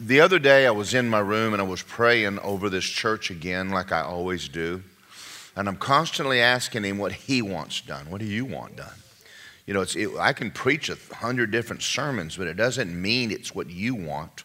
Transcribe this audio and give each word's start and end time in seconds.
The 0.00 0.20
other 0.20 0.40
day, 0.40 0.66
I 0.66 0.72
was 0.72 0.92
in 0.92 1.08
my 1.08 1.20
room 1.20 1.52
and 1.52 1.62
I 1.62 1.64
was 1.64 1.82
praying 1.82 2.40
over 2.40 2.68
this 2.68 2.84
church 2.84 3.30
again, 3.30 3.70
like 3.70 3.92
I 3.92 4.00
always 4.00 4.48
do. 4.48 4.82
And 5.54 5.68
I'm 5.68 5.76
constantly 5.76 6.40
asking 6.40 6.84
him 6.84 6.98
what 6.98 7.12
he 7.12 7.42
wants 7.42 7.80
done. 7.80 8.10
What 8.10 8.20
do 8.20 8.26
you 8.26 8.44
want 8.44 8.76
done? 8.76 8.94
You 9.66 9.74
know, 9.74 9.82
it, 9.82 10.10
I 10.18 10.32
can 10.32 10.50
preach 10.50 10.88
a 10.88 10.96
hundred 11.14 11.50
different 11.50 11.82
sermons, 11.82 12.36
but 12.36 12.46
it 12.48 12.54
doesn't 12.54 13.00
mean 13.00 13.30
it's 13.30 13.54
what 13.54 13.70
you 13.70 13.94
want. 13.94 14.44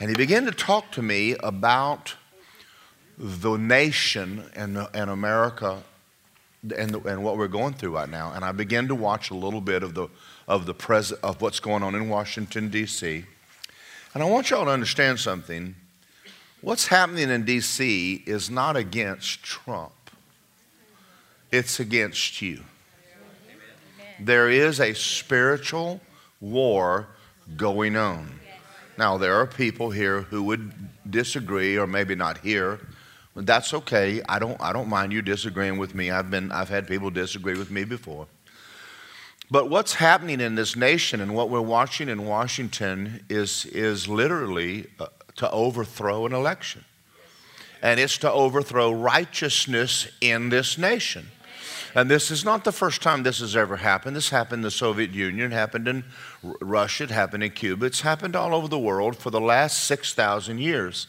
And 0.00 0.08
he 0.08 0.16
began 0.16 0.46
to 0.46 0.52
talk 0.52 0.90
to 0.92 1.02
me 1.02 1.36
about 1.42 2.14
the 3.18 3.56
nation 3.56 4.44
and, 4.56 4.78
and 4.94 5.10
America 5.10 5.82
and, 6.76 6.90
the, 6.90 7.00
and 7.00 7.22
what 7.22 7.36
we're 7.36 7.48
going 7.48 7.74
through 7.74 7.94
right 7.94 8.08
now. 8.08 8.32
And 8.32 8.44
I 8.44 8.52
began 8.52 8.88
to 8.88 8.94
watch 8.94 9.30
a 9.30 9.34
little 9.34 9.60
bit 9.60 9.82
of, 9.82 9.94
the, 9.94 10.08
of, 10.48 10.66
the 10.66 10.74
pres- 10.74 11.12
of 11.12 11.40
what's 11.40 11.60
going 11.60 11.82
on 11.82 11.94
in 11.94 12.08
Washington, 12.08 12.68
D.C. 12.68 13.24
And 14.14 14.22
I 14.22 14.26
want 14.26 14.50
y'all 14.50 14.64
to 14.64 14.70
understand 14.70 15.20
something. 15.20 15.74
What's 16.60 16.88
happening 16.88 17.30
in 17.30 17.44
D.C. 17.44 18.22
is 18.26 18.50
not 18.50 18.76
against 18.76 19.42
Trump 19.42 19.92
it's 21.50 21.80
against 21.80 22.40
you. 22.40 22.62
There 24.18 24.50
is 24.50 24.80
a 24.80 24.94
spiritual 24.94 26.00
war 26.40 27.08
going 27.56 27.96
on. 27.96 28.40
Now, 28.98 29.16
there 29.16 29.34
are 29.34 29.46
people 29.46 29.90
here 29.90 30.22
who 30.22 30.42
would 30.44 30.72
disagree, 31.08 31.78
or 31.78 31.86
maybe 31.86 32.14
not 32.14 32.38
here. 32.38 32.80
But 33.34 33.46
that's 33.46 33.72
okay. 33.72 34.20
I 34.28 34.38
don't, 34.38 34.60
I 34.60 34.72
don't 34.72 34.88
mind 34.88 35.12
you 35.12 35.22
disagreeing 35.22 35.78
with 35.78 35.94
me. 35.94 36.10
I've, 36.10 36.30
been, 36.30 36.52
I've 36.52 36.68
had 36.68 36.86
people 36.86 37.10
disagree 37.10 37.56
with 37.56 37.70
me 37.70 37.84
before. 37.84 38.26
But 39.50 39.68
what's 39.68 39.94
happening 39.94 40.40
in 40.40 40.54
this 40.54 40.76
nation 40.76 41.20
and 41.20 41.34
what 41.34 41.50
we're 41.50 41.60
watching 41.60 42.08
in 42.08 42.24
Washington 42.24 43.24
is, 43.28 43.66
is 43.66 44.06
literally 44.06 44.86
uh, 45.00 45.06
to 45.36 45.50
overthrow 45.50 46.24
an 46.26 46.32
election. 46.32 46.84
And 47.82 47.98
it's 47.98 48.18
to 48.18 48.30
overthrow 48.30 48.92
righteousness 48.92 50.06
in 50.20 50.50
this 50.50 50.78
nation. 50.78 51.26
And 51.94 52.08
this 52.08 52.30
is 52.30 52.44
not 52.44 52.62
the 52.62 52.70
first 52.70 53.02
time 53.02 53.24
this 53.24 53.40
has 53.40 53.56
ever 53.56 53.76
happened. 53.76 54.14
This 54.14 54.30
happened 54.30 54.60
in 54.60 54.64
the 54.64 54.70
Soviet 54.70 55.10
Union, 55.10 55.50
happened 55.50 55.88
in 55.88 56.04
Russia, 56.60 57.04
it 57.04 57.10
happened 57.10 57.42
in 57.42 57.50
Cuba. 57.50 57.86
It's 57.86 58.02
happened 58.02 58.36
all 58.36 58.54
over 58.54 58.68
the 58.68 58.78
world 58.78 59.16
for 59.16 59.30
the 59.30 59.40
last 59.40 59.84
6,000 59.84 60.58
years. 60.58 61.08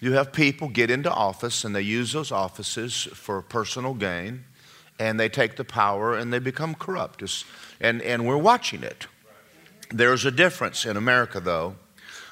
You 0.00 0.12
have 0.12 0.32
people 0.32 0.68
get 0.68 0.90
into 0.90 1.10
office 1.10 1.64
and 1.64 1.74
they 1.74 1.82
use 1.82 2.12
those 2.12 2.30
offices 2.30 3.08
for 3.14 3.42
personal 3.42 3.94
gain 3.94 4.44
and 4.98 5.18
they 5.18 5.28
take 5.28 5.56
the 5.56 5.64
power 5.64 6.16
and 6.16 6.32
they 6.32 6.38
become 6.38 6.74
corrupt. 6.74 7.22
And, 7.80 8.02
and 8.02 8.26
we're 8.26 8.36
watching 8.36 8.82
it. 8.82 9.06
There's 9.90 10.24
a 10.24 10.30
difference 10.30 10.86
in 10.86 10.96
America, 10.96 11.40
though. 11.40 11.76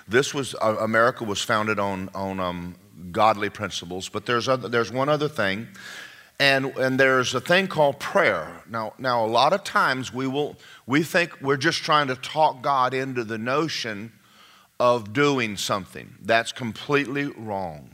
This 0.08 0.34
was, 0.34 0.54
uh, 0.60 0.76
America 0.80 1.24
was 1.24 1.42
founded 1.42 1.78
on, 1.78 2.10
on 2.14 2.40
um, 2.40 2.74
godly 3.10 3.50
principles, 3.50 4.08
but 4.08 4.26
there's, 4.26 4.48
other, 4.48 4.68
there's 4.68 4.90
one 4.90 5.08
other 5.08 5.28
thing 5.28 5.68
and, 6.42 6.76
and 6.76 6.98
there's 6.98 7.34
a 7.34 7.40
thing 7.40 7.68
called 7.68 8.00
prayer. 8.00 8.62
Now, 8.68 8.94
now, 8.98 9.24
a 9.24 9.28
lot 9.28 9.52
of 9.52 9.62
times 9.62 10.12
we, 10.12 10.26
will, 10.26 10.56
we 10.86 11.04
think 11.04 11.40
we're 11.40 11.56
just 11.56 11.84
trying 11.84 12.08
to 12.08 12.16
talk 12.16 12.62
God 12.62 12.94
into 12.94 13.22
the 13.22 13.38
notion 13.38 14.12
of 14.80 15.12
doing 15.12 15.56
something. 15.56 16.16
That's 16.20 16.50
completely 16.50 17.26
wrong. 17.26 17.91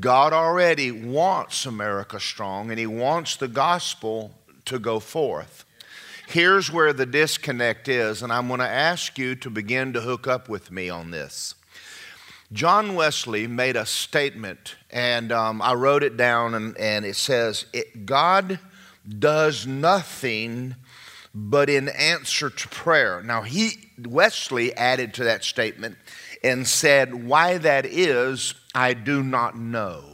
God 0.00 0.32
already 0.32 0.90
wants 0.90 1.66
America 1.66 2.18
strong 2.18 2.70
and 2.70 2.78
He 2.78 2.86
wants 2.86 3.36
the 3.36 3.48
gospel 3.48 4.32
to 4.64 4.78
go 4.78 5.00
forth. 5.00 5.64
Here's 6.26 6.72
where 6.72 6.92
the 6.92 7.06
disconnect 7.06 7.88
is, 7.88 8.22
and 8.22 8.32
I'm 8.32 8.48
going 8.48 8.60
to 8.60 8.68
ask 8.68 9.18
you 9.18 9.34
to 9.36 9.50
begin 9.50 9.92
to 9.92 10.00
hook 10.00 10.26
up 10.26 10.48
with 10.48 10.70
me 10.70 10.88
on 10.88 11.10
this. 11.10 11.54
John 12.52 12.94
Wesley 12.94 13.46
made 13.46 13.76
a 13.76 13.84
statement, 13.84 14.76
and 14.90 15.32
um, 15.32 15.60
I 15.60 15.74
wrote 15.74 16.02
it 16.02 16.16
down, 16.16 16.54
and, 16.54 16.76
and 16.78 17.04
it 17.04 17.16
says, 17.16 17.66
it, 17.72 18.06
God 18.06 18.58
does 19.18 19.66
nothing 19.66 20.76
but 21.34 21.68
in 21.68 21.88
answer 21.88 22.48
to 22.48 22.68
prayer. 22.68 23.22
Now, 23.22 23.42
he, 23.42 23.90
Wesley 23.98 24.74
added 24.74 25.14
to 25.14 25.24
that 25.24 25.44
statement 25.44 25.98
and 26.44 26.68
said, 26.68 27.26
Why 27.26 27.58
that 27.58 27.86
is, 27.86 28.54
I 28.74 28.92
do 28.92 29.22
not 29.22 29.56
know. 29.56 30.04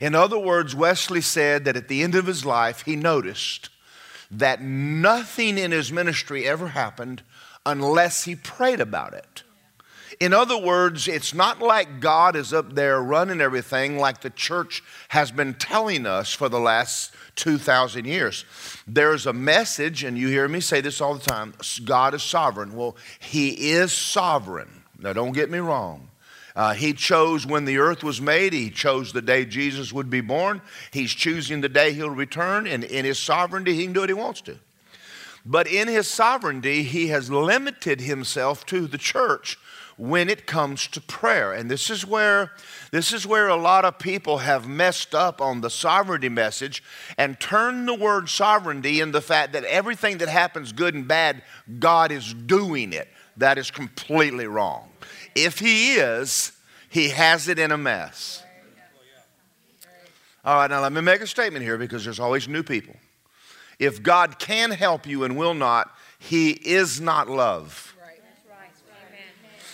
In 0.00 0.14
other 0.14 0.38
words, 0.38 0.74
Wesley 0.74 1.20
said 1.20 1.64
that 1.66 1.76
at 1.76 1.88
the 1.88 2.02
end 2.02 2.14
of 2.14 2.26
his 2.26 2.44
life, 2.44 2.82
he 2.82 2.96
noticed 2.96 3.68
that 4.30 4.60
nothing 4.60 5.58
in 5.58 5.70
his 5.70 5.92
ministry 5.92 6.46
ever 6.48 6.68
happened 6.68 7.22
unless 7.64 8.24
he 8.24 8.34
prayed 8.34 8.80
about 8.80 9.12
it. 9.12 9.42
In 10.18 10.32
other 10.32 10.56
words, 10.56 11.08
it's 11.08 11.34
not 11.34 11.60
like 11.60 12.00
God 12.00 12.36
is 12.36 12.54
up 12.54 12.74
there 12.74 13.02
running 13.02 13.40
everything 13.40 13.98
like 13.98 14.22
the 14.22 14.30
church 14.30 14.82
has 15.08 15.30
been 15.30 15.54
telling 15.54 16.06
us 16.06 16.32
for 16.32 16.48
the 16.48 16.60
last 16.60 17.12
2,000 17.34 18.06
years. 18.06 18.46
There's 18.86 19.26
a 19.26 19.32
message, 19.34 20.04
and 20.04 20.16
you 20.16 20.28
hear 20.28 20.48
me 20.48 20.60
say 20.60 20.80
this 20.80 21.02
all 21.02 21.14
the 21.14 21.30
time 21.30 21.52
God 21.84 22.14
is 22.14 22.22
sovereign. 22.22 22.74
Well, 22.74 22.96
He 23.18 23.72
is 23.72 23.92
sovereign. 23.92 24.84
Now, 24.98 25.12
don't 25.12 25.32
get 25.32 25.50
me 25.50 25.58
wrong. 25.58 26.08
Uh, 26.54 26.72
he 26.72 26.94
chose 26.94 27.46
when 27.46 27.66
the 27.66 27.76
earth 27.76 28.02
was 28.02 28.20
made. 28.20 28.54
He 28.54 28.70
chose 28.70 29.12
the 29.12 29.20
day 29.20 29.44
Jesus 29.44 29.92
would 29.92 30.08
be 30.08 30.22
born. 30.22 30.62
He's 30.90 31.12
choosing 31.12 31.60
the 31.60 31.68
day 31.68 31.92
he'll 31.92 32.08
return. 32.08 32.66
And 32.66 32.82
in 32.82 33.04
his 33.04 33.18
sovereignty, 33.18 33.74
he 33.74 33.84
can 33.84 33.92
do 33.92 34.00
what 34.00 34.08
he 34.08 34.14
wants 34.14 34.40
to. 34.42 34.58
But 35.44 35.68
in 35.68 35.86
his 35.86 36.08
sovereignty, 36.08 36.82
he 36.82 37.08
has 37.08 37.30
limited 37.30 38.00
himself 38.00 38.64
to 38.66 38.86
the 38.86 38.98
church 38.98 39.58
when 39.96 40.28
it 40.28 40.46
comes 40.46 40.86
to 40.88 41.00
prayer. 41.00 41.52
And 41.52 41.70
this 41.70 41.88
is 41.88 42.06
where 42.06 42.52
this 42.90 43.12
is 43.12 43.26
where 43.26 43.48
a 43.48 43.56
lot 43.56 43.84
of 43.84 43.98
people 43.98 44.38
have 44.38 44.66
messed 44.66 45.14
up 45.14 45.40
on 45.40 45.60
the 45.60 45.70
sovereignty 45.70 46.28
message 46.28 46.82
and 47.16 47.38
turned 47.38 47.86
the 47.86 47.94
word 47.94 48.28
sovereignty 48.28 49.00
in 49.00 49.12
the 49.12 49.20
fact 49.20 49.52
that 49.52 49.64
everything 49.64 50.18
that 50.18 50.28
happens 50.28 50.72
good 50.72 50.94
and 50.94 51.06
bad, 51.06 51.42
God 51.78 52.12
is 52.12 52.34
doing 52.34 52.92
it. 52.92 53.08
That 53.36 53.58
is 53.58 53.70
completely 53.70 54.46
wrong. 54.46 54.88
If 55.34 55.58
he 55.58 55.94
is, 55.94 56.52
he 56.88 57.10
has 57.10 57.48
it 57.48 57.58
in 57.58 57.70
a 57.70 57.78
mess. 57.78 58.42
All 60.44 60.56
right, 60.56 60.70
now 60.70 60.80
let 60.80 60.92
me 60.92 61.00
make 61.00 61.20
a 61.20 61.26
statement 61.26 61.64
here 61.64 61.76
because 61.76 62.04
there's 62.04 62.20
always 62.20 62.46
new 62.46 62.62
people. 62.62 62.94
If 63.78 64.02
God 64.02 64.38
can 64.38 64.70
help 64.70 65.06
you 65.06 65.24
and 65.24 65.36
will 65.36 65.54
not, 65.54 65.90
he 66.18 66.50
is 66.50 67.00
not 67.00 67.28
love. 67.28 67.94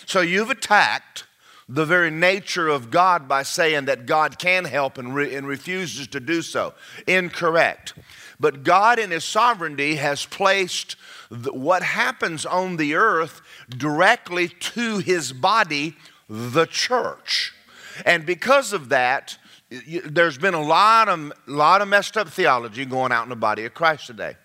So 0.06 0.20
you've 0.20 0.50
attacked 0.50 1.24
the 1.68 1.86
very 1.86 2.10
nature 2.10 2.68
of 2.68 2.90
God 2.90 3.28
by 3.28 3.44
saying 3.44 3.86
that 3.86 4.04
God 4.04 4.38
can 4.38 4.64
help 4.64 4.98
and, 4.98 5.14
re- 5.14 5.34
and 5.34 5.46
refuses 5.46 6.06
to 6.08 6.20
do 6.20 6.42
so. 6.42 6.74
Incorrect. 7.06 7.94
But 8.38 8.64
God, 8.64 8.98
in 8.98 9.10
His 9.10 9.24
sovereignty, 9.24 9.94
has 9.94 10.26
placed 10.26 10.96
the, 11.30 11.52
what 11.52 11.82
happens 11.82 12.44
on 12.44 12.76
the 12.76 12.94
earth 12.94 13.40
directly 13.72 14.48
to 14.48 14.98
His 14.98 15.32
body, 15.32 15.96
the 16.28 16.66
church. 16.66 17.54
And 18.04 18.24
because 18.24 18.72
of 18.72 18.88
that, 18.90 19.36
there's 20.04 20.38
been 20.38 20.54
a 20.54 20.62
lot 20.62 21.08
of, 21.08 21.32
lot 21.46 21.82
of 21.82 21.88
messed 21.88 22.16
up 22.16 22.28
theology 22.28 22.84
going 22.84 23.12
out 23.12 23.22
in 23.24 23.28
the 23.28 23.36
body 23.36 23.64
of 23.64 23.74
Christ 23.74 24.06
today. 24.06 24.36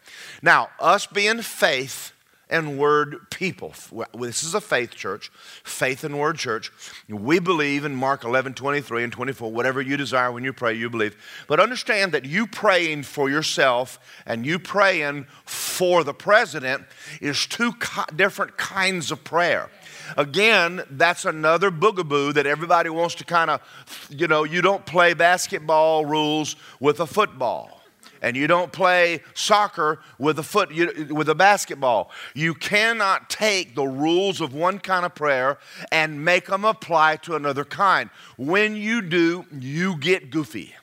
Now, 0.42 0.70
us 0.80 1.06
being 1.06 1.42
faith 1.42 2.14
and 2.50 2.78
word 2.78 3.30
people. 3.30 3.74
This 4.18 4.44
is 4.44 4.54
a 4.54 4.62
faith 4.62 4.96
church, 4.96 5.32
faith 5.64 6.04
and 6.04 6.20
word 6.20 6.38
church. 6.38 6.72
We 7.10 7.40
believe 7.40 7.86
in 7.86 7.96
Mark 7.96 8.24
11, 8.24 8.54
23 8.54 9.04
and 9.04 9.14
24, 9.14 9.52
whatever 9.52 9.82
you 9.82 9.98
desire 9.98 10.32
when 10.32 10.44
you 10.44 10.54
pray, 10.54 10.74
you 10.74 10.90
believe. 10.90 11.16
But 11.48 11.60
understand 11.60 12.12
that 12.14 12.26
you 12.26 12.48
praying 12.48 13.04
for 13.04 13.30
yourself 13.30 14.00
and 14.26 14.46
you 14.46 14.60
praying 14.60 15.28
for 15.46 16.04
the 16.04 16.14
president 16.14 16.84
is 17.22 17.46
two 17.46 17.74
different 18.16 18.58
kinds 18.58 19.12
of 19.12 19.24
prayer. 19.24 19.70
Again, 20.16 20.84
that's 20.92 21.26
another 21.26 21.70
boogaboo 21.70 22.34
that 22.36 22.46
everybody 22.46 22.90
wants 22.90 23.16
to 23.16 23.26
kind 23.26 23.50
of, 23.50 23.62
you 24.10 24.28
know, 24.28 24.46
you 24.46 24.62
don't 24.62 24.86
play 24.86 25.14
basketball 25.14 26.06
rules 26.06 26.56
with 26.80 27.00
a 27.02 27.08
football 27.08 27.77
and 28.22 28.36
you 28.36 28.48
don't 28.48 28.72
play 28.72 29.22
soccer 29.34 30.00
with 30.18 30.40
a 30.40 30.44
foot 30.44 30.72
you, 30.72 31.08
with 31.12 31.30
a 31.30 31.36
basketball. 31.36 32.12
You 32.34 32.54
cannot 32.54 33.30
take 33.30 33.76
the 33.76 33.86
rules 33.86 34.42
of 34.42 34.54
one 34.54 34.80
kind 34.80 35.06
of 35.06 35.16
prayer 35.16 35.58
and 35.92 36.24
make 36.24 36.48
them 36.48 36.66
apply 36.66 37.18
to 37.18 37.36
another 37.36 37.66
kind. 37.66 38.10
When 38.38 38.76
you 38.76 39.02
do, 39.02 39.46
you 39.52 39.98
get 39.98 40.30
goofy, 40.30 40.76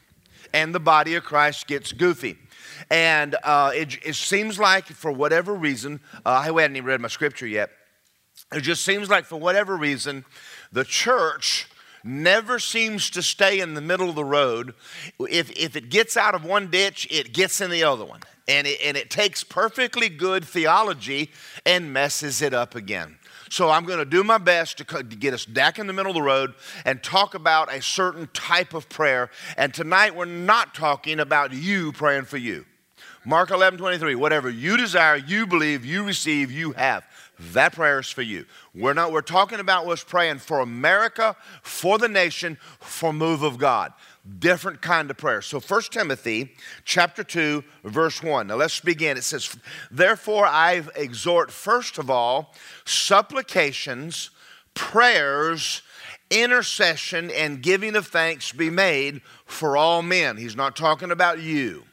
and 0.52 0.74
the 0.74 0.80
body 0.80 1.14
of 1.14 1.24
Christ 1.24 1.66
gets 1.66 1.92
goofy. 1.92 2.38
And 2.90 3.36
uh, 3.44 3.72
it, 3.74 3.98
it, 4.04 4.14
seems 4.14 4.58
like, 4.58 4.86
for 4.86 5.10
whatever 5.10 5.54
reason, 5.54 6.00
uh, 6.26 6.30
I 6.30 6.44
hadn't 6.44 6.76
even 6.76 6.86
read 6.86 7.00
my 7.00 7.08
scripture 7.08 7.46
yet. 7.46 7.70
It 8.52 8.60
just 8.60 8.84
seems 8.84 9.08
like, 9.08 9.24
for 9.24 9.36
whatever 9.36 9.76
reason, 9.76 10.24
the 10.72 10.84
church 10.84 11.68
never 12.04 12.58
seems 12.58 13.10
to 13.10 13.22
stay 13.22 13.60
in 13.60 13.74
the 13.74 13.80
middle 13.80 14.08
of 14.08 14.14
the 14.14 14.24
road. 14.24 14.74
If, 15.18 15.50
if 15.52 15.74
it 15.74 15.88
gets 15.88 16.16
out 16.16 16.34
of 16.34 16.44
one 16.44 16.70
ditch, 16.70 17.08
it 17.10 17.32
gets 17.32 17.60
in 17.60 17.70
the 17.70 17.84
other 17.84 18.04
one. 18.04 18.20
And 18.46 18.66
it, 18.66 18.78
and 18.84 18.96
it 18.96 19.10
takes 19.10 19.42
perfectly 19.42 20.10
good 20.10 20.44
theology 20.44 21.30
and 21.64 21.92
messes 21.92 22.42
it 22.42 22.52
up 22.52 22.74
again. 22.74 23.16
So 23.48 23.70
I'm 23.70 23.84
going 23.84 24.00
to 24.00 24.04
do 24.04 24.24
my 24.24 24.38
best 24.38 24.78
to, 24.78 24.84
to 24.84 25.02
get 25.02 25.32
us 25.32 25.46
back 25.46 25.78
in 25.78 25.86
the 25.86 25.92
middle 25.92 26.10
of 26.10 26.16
the 26.16 26.22
road 26.22 26.54
and 26.84 27.02
talk 27.02 27.34
about 27.34 27.72
a 27.72 27.80
certain 27.80 28.28
type 28.34 28.74
of 28.74 28.88
prayer. 28.88 29.30
And 29.56 29.72
tonight 29.72 30.14
we're 30.14 30.24
not 30.24 30.74
talking 30.74 31.20
about 31.20 31.52
you 31.52 31.92
praying 31.92 32.24
for 32.24 32.36
you. 32.36 32.66
Mark 33.24 33.50
11, 33.50 33.78
23, 33.78 34.16
whatever 34.16 34.50
you 34.50 34.76
desire, 34.76 35.16
you 35.16 35.46
believe, 35.46 35.84
you 35.84 36.04
receive, 36.04 36.50
you 36.50 36.72
have. 36.72 37.04
That 37.38 37.72
prayer 37.72 37.98
is 37.98 38.10
for 38.10 38.22
you. 38.22 38.46
We're 38.74 38.94
not, 38.94 39.10
we're 39.10 39.20
talking 39.20 39.58
about 39.58 39.88
us 39.88 40.04
praying 40.04 40.38
for 40.38 40.60
America, 40.60 41.36
for 41.62 41.98
the 41.98 42.08
nation, 42.08 42.58
for 42.80 43.12
move 43.12 43.42
of 43.42 43.58
God. 43.58 43.92
Different 44.38 44.80
kind 44.80 45.10
of 45.10 45.16
prayer. 45.16 45.42
So 45.42 45.58
1 45.58 45.82
Timothy 45.90 46.54
chapter 46.84 47.24
2, 47.24 47.64
verse 47.84 48.22
1. 48.22 48.46
Now 48.46 48.54
let's 48.54 48.80
begin. 48.80 49.16
It 49.16 49.24
says, 49.24 49.56
Therefore 49.90 50.46
I 50.46 50.82
exhort 50.94 51.50
first 51.50 51.98
of 51.98 52.08
all 52.08 52.54
supplications, 52.84 54.30
prayers, 54.74 55.82
intercession, 56.30 57.30
and 57.32 57.62
giving 57.62 57.96
of 57.96 58.06
thanks 58.06 58.52
be 58.52 58.70
made 58.70 59.20
for 59.44 59.76
all 59.76 60.02
men. 60.02 60.36
He's 60.36 60.56
not 60.56 60.76
talking 60.76 61.10
about 61.10 61.40
you 61.40 61.84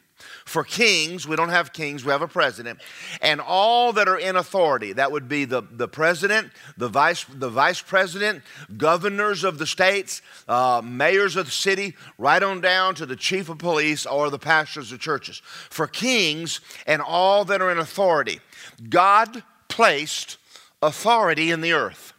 for 0.51 0.65
kings, 0.65 1.25
we 1.25 1.37
don't 1.37 1.49
have 1.49 1.71
kings, 1.71 2.03
we 2.03 2.11
have 2.11 2.21
a 2.21 2.27
president, 2.27 2.79
and 3.21 3.39
all 3.39 3.93
that 3.93 4.09
are 4.09 4.19
in 4.19 4.35
authority. 4.35 4.91
That 4.91 5.11
would 5.11 5.29
be 5.29 5.45
the, 5.45 5.61
the 5.61 5.87
president, 5.87 6.51
the 6.77 6.89
vice, 6.89 7.23
the 7.23 7.49
vice 7.49 7.81
president, 7.81 8.43
governors 8.77 9.45
of 9.45 9.57
the 9.57 9.65
states, 9.65 10.21
uh, 10.49 10.81
mayors 10.83 11.37
of 11.37 11.45
the 11.45 11.51
city, 11.51 11.95
right 12.17 12.43
on 12.43 12.59
down 12.59 12.95
to 12.95 13.05
the 13.05 13.15
chief 13.15 13.47
of 13.47 13.59
police 13.59 14.05
or 14.05 14.29
the 14.29 14.37
pastors 14.37 14.91
of 14.91 14.99
churches. 14.99 15.41
For 15.69 15.87
kings 15.87 16.59
and 16.85 17.01
all 17.01 17.45
that 17.45 17.61
are 17.61 17.71
in 17.71 17.79
authority. 17.79 18.41
God 18.89 19.43
placed 19.69 20.37
authority 20.81 21.51
in 21.51 21.61
the 21.61 21.71
earth. 21.71 22.11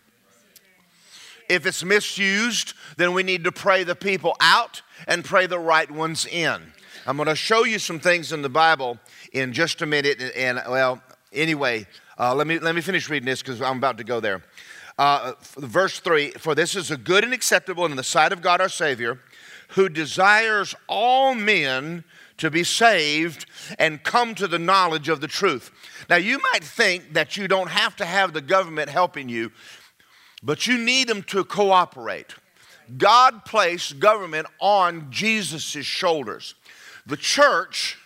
If 1.51 1.67
it's 1.67 1.85
misused, 1.85 2.73
then 2.97 3.13
we 3.13 3.23
need 3.23 3.45
to 3.45 3.53
pray 3.53 3.85
the 3.85 3.95
people 3.95 4.37
out 4.41 4.81
and 5.07 5.23
pray 5.23 5.47
the 5.47 5.59
right 5.59 5.91
ones 5.91 6.25
in. 6.25 6.73
I'm 7.05 7.17
going 7.17 7.29
to 7.29 7.35
show 7.35 7.65
you 7.65 7.81
some 7.81 7.99
things 7.99 8.33
in 8.33 8.43
the 8.43 8.49
Bible 8.49 8.97
in 9.33 9.53
just 9.53 9.83
a 9.83 9.87
minute. 9.87 10.23
And, 10.37 10.63
well, 10.69 11.03
anyway, 11.33 11.89
uh, 12.17 12.33
let, 12.33 12.47
me, 12.47 12.61
let 12.61 12.77
me 12.77 12.81
finish 12.81 13.11
reading 13.11 13.27
this 13.27 13.43
because 13.43 13.61
I'm 13.61 13.79
about 13.79 13.99
to 13.99 14.05
go 14.05 14.21
there. 14.21 14.43
Uh, 14.99 15.33
verse 15.57 15.99
3 15.99 16.31
For 16.33 16.55
this 16.55 16.77
is 16.77 16.93
a 16.93 16.97
good 16.97 17.25
and 17.25 17.33
acceptable 17.33 17.87
in 17.87 17.97
the 17.97 18.05
sight 18.05 18.33
of 18.33 18.41
God 18.41 18.61
our 18.61 18.69
Savior, 18.69 19.19
who 19.71 19.89
desires 19.89 20.77
all 20.87 21.35
men 21.35 22.05
to 22.37 22.51
be 22.53 22.63
saved 22.63 23.47
and 23.81 24.05
come 24.05 24.37
to 24.37 24.47
the 24.47 24.59
knowledge 24.59 25.09
of 25.09 25.21
the 25.21 25.29
truth. 25.29 25.73
Now, 26.09 26.17
you 26.17 26.39
might 26.53 26.63
think 26.63 27.15
that 27.15 27.37
you 27.37 27.49
don't 27.49 27.71
have 27.71 27.97
to 27.97 28.05
have 28.05 28.33
the 28.33 28.41
government 28.41 28.91
helping 28.91 29.29
you, 29.29 29.51
but 30.41 30.69
you 30.69 30.79
need 30.79 31.09
them 31.09 31.25
to 31.25 31.43
cooperate. 31.45 32.35
God 32.97 33.45
placed 33.45 33.99
government 33.99 34.47
on 34.61 35.11
Jesus' 35.11 35.85
shoulders. 35.85 36.55
The 37.07 37.17
church 37.17 37.99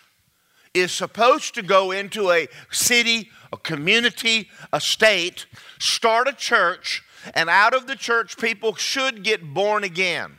is 0.73 0.91
supposed 0.91 1.55
to 1.55 1.61
go 1.61 1.91
into 1.91 2.31
a 2.31 2.47
city, 2.71 3.29
a 3.51 3.57
community, 3.57 4.49
a 4.71 4.81
state, 4.81 5.45
start 5.79 6.27
a 6.27 6.33
church, 6.33 7.03
and 7.33 7.49
out 7.49 7.73
of 7.73 7.87
the 7.87 7.95
church, 7.95 8.37
people 8.37 8.75
should 8.75 9.23
get 9.23 9.53
born 9.53 9.83
again. 9.83 10.37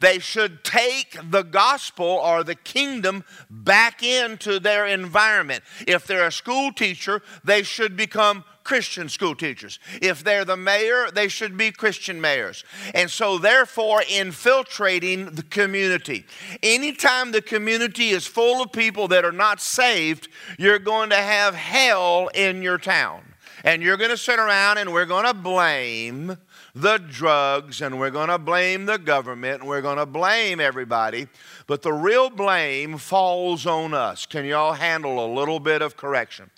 They 0.00 0.20
should 0.20 0.62
take 0.62 1.18
the 1.30 1.42
gospel 1.42 2.06
or 2.06 2.44
the 2.44 2.54
kingdom 2.54 3.24
back 3.50 4.02
into 4.02 4.60
their 4.60 4.86
environment. 4.86 5.64
If 5.86 6.06
they're 6.06 6.26
a 6.26 6.32
school 6.32 6.72
teacher, 6.72 7.22
they 7.42 7.62
should 7.64 7.96
become 7.96 8.44
Christian 8.68 9.08
school 9.08 9.34
teachers. 9.34 9.78
If 10.02 10.22
they're 10.22 10.44
the 10.44 10.54
mayor, 10.54 11.10
they 11.10 11.28
should 11.28 11.56
be 11.56 11.70
Christian 11.70 12.20
mayors. 12.20 12.66
And 12.94 13.10
so, 13.10 13.38
therefore, 13.38 14.02
infiltrating 14.06 15.24
the 15.30 15.42
community. 15.42 16.26
Anytime 16.62 17.32
the 17.32 17.40
community 17.40 18.10
is 18.10 18.26
full 18.26 18.62
of 18.62 18.70
people 18.70 19.08
that 19.08 19.24
are 19.24 19.32
not 19.32 19.62
saved, 19.62 20.28
you're 20.58 20.78
going 20.78 21.08
to 21.08 21.16
have 21.16 21.54
hell 21.54 22.28
in 22.34 22.60
your 22.60 22.76
town. 22.76 23.22
And 23.64 23.82
you're 23.82 23.96
going 23.96 24.10
to 24.10 24.18
sit 24.18 24.38
around 24.38 24.76
and 24.76 24.92
we're 24.92 25.06
going 25.06 25.24
to 25.24 25.32
blame 25.32 26.36
the 26.74 26.98
drugs 26.98 27.80
and 27.80 27.98
we're 27.98 28.10
going 28.10 28.28
to 28.28 28.38
blame 28.38 28.84
the 28.84 28.98
government 28.98 29.60
and 29.60 29.68
we're 29.68 29.80
going 29.80 29.96
to 29.96 30.06
blame 30.06 30.60
everybody. 30.60 31.26
But 31.66 31.80
the 31.80 31.92
real 31.94 32.28
blame 32.28 32.98
falls 32.98 33.64
on 33.66 33.94
us. 33.94 34.26
Can 34.26 34.44
y'all 34.44 34.74
handle 34.74 35.24
a 35.24 35.28
little 35.32 35.58
bit 35.58 35.80
of 35.80 35.96
correction? 35.96 36.50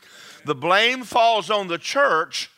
The 0.45 0.55
blame 0.55 1.03
falls 1.05 1.51
on 1.51 1.69
the 1.69 1.79
church, 1.79 2.51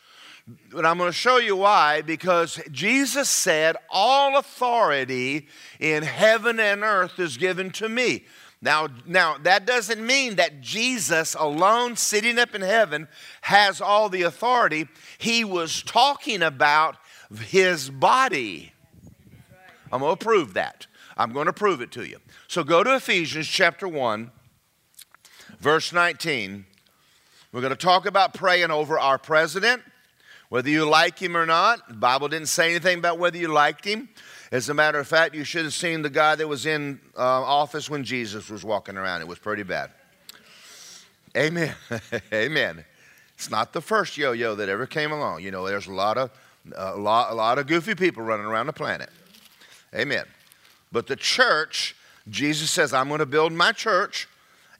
but 0.71 0.85
I'm 0.85 0.97
going 0.97 1.09
to 1.09 1.17
show 1.17 1.37
you 1.37 1.55
why. 1.55 2.01
Because 2.01 2.59
Jesus 2.71 3.29
said, 3.29 3.75
All 3.89 4.37
authority 4.37 5.47
in 5.79 6.03
heaven 6.03 6.59
and 6.59 6.83
earth 6.83 7.19
is 7.19 7.37
given 7.37 7.71
to 7.71 7.89
me. 7.89 8.25
Now, 8.61 8.87
now, 9.05 9.37
that 9.39 9.65
doesn't 9.65 10.05
mean 10.05 10.37
that 10.37 10.61
Jesus 10.61 11.35
alone, 11.35 11.97
sitting 11.97 12.39
up 12.39 12.55
in 12.55 12.61
heaven, 12.61 13.09
has 13.41 13.81
all 13.81 14.07
the 14.07 14.21
authority. 14.21 14.87
He 15.17 15.43
was 15.43 15.83
talking 15.83 16.41
about 16.41 16.95
his 17.41 17.89
body. 17.89 18.71
I'm 19.91 19.99
going 19.99 20.15
to 20.15 20.25
prove 20.25 20.53
that. 20.53 20.87
I'm 21.17 21.33
going 21.33 21.47
to 21.47 21.53
prove 21.53 21.81
it 21.81 21.91
to 21.91 22.07
you. 22.07 22.19
So 22.47 22.63
go 22.63 22.83
to 22.83 22.95
Ephesians 22.95 23.47
chapter 23.47 23.87
1, 23.87 24.31
verse 25.59 25.91
19. 25.91 26.65
We're 27.53 27.61
going 27.61 27.69
to 27.69 27.75
talk 27.75 28.07
about 28.07 28.33
praying 28.33 28.71
over 28.71 28.97
our 28.97 29.19
president, 29.19 29.83
whether 30.49 30.71
you 30.71 30.89
like 30.89 31.19
him 31.19 31.37
or 31.37 31.45
not. 31.45 31.87
The 31.87 31.93
Bible 31.93 32.27
didn't 32.27 32.47
say 32.47 32.71
anything 32.71 32.97
about 32.97 33.19
whether 33.19 33.37
you 33.37 33.47
liked 33.47 33.85
him. 33.85 34.09
As 34.51 34.69
a 34.69 34.73
matter 34.73 34.97
of 34.97 35.07
fact, 35.07 35.35
you 35.35 35.43
should 35.43 35.63
have 35.63 35.75
seen 35.75 36.01
the 36.01 36.09
guy 36.09 36.33
that 36.33 36.47
was 36.47 36.65
in 36.65 36.99
uh, 37.15 37.21
office 37.21 37.91
when 37.91 38.03
Jesus 38.03 38.49
was 38.49 38.65
walking 38.65 38.97
around. 38.97 39.21
It 39.21 39.27
was 39.27 39.37
pretty 39.37 39.61
bad. 39.61 39.91
Amen. 41.37 41.75
Amen. 42.33 42.83
It's 43.35 43.51
not 43.51 43.71
the 43.71 43.81
first 43.81 44.17
yo 44.17 44.31
yo 44.31 44.55
that 44.55 44.67
ever 44.67 44.87
came 44.87 45.11
along. 45.11 45.43
You 45.43 45.51
know, 45.51 45.67
there's 45.67 45.85
a 45.85 45.93
lot 45.93 46.17
of 46.17 46.31
a 46.75 46.95
lot, 46.95 47.31
a 47.31 47.35
lot 47.35 47.59
of 47.59 47.67
goofy 47.67 47.93
people 47.93 48.23
running 48.23 48.47
around 48.47 48.65
the 48.65 48.73
planet. 48.73 49.09
Amen. 49.93 50.25
But 50.91 51.05
the 51.05 51.15
church, 51.15 51.95
Jesus 52.27 52.71
says, 52.71 52.95
I'm 52.95 53.09
going 53.09 53.19
to 53.19 53.27
build 53.27 53.53
my 53.53 53.73
church 53.73 54.27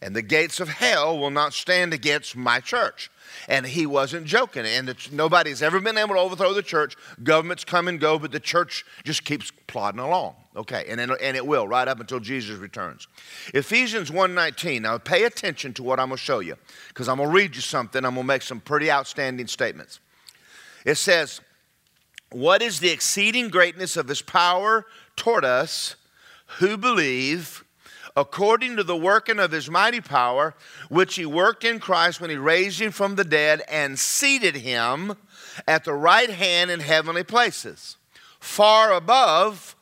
and 0.04 0.16
the 0.16 0.22
gates 0.22 0.60
of 0.60 0.68
hell 0.68 1.18
will 1.18 1.30
not 1.30 1.54
stand 1.54 1.94
against 1.94 2.36
my 2.36 2.60
church. 2.60 3.10
And 3.48 3.66
he 3.66 3.86
wasn't 3.86 4.26
joking. 4.26 4.66
And 4.66 4.90
the, 4.90 4.96
nobody's 5.12 5.64
ever 5.64 5.80
been 5.80 5.98
able 5.98 6.16
to 6.16 6.20
overthrow 6.20 6.54
the 6.54 6.62
church. 6.62 6.96
Governments 7.24 7.64
come 7.64 7.88
and 7.88 8.00
go, 8.00 8.20
but 8.20 8.32
the 8.32 8.40
church 8.40 8.86
just 9.06 9.24
keeps 9.24 9.52
plodding 9.68 10.02
along. 10.02 10.36
Okay, 10.56 10.86
and, 10.88 11.00
and 11.00 11.38
it 11.38 11.48
will 11.48 11.68
right 11.68 11.88
up 11.88 12.00
until 12.00 12.20
Jesus 12.20 12.58
returns. 12.60 13.08
Ephesians 13.54 14.12
1.19. 14.12 14.82
Now 14.82 14.98
pay 14.98 15.24
attention 15.24 15.74
to 15.76 15.84
what 15.84 16.00
I'm 16.00 16.10
going 16.10 16.18
to 16.18 16.24
show 16.24 16.40
you 16.40 16.58
because 16.90 17.08
I'm 17.08 17.18
going 17.18 17.30
to 17.30 17.36
read 17.36 17.56
you 17.56 17.62
something. 17.62 18.06
I'm 18.06 18.14
going 18.14 18.26
to 18.26 18.28
make 18.28 18.44
some 18.44 18.60
pretty 18.60 18.92
outstanding 18.92 19.48
statements. 19.48 20.00
It 20.86 20.96
says, 20.96 21.42
What 22.32 22.62
is 22.62 22.80
the 22.80 22.90
exceeding 22.90 23.50
greatness 23.50 23.98
of 23.98 24.08
his 24.10 24.22
power 24.22 24.86
toward 25.16 25.46
us 25.46 25.96
who 26.60 26.78
believe 26.78 27.63
according 28.16 28.76
to 28.76 28.84
the 28.84 28.96
working 28.96 29.40
of 29.40 29.52
his 29.52 29.70
mighty 29.70 30.02
power, 30.02 30.54
which 30.90 31.16
he 31.16 31.26
worked 31.26 31.64
in 31.64 31.80
Christ 31.80 32.22
when 32.22 32.30
he 32.30 32.36
raised 32.36 32.80
him 32.80 32.92
from 32.92 33.16
the 33.16 33.24
dead 33.24 33.64
and 33.68 33.98
seated 33.98 34.58
him 34.58 35.16
at 35.68 35.84
the 35.84 35.94
right 35.94 36.30
hand 36.30 36.70
in 36.70 36.80
heavenly 36.80 37.24
places, 37.24 37.98
far 38.40 38.94
above 38.94 39.76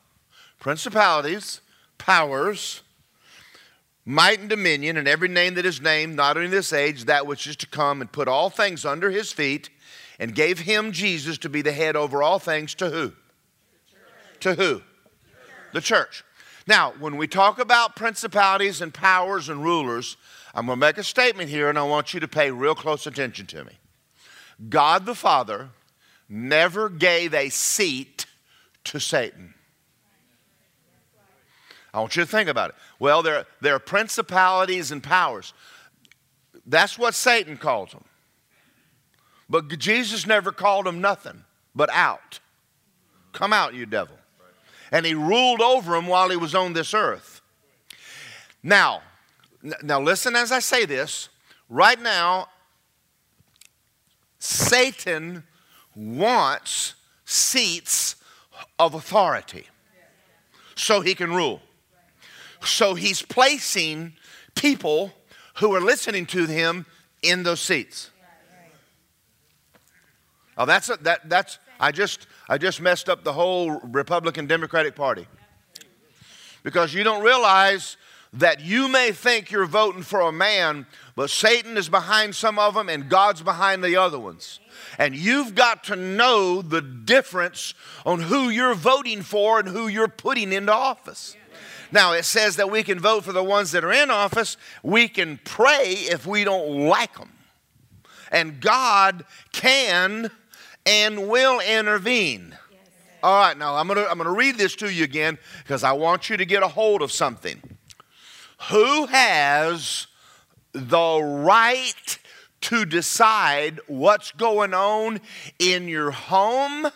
principalities, 0.60 1.62
powers, 1.98 2.82
might 4.06 4.40
and 4.40 4.50
dominion, 4.50 4.98
and 4.98 5.08
every 5.08 5.28
name 5.28 5.54
that 5.56 5.66
is 5.66 5.82
named, 5.82 6.16
not 6.16 6.38
only 6.38 6.50
this 6.50 6.74
age, 6.74 7.06
that 7.06 7.28
which 7.28 7.46
is 7.46 7.56
to 7.58 7.68
come, 7.68 8.02
and 8.02 8.12
put 8.12 8.28
all 8.28 8.50
things 8.50 8.86
under 8.86 9.12
his 9.12 9.32
feet, 9.32 9.70
and 10.20 10.36
gave 10.36 10.60
him 10.60 10.92
Jesus 10.92 11.38
to 11.40 11.50
be 11.50 11.62
the 11.62 11.72
head 11.72 11.96
over 11.96 12.24
all 12.24 12.40
things 12.40 12.74
to 12.76 12.90
who? 12.90 13.14
To 14.42 14.56
who? 14.56 14.82
The 15.74 15.82
church. 15.82 16.24
Now, 16.72 16.94
when 17.00 17.18
we 17.18 17.28
talk 17.28 17.60
about 17.60 17.98
principalities 17.98 18.80
and 18.80 18.94
powers 18.94 19.50
and 19.50 19.62
rulers, 19.62 20.16
I'm 20.56 20.68
going 20.68 20.78
to 20.78 20.80
make 20.80 20.98
a 20.98 21.04
statement 21.04 21.50
here 21.50 21.68
and 21.68 21.78
I 21.78 21.84
want 21.84 22.14
you 22.14 22.22
to 22.22 22.30
pay 22.30 22.50
real 22.50 22.76
close 22.76 23.06
attention 23.06 23.46
to 23.48 23.66
me. 23.66 23.74
God 24.70 25.06
the 25.06 25.14
Father 25.14 25.68
never 26.30 26.88
gave 26.88 27.34
a 27.34 27.50
seat 27.50 28.26
to 28.86 29.02
Satan. 29.02 29.54
I 31.94 32.00
want 32.00 32.16
you 32.16 32.24
to 32.24 32.30
think 32.30 32.48
about 32.48 32.70
it. 32.70 32.78
Well, 33.00 33.22
there, 33.22 33.46
there 33.60 33.76
are 33.76 33.80
principalities 33.80 34.92
and 34.94 35.04
powers. 35.04 35.54
That's 36.66 36.98
what 36.98 37.16
Satan 37.16 37.58
calls 37.58 37.92
them. 37.92 38.06
But 39.50 39.78
Jesus 39.78 40.26
never 40.26 40.54
called 40.54 40.86
them 40.86 41.02
nothing 41.02 41.44
but 41.76 41.90
out. 41.90 42.40
Come 43.34 43.52
out, 43.52 43.74
you 43.74 43.86
devil 43.86 44.16
and 44.92 45.06
he 45.06 45.14
ruled 45.14 45.62
over 45.62 45.94
them 45.94 46.08
while 46.08 46.30
he 46.30 46.38
was 46.38 46.54
on 46.54 46.74
this 46.74 46.94
earth. 46.94 47.42
Now, 48.62 49.02
now 49.82 50.02
listen 50.02 50.36
as 50.36 50.52
I 50.52 50.60
say 50.60 50.86
this. 50.86 51.30
Right 51.70 52.00
now, 52.00 52.48
Satan 54.40 55.44
wants 55.96 56.96
seats 57.26 58.16
of 58.78 58.94
authority 58.94 59.68
so 60.76 61.02
he 61.02 61.16
can 61.16 61.34
rule. 61.34 61.62
So 62.64 62.94
he's 62.94 63.22
placing 63.22 64.14
people 64.56 65.14
who 65.56 65.74
are 65.74 65.82
listening 65.82 66.26
to 66.28 66.46
him 66.46 66.86
in 67.22 67.44
those 67.44 67.62
seats. 67.62 68.10
Oh, 70.58 70.66
that's 70.66 70.90
a, 70.90 70.98
that 70.98 71.30
that's 71.30 71.58
I 71.82 71.92
just 71.92 72.28
I 72.48 72.60
just 72.60 72.80
messed 72.80 73.10
up 73.10 73.24
the 73.24 73.34
whole 73.34 73.72
Republican 73.72 74.46
Democratic 74.46 74.96
Party. 74.96 75.28
Because 76.64 76.94
you 76.94 77.04
don't 77.04 77.24
realize 77.24 77.98
that 78.34 78.62
you 78.62 78.88
may 78.88 79.12
think 79.12 79.52
you're 79.52 79.66
voting 79.66 80.04
for 80.04 80.22
a 80.22 80.32
man, 80.32 80.86
but 81.16 81.30
Satan 81.30 81.76
is 81.76 81.90
behind 81.90 82.36
some 82.36 82.60
of 82.60 82.76
them 82.76 82.88
and 82.88 83.10
God's 83.10 83.42
behind 83.42 83.84
the 83.84 83.98
other 83.98 84.20
ones. 84.20 84.60
And 84.98 85.16
you've 85.16 85.56
got 85.56 85.84
to 85.86 85.96
know 85.96 86.62
the 86.62 86.82
difference 86.82 87.74
on 88.06 88.22
who 88.22 88.50
you're 88.50 88.76
voting 88.76 89.22
for 89.22 89.60
and 89.60 89.68
who 89.68 89.88
you're 89.88 90.08
putting 90.08 90.54
into 90.54 90.72
office. 90.72 91.36
Now, 91.92 92.14
it 92.14 92.24
says 92.24 92.56
that 92.56 92.72
we 92.72 92.84
can 92.84 93.00
vote 93.00 93.26
for 93.26 93.34
the 93.34 93.44
ones 93.44 93.72
that 93.72 93.84
are 93.84 93.92
in 93.92 94.10
office. 94.10 94.56
We 94.82 95.10
can 95.10 95.40
pray 95.44 95.96
if 96.10 96.26
we 96.26 96.46
don't 96.46 96.88
like 96.88 97.18
them. 97.18 97.32
And 98.32 98.62
God 98.62 99.26
can 99.52 100.32
and 100.86 101.30
will 101.30 101.60
intervene. 101.60 102.56
All 103.24 103.40
right, 103.40 103.58
now 103.58 103.76
I'm 103.76 103.88
going 103.88 104.00
to 104.00 104.10
I'm 104.10 104.18
going 104.18 104.26
to 104.26 104.36
read 104.36 104.58
this 104.58 104.76
to 104.78 104.92
you 104.92 105.04
again 105.04 105.38
because 105.60 105.84
I 105.84 105.92
want 105.92 106.30
you 106.30 106.38
to 106.38 106.46
get 106.46 106.64
a 106.64 106.68
hold 106.68 107.02
of 107.02 107.12
something. 107.12 107.62
Who 108.70 109.06
has 109.08 110.08
the 110.74 111.22
right 111.22 112.20
to 112.62 112.86
decide 112.86 113.80
what's 113.88 114.32
going 114.32 114.74
on 114.74 115.20
in 115.60 115.88
your 115.88 116.12
home 116.12 116.88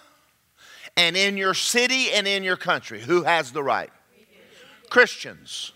and 0.98 1.18
in 1.18 1.38
your 1.38 1.54
city 1.54 2.12
and 2.12 2.28
in 2.28 2.44
your 2.44 2.58
country? 2.58 3.02
Who 3.02 3.24
has 3.24 3.52
the 3.52 3.64
right? 3.64 3.90
Christians. 4.90 5.74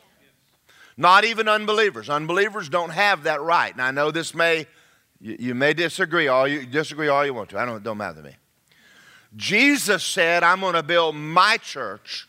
Not 0.96 1.24
even 1.26 1.48
unbelievers. 1.48 2.10
Unbelievers 2.10 2.70
don't 2.70 2.90
have 2.90 3.24
that 3.24 3.42
right. 3.42 3.72
And 3.72 3.82
I 3.82 3.92
know 3.92 4.12
this 4.12 4.36
may, 4.36 4.68
you, 5.22 5.38
you 5.40 5.56
may 5.56 5.74
disagree 5.74 6.28
all 6.28 6.48
you 6.48 6.66
disagree 6.66 7.08
all 7.08 7.26
you 7.26 7.34
want 7.34 7.50
to. 7.50 7.60
I 7.60 7.66
don't, 7.66 7.84
don't 7.84 7.98
matter 7.98 8.22
to 8.22 8.28
me. 8.28 8.36
Jesus 9.36 10.04
said, 10.04 10.44
I'm 10.44 10.62
going 10.62 10.74
to 10.74 10.84
build 10.84 11.16
my 11.16 11.58
church, 11.58 12.28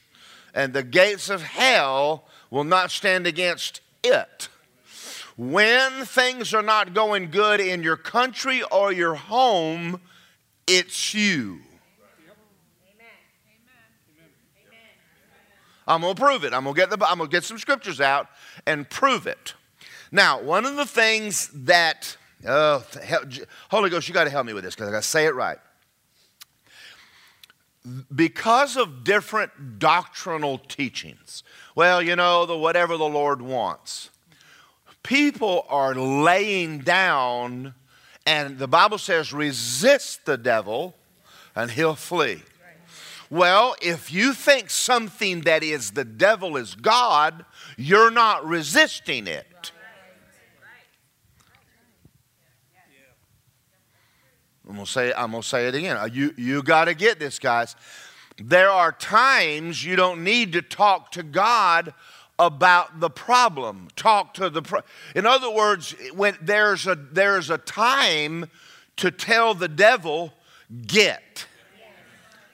and 0.54 0.73
the 0.73 0.82
gates 0.82 1.30
of 1.30 1.42
hell 1.42 2.25
will 2.50 2.64
not 2.64 2.90
stand 2.90 3.26
against 3.26 3.80
it. 4.02 4.49
When 5.37 6.04
things 6.04 6.52
are 6.52 6.62
not 6.62 6.92
going 6.92 7.30
good 7.30 7.61
in 7.61 7.82
your 7.82 7.97
country 7.97 8.62
or 8.64 8.92
your 8.92 9.14
home, 9.14 10.00
it's 10.66 11.14
you. 11.14 11.61
I'm 15.88 16.02
going 16.02 16.14
to 16.14 16.23
prove 16.23 16.44
it. 16.44 16.52
I'm 16.52 16.64
going 16.64 16.75
to 16.75 16.80
get 16.80 16.90
the 16.90 17.04
I'm 17.04 17.18
going 17.18 17.30
to 17.30 17.35
get 17.35 17.42
some 17.42 17.59
scriptures 17.59 18.00
out 18.00 18.28
and 18.66 18.88
prove 18.88 19.26
it. 19.26 19.54
Now, 20.12 20.40
one 20.40 20.66
of 20.66 20.76
the 20.76 20.87
things 20.87 21.50
that 21.52 22.16
oh, 22.47 22.85
Holy 23.70 23.90
Ghost, 23.90 24.09
you 24.09 24.14
got 24.14 24.25
to 24.25 24.30
help 24.30 24.47
me 24.47 24.52
with 24.52 24.64
this 24.64 24.75
because 24.75 24.88
I 24.88 24.92
got 24.92 25.02
to 25.02 25.09
say 25.09 25.26
it 25.26 25.35
right. 25.35 25.59
Because 28.14 28.76
of 28.76 29.04
different 29.04 29.78
doctrinal 29.78 30.59
teachings, 30.59 31.42
well, 31.75 32.02
you 32.02 32.14
know, 32.14 32.44
the 32.47 32.56
whatever 32.56 32.97
the 32.97 33.09
Lord 33.09 33.40
wants, 33.40 34.11
people 35.02 35.66
are 35.68 35.94
laying 35.94 36.80
down, 36.80 37.75
and 38.26 38.59
the 38.59 38.68
Bible 38.68 38.99
says, 38.99 39.32
resist 39.32 40.26
the 40.26 40.37
devil 40.37 40.94
and 41.56 41.70
he'll 41.70 41.94
flee. 41.94 42.42
Well, 43.30 43.76
if 43.80 44.12
you 44.12 44.35
think 44.35 44.70
something 44.70 45.42
that 45.42 45.62
is 45.62 45.92
the 45.92 46.04
devil 46.04 46.56
is 46.56 46.75
God, 46.75 47.44
you're 47.76 48.11
not 48.11 48.44
resisting 48.44 49.26
it. 49.26 49.47
I'm 54.70 54.76
gonna 54.76 54.86
say 54.86 55.12
I'm 55.12 55.32
gonna 55.32 55.42
say 55.42 55.66
it 55.66 55.74
again. 55.74 55.96
Uh, 55.96 56.04
you 56.04 56.32
you 56.36 56.62
got 56.62 56.84
to 56.84 56.94
get 56.94 57.18
this, 57.18 57.40
guys. 57.40 57.74
There 58.38 58.70
are 58.70 58.92
times 58.92 59.84
you 59.84 59.96
don't 59.96 60.22
need 60.22 60.52
to 60.52 60.62
talk 60.62 61.10
to 61.12 61.24
God 61.24 61.92
about 62.38 63.00
the 63.00 63.10
problem. 63.10 63.88
Talk 63.96 64.32
to 64.34 64.48
the. 64.48 64.62
Pro- 64.62 64.82
In 65.16 65.26
other 65.26 65.50
words, 65.50 65.96
when 66.14 66.38
there's 66.40 66.86
a 66.86 66.94
there's 66.94 67.50
a 67.50 67.58
time 67.58 68.48
to 68.98 69.10
tell 69.10 69.54
the 69.54 69.66
devil, 69.66 70.32
get. 70.86 71.46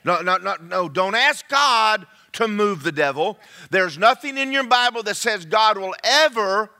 No, 0.02 0.22
no, 0.22 0.38
no, 0.38 0.56
no. 0.62 0.88
Don't 0.88 1.14
ask 1.14 1.46
God 1.50 2.06
to 2.32 2.48
move 2.48 2.82
the 2.82 2.92
devil. 2.92 3.38
There's 3.70 3.98
nothing 3.98 4.38
in 4.38 4.52
your 4.52 4.64
Bible 4.64 5.02
that 5.02 5.16
says 5.16 5.44
God 5.44 5.76
will 5.76 5.94
ever 6.02 6.70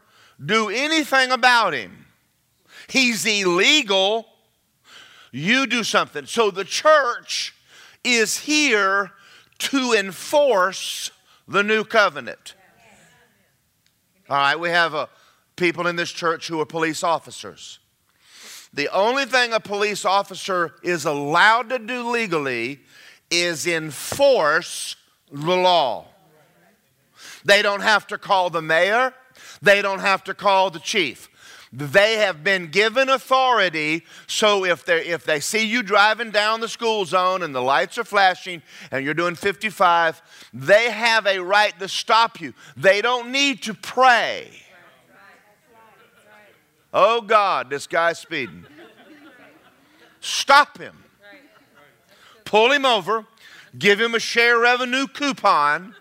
do 0.42 0.70
anything 0.70 1.30
about 1.30 1.74
him. 1.74 2.06
He's 2.88 3.26
illegal. 3.26 4.26
You 5.36 5.66
do 5.66 5.84
something. 5.84 6.24
So 6.24 6.50
the 6.50 6.64
church 6.64 7.54
is 8.02 8.38
here 8.38 9.12
to 9.58 9.92
enforce 9.92 11.10
the 11.46 11.62
new 11.62 11.84
covenant. 11.84 12.54
All 14.30 14.36
right, 14.38 14.58
we 14.58 14.70
have 14.70 14.94
uh, 14.94 15.08
people 15.54 15.86
in 15.88 15.96
this 15.96 16.10
church 16.10 16.48
who 16.48 16.58
are 16.62 16.64
police 16.64 17.04
officers. 17.04 17.80
The 18.72 18.88
only 18.88 19.26
thing 19.26 19.52
a 19.52 19.60
police 19.60 20.06
officer 20.06 20.76
is 20.82 21.04
allowed 21.04 21.68
to 21.68 21.78
do 21.80 22.08
legally 22.08 22.80
is 23.30 23.66
enforce 23.66 24.96
the 25.30 25.54
law. 25.54 26.06
They 27.44 27.60
don't 27.60 27.82
have 27.82 28.06
to 28.06 28.16
call 28.16 28.48
the 28.48 28.62
mayor, 28.62 29.12
they 29.60 29.82
don't 29.82 30.00
have 30.00 30.24
to 30.24 30.32
call 30.32 30.70
the 30.70 30.80
chief. 30.80 31.28
They 31.78 32.16
have 32.16 32.42
been 32.42 32.68
given 32.68 33.08
authority, 33.10 34.04
so 34.26 34.64
if, 34.64 34.84
they 34.86 35.06
if 35.06 35.24
they 35.24 35.40
see 35.40 35.66
you 35.66 35.82
driving 35.82 36.30
down 36.30 36.60
the 36.60 36.68
school 36.68 37.04
zone 37.04 37.42
and 37.42 37.54
the 37.54 37.60
lights 37.60 37.98
are 37.98 38.04
flashing 38.04 38.62
and 38.90 39.04
you're 39.04 39.14
doing 39.14 39.34
55, 39.34 40.22
they 40.54 40.90
have 40.90 41.26
a 41.26 41.38
right 41.38 41.78
to 41.78 41.88
stop 41.88 42.40
you. 42.40 42.54
They 42.76 43.02
don't 43.02 43.30
need 43.30 43.62
to 43.64 43.74
pray. 43.74 44.50
Oh 46.94 47.20
God, 47.20 47.68
this 47.68 47.86
guy's 47.86 48.18
speeding. 48.18 48.64
Stop 50.20 50.78
him 50.78 50.96
pull 52.46 52.72
him 52.72 52.86
over, 52.86 53.26
give 53.76 54.00
him 54.00 54.14
a 54.14 54.18
share 54.18 54.58
revenue 54.58 55.06
coupon. 55.06 55.94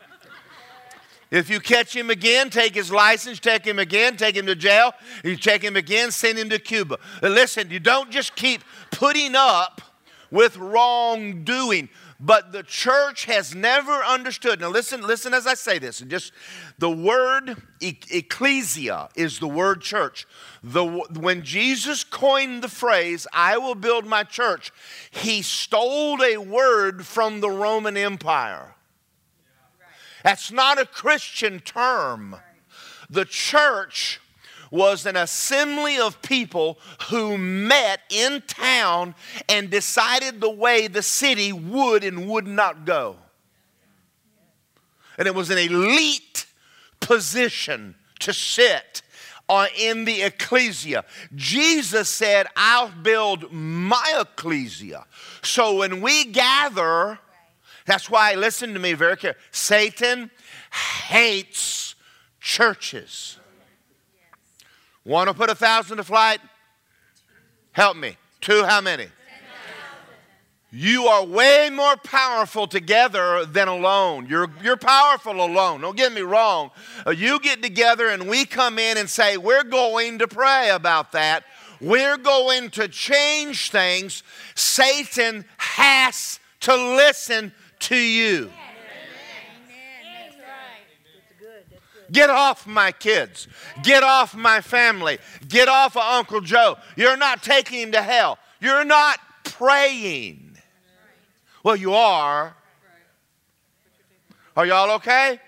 If 1.36 1.50
you 1.50 1.60
catch 1.60 1.94
him 1.94 2.10
again, 2.10 2.50
take 2.50 2.74
his 2.74 2.90
license, 2.90 3.42
take 3.42 3.66
him 3.66 3.78
again, 3.78 4.16
take 4.16 4.38
him 4.38 4.46
to 4.46 4.56
jail. 4.56 4.94
You 5.22 5.36
take 5.36 5.62
him 5.62 5.76
again, 5.76 6.12
send 6.12 6.40
him 6.40 6.50
to 6.50 6.58
Cuba. 6.60 6.98
Listen, 7.22 7.70
you 7.70 7.82
don't 7.82 8.10
just 8.10 8.38
keep 8.38 8.64
putting 8.90 9.36
up 9.36 9.82
with 10.32 10.56
wrongdoing. 10.56 11.90
But 12.22 12.54
the 12.54 12.64
church 12.64 13.26
has 13.26 13.54
never 13.54 13.92
understood. 13.92 14.62
Now 14.62 14.70
listen, 14.70 15.02
listen 15.02 15.34
as 15.34 15.46
I 15.46 15.56
say 15.56 15.78
this, 15.78 16.00
just 16.00 16.32
the 16.78 16.90
word 16.90 17.62
ecclesia 17.82 19.10
is 19.16 19.40
the 19.40 19.50
word 19.50 19.82
church. 19.82 20.26
The, 20.64 20.86
when 20.86 21.44
Jesus 21.44 22.06
coined 22.06 22.64
the 22.64 22.70
phrase, 22.70 23.28
I 23.34 23.58
will 23.58 23.76
build 23.76 24.06
my 24.06 24.24
church, 24.24 24.72
he 25.12 25.42
stole 25.42 26.24
a 26.24 26.38
word 26.38 27.06
from 27.06 27.42
the 27.42 27.50
Roman 27.50 27.98
Empire. 27.98 28.75
That's 30.26 30.52
not 30.52 30.82
a 30.82 30.88
Christian 30.88 31.60
term. 31.60 32.36
The 33.12 33.26
church 33.26 34.20
was 34.72 35.06
an 35.06 35.16
assembly 35.16 36.00
of 36.00 36.20
people 36.24 36.80
who 37.12 37.38
met 37.38 38.00
in 38.10 38.42
town 38.48 39.14
and 39.48 39.70
decided 39.70 40.42
the 40.42 40.50
way 40.50 40.88
the 40.88 41.04
city 41.04 41.54
would 41.54 42.04
and 42.04 42.28
would 42.28 42.48
not 42.48 42.86
go. 42.86 43.18
And 45.20 45.28
it 45.28 45.36
was 45.36 45.52
an 45.52 45.60
elite 45.60 46.48
position 47.00 47.94
to 48.22 48.34
sit 48.34 49.04
uh, 49.48 49.68
in 49.78 50.06
the 50.06 50.24
ecclesia. 50.24 51.06
Jesus 51.36 52.10
said, 52.10 52.48
I'll 52.56 52.90
build 52.90 53.52
my 53.52 54.18
ecclesia. 54.20 55.06
So 55.44 55.78
when 55.78 56.02
we 56.02 56.26
gather, 56.26 57.20
that's 57.86 58.10
why, 58.10 58.34
listen 58.34 58.74
to 58.74 58.80
me 58.80 58.94
very 58.94 59.16
carefully. 59.16 59.44
Satan 59.52 60.32
hates 61.08 61.96
churches. 62.40 63.38
Want 65.04 65.28
to 65.30 65.36
put 65.36 65.50
a 65.50 65.56
thousand 65.56 65.98
to 65.98 66.04
flight? 66.04 66.40
Help 67.72 67.96
me. 67.96 68.18
Two, 68.42 68.64
how 68.64 68.82
many? 68.82 69.08
You 70.72 71.06
are 71.06 71.24
way 71.24 71.70
more 71.72 71.96
powerful 71.96 72.68
together 72.68 73.46
than 73.46 73.70
alone. 73.70 74.28
You're, 74.28 74.50
you're 74.62 74.76
powerful 74.76 75.40
alone. 75.46 75.80
Don't 75.80 75.96
get 75.96 76.12
me 76.12 76.20
wrong. 76.20 76.72
Uh, 77.08 77.12
you 77.12 77.40
get 77.40 77.62
together 77.62 78.10
and 78.10 78.28
we 78.28 78.46
come 78.46 78.78
in 78.78 78.98
and 78.98 79.10
say, 79.10 79.38
We're 79.38 79.64
going 79.64 80.20
to 80.20 80.28
pray 80.28 80.72
about 80.72 81.14
that. 81.14 81.46
we're 81.80 82.18
going 82.18 82.72
to 82.72 82.90
change 82.90 83.72
things, 83.72 84.24
Satan 84.56 85.46
has 85.58 86.40
to 86.62 86.76
listen 86.76 87.54
to 87.86 87.96
you. 87.96 88.52
Get 92.12 92.30
off 92.30 92.68
my 92.68 92.92
kids. 92.92 93.48
Get 93.84 94.04
off 94.04 94.36
my 94.36 94.62
family. 94.62 95.18
Get 95.48 95.68
off 95.68 95.96
of 95.98 96.04
Uncle 96.04 96.42
Joe. 96.42 96.78
You're 96.96 97.18
not 97.18 97.42
taking 97.42 97.80
him 97.82 97.92
to 97.94 98.02
hell. 98.02 98.38
You're 98.62 98.86
not 98.86 99.20
praying. 99.44 100.58
Well, 101.64 101.76
you 101.76 101.94
are. 101.94 102.56
Are 104.56 104.66
y'all 104.66 104.92
okay? 104.92 105.40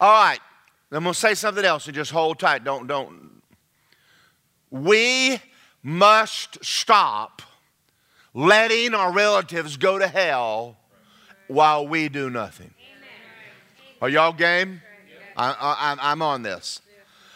All 0.00 0.12
right. 0.12 0.40
I'm 0.90 1.02
going 1.02 1.12
to 1.12 1.18
say 1.18 1.34
something 1.34 1.64
else 1.64 1.86
and 1.86 1.94
just 1.94 2.10
hold 2.10 2.38
tight. 2.38 2.64
Don't, 2.64 2.86
don't. 2.86 3.42
We 4.70 5.38
must 5.82 6.64
stop 6.64 7.42
letting 8.32 8.94
our 8.94 9.12
relatives 9.12 9.76
go 9.76 9.98
to 9.98 10.08
hell 10.08 10.78
while 11.48 11.86
we 11.86 12.08
do 12.08 12.30
nothing. 12.30 12.72
Are 14.00 14.08
y'all 14.08 14.32
game? 14.32 14.82
I, 15.36 15.50
I, 16.00 16.12
I'm 16.12 16.22
on 16.22 16.42
this. 16.42 16.80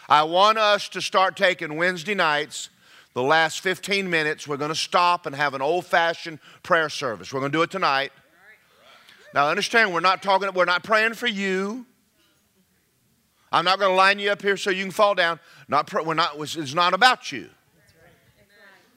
I 0.07 0.23
want 0.23 0.57
us 0.57 0.89
to 0.89 1.01
start 1.01 1.37
taking 1.37 1.75
Wednesday 1.75 2.15
nights, 2.15 2.69
the 3.13 3.23
last 3.23 3.59
15 3.61 4.09
minutes. 4.09 4.47
We're 4.47 4.57
going 4.57 4.69
to 4.69 4.75
stop 4.75 5.25
and 5.25 5.35
have 5.35 5.53
an 5.53 5.61
old 5.61 5.85
fashioned 5.85 6.39
prayer 6.63 6.89
service. 6.89 7.33
We're 7.33 7.41
going 7.41 7.51
to 7.51 7.57
do 7.57 7.61
it 7.61 7.71
tonight. 7.71 8.11
Now, 9.33 9.49
understand, 9.49 9.93
we're 9.93 9.99
not 9.99 10.23
talking, 10.23 10.51
we're 10.53 10.65
not 10.65 10.83
praying 10.83 11.13
for 11.13 11.27
you. 11.27 11.85
I'm 13.51 13.65
not 13.65 13.79
going 13.79 13.91
to 13.91 13.95
line 13.95 14.19
you 14.19 14.31
up 14.31 14.41
here 14.41 14.57
so 14.57 14.69
you 14.69 14.83
can 14.83 14.91
fall 14.91 15.15
down. 15.15 15.39
Not, 15.67 15.91
we're 16.05 16.13
not, 16.13 16.35
it's 16.39 16.73
not 16.73 16.93
about 16.93 17.31
you. 17.31 17.49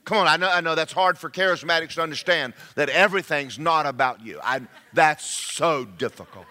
Come 0.04 0.18
on, 0.18 0.26
I 0.26 0.36
know, 0.36 0.50
I 0.50 0.60
know 0.60 0.74
that's 0.74 0.92
hard 0.92 1.16
for 1.16 1.30
charismatics 1.30 1.94
to 1.94 2.02
understand 2.02 2.54
that 2.74 2.88
everything's 2.88 3.58
not 3.58 3.86
about 3.86 4.20
you. 4.20 4.40
I, 4.42 4.60
that's 4.92 5.24
so 5.24 5.84
difficult. 5.84 6.46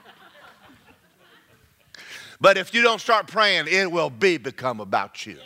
But 2.39 2.57
if 2.57 2.73
you 2.73 2.81
don't 2.81 2.99
start 2.99 3.27
praying, 3.27 3.65
it 3.67 3.91
will 3.91 4.09
be 4.09 4.37
become 4.37 4.79
about 4.79 5.25
you. 5.25 5.37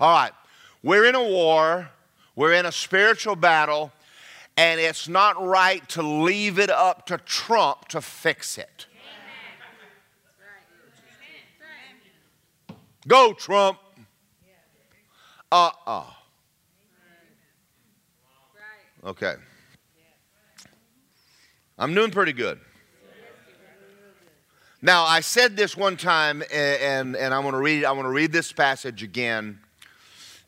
All 0.00 0.12
right. 0.12 0.32
We're 0.82 1.04
in 1.04 1.14
a 1.14 1.22
war, 1.22 1.90
we're 2.34 2.52
in 2.54 2.66
a 2.66 2.72
spiritual 2.72 3.36
battle, 3.36 3.92
and 4.56 4.80
it's 4.80 5.06
not 5.06 5.40
right 5.44 5.86
to 5.90 6.02
leave 6.02 6.58
it 6.58 6.70
up 6.70 7.06
to 7.06 7.18
Trump 7.18 7.88
to 7.88 8.00
fix 8.00 8.56
it. 8.56 8.86
Go, 13.06 13.32
Trump. 13.32 13.78
Uh 15.52 15.70
uh 15.86 16.04
Okay. 19.06 19.34
I'm 21.78 21.94
doing 21.94 22.10
pretty 22.10 22.32
good. 22.32 22.58
Now, 24.82 25.04
I 25.04 25.20
said 25.20 25.56
this 25.56 25.76
one 25.76 25.96
time, 25.96 26.42
and, 26.52 27.14
and, 27.16 27.32
I'm 27.32 27.42
going 27.42 27.54
to 27.54 27.60
read. 27.60 27.84
I 27.84 27.92
want 27.92 28.06
to 28.06 28.12
read 28.12 28.32
this 28.32 28.52
passage 28.52 29.04
again. 29.04 29.60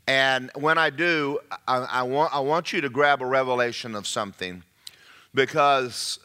And 0.08 0.50
when 0.56 0.76
I 0.76 0.90
do, 0.90 1.38
I, 1.68 1.78
I, 1.78 2.02
want, 2.02 2.34
I 2.34 2.40
want 2.40 2.72
you 2.72 2.80
to 2.80 2.88
grab 2.88 3.22
a 3.22 3.26
revelation 3.26 3.94
of 3.94 4.08
something 4.08 4.64
because 5.34 6.18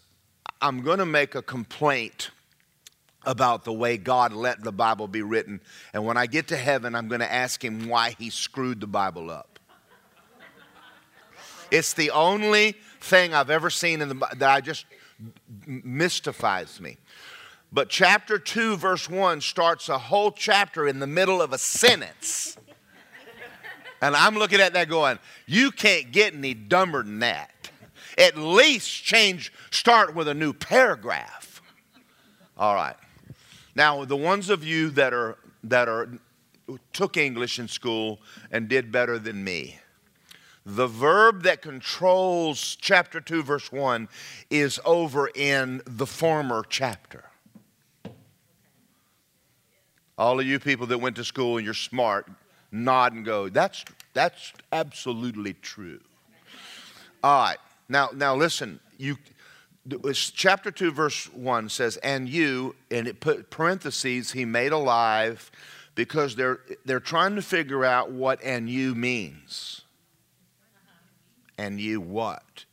I'm 0.59 0.81
going 0.81 0.99
to 0.99 1.05
make 1.05 1.35
a 1.35 1.41
complaint 1.41 2.31
about 3.25 3.63
the 3.63 3.73
way 3.73 3.97
God 3.97 4.33
let 4.33 4.63
the 4.63 4.71
Bible 4.71 5.07
be 5.07 5.21
written. 5.21 5.61
And 5.93 6.03
when 6.03 6.17
I 6.17 6.25
get 6.25 6.47
to 6.47 6.57
heaven, 6.57 6.95
I'm 6.95 7.07
going 7.07 7.21
to 7.21 7.31
ask 7.31 7.63
him 7.63 7.87
why 7.87 8.15
he 8.17 8.31
screwed 8.31 8.81
the 8.81 8.87
Bible 8.87 9.29
up. 9.29 9.52
It's 11.74 11.94
the 11.94 12.12
only 12.12 12.75
thing 13.01 13.34
I've 13.34 13.50
ever 13.50 13.72
seen 13.72 14.01
in 14.01 14.10
the 14.10 14.27
that 14.38 14.50
I 14.50 14.62
just 14.62 14.86
mystifies 15.65 16.80
me. 16.80 16.98
But 17.72 17.89
chapter 17.89 18.38
2, 18.38 18.77
verse 18.77 19.10
1 19.10 19.42
starts 19.42 19.90
a 19.90 19.98
whole 19.98 20.31
chapter 20.31 20.88
in 20.88 21.00
the 21.00 21.07
middle 21.07 21.42
of 21.42 21.51
a 21.51 21.57
sentence. 21.57 22.57
And 24.03 24.16
I'm 24.16 24.36
looking 24.36 24.59
at 24.59 24.74
that 24.74 24.88
going, 24.88 25.18
you 25.48 25.72
can't 25.72 26.12
get 26.12 26.36
any 26.36 26.53
dumber 26.53 27.01
than 27.01 27.20
that. 27.20 27.50
At 28.20 28.38
least 28.38 29.03
change, 29.03 29.51
start 29.72 30.14
with 30.14 30.27
a 30.27 30.33
new 30.36 30.53
paragraph. 30.53 31.59
All 32.55 32.75
right. 32.75 32.98
Now, 33.75 34.05
the 34.05 34.16
ones 34.16 34.51
of 34.51 34.64
you 34.64 34.92
that 34.92 35.12
are 35.12 35.38
that 35.64 35.90
are 35.90 36.09
took 36.92 37.18
English 37.18 37.57
in 37.57 37.68
school 37.68 38.20
and 38.51 38.68
did 38.68 38.92
better 38.92 39.18
than 39.18 39.44
me. 39.44 39.79
The 40.65 40.87
verb 40.87 41.43
that 41.43 41.61
controls 41.61 42.77
chapter 42.79 43.19
2 43.19 43.43
verse 43.43 43.71
1 43.71 44.07
is 44.49 44.79
over 44.85 45.29
in 45.35 45.81
the 45.85 46.05
former 46.05 46.63
chapter. 46.67 47.25
All 50.17 50.39
of 50.39 50.45
you 50.45 50.59
people 50.59 50.87
that 50.87 50.99
went 50.99 51.15
to 51.17 51.23
school 51.23 51.57
and 51.57 51.65
you're 51.65 51.73
smart, 51.73 52.27
nod 52.71 53.13
and 53.13 53.25
go, 53.25 53.49
that's, 53.49 53.83
that's 54.13 54.53
absolutely 54.71 55.53
true. 55.53 55.99
All 57.23 57.43
right. 57.43 57.57
Now, 57.89 58.09
now 58.13 58.35
listen, 58.35 58.79
you, 58.97 59.17
chapter 60.13 60.71
2, 60.71 60.91
verse 60.91 61.25
1 61.33 61.69
says, 61.69 61.97
and 61.97 62.29
you, 62.29 62.75
and 62.89 63.07
it 63.07 63.19
put 63.19 63.49
parentheses, 63.49 64.31
he 64.31 64.45
made 64.45 64.71
alive, 64.71 65.51
because 65.95 66.35
they're, 66.35 66.59
they're 66.85 66.99
trying 66.99 67.35
to 67.35 67.41
figure 67.41 67.83
out 67.83 68.11
what 68.11 68.41
and 68.43 68.69
you 68.69 68.95
means. 68.95 69.82
And 71.57 71.79
you 71.79 72.01
what? 72.01 72.66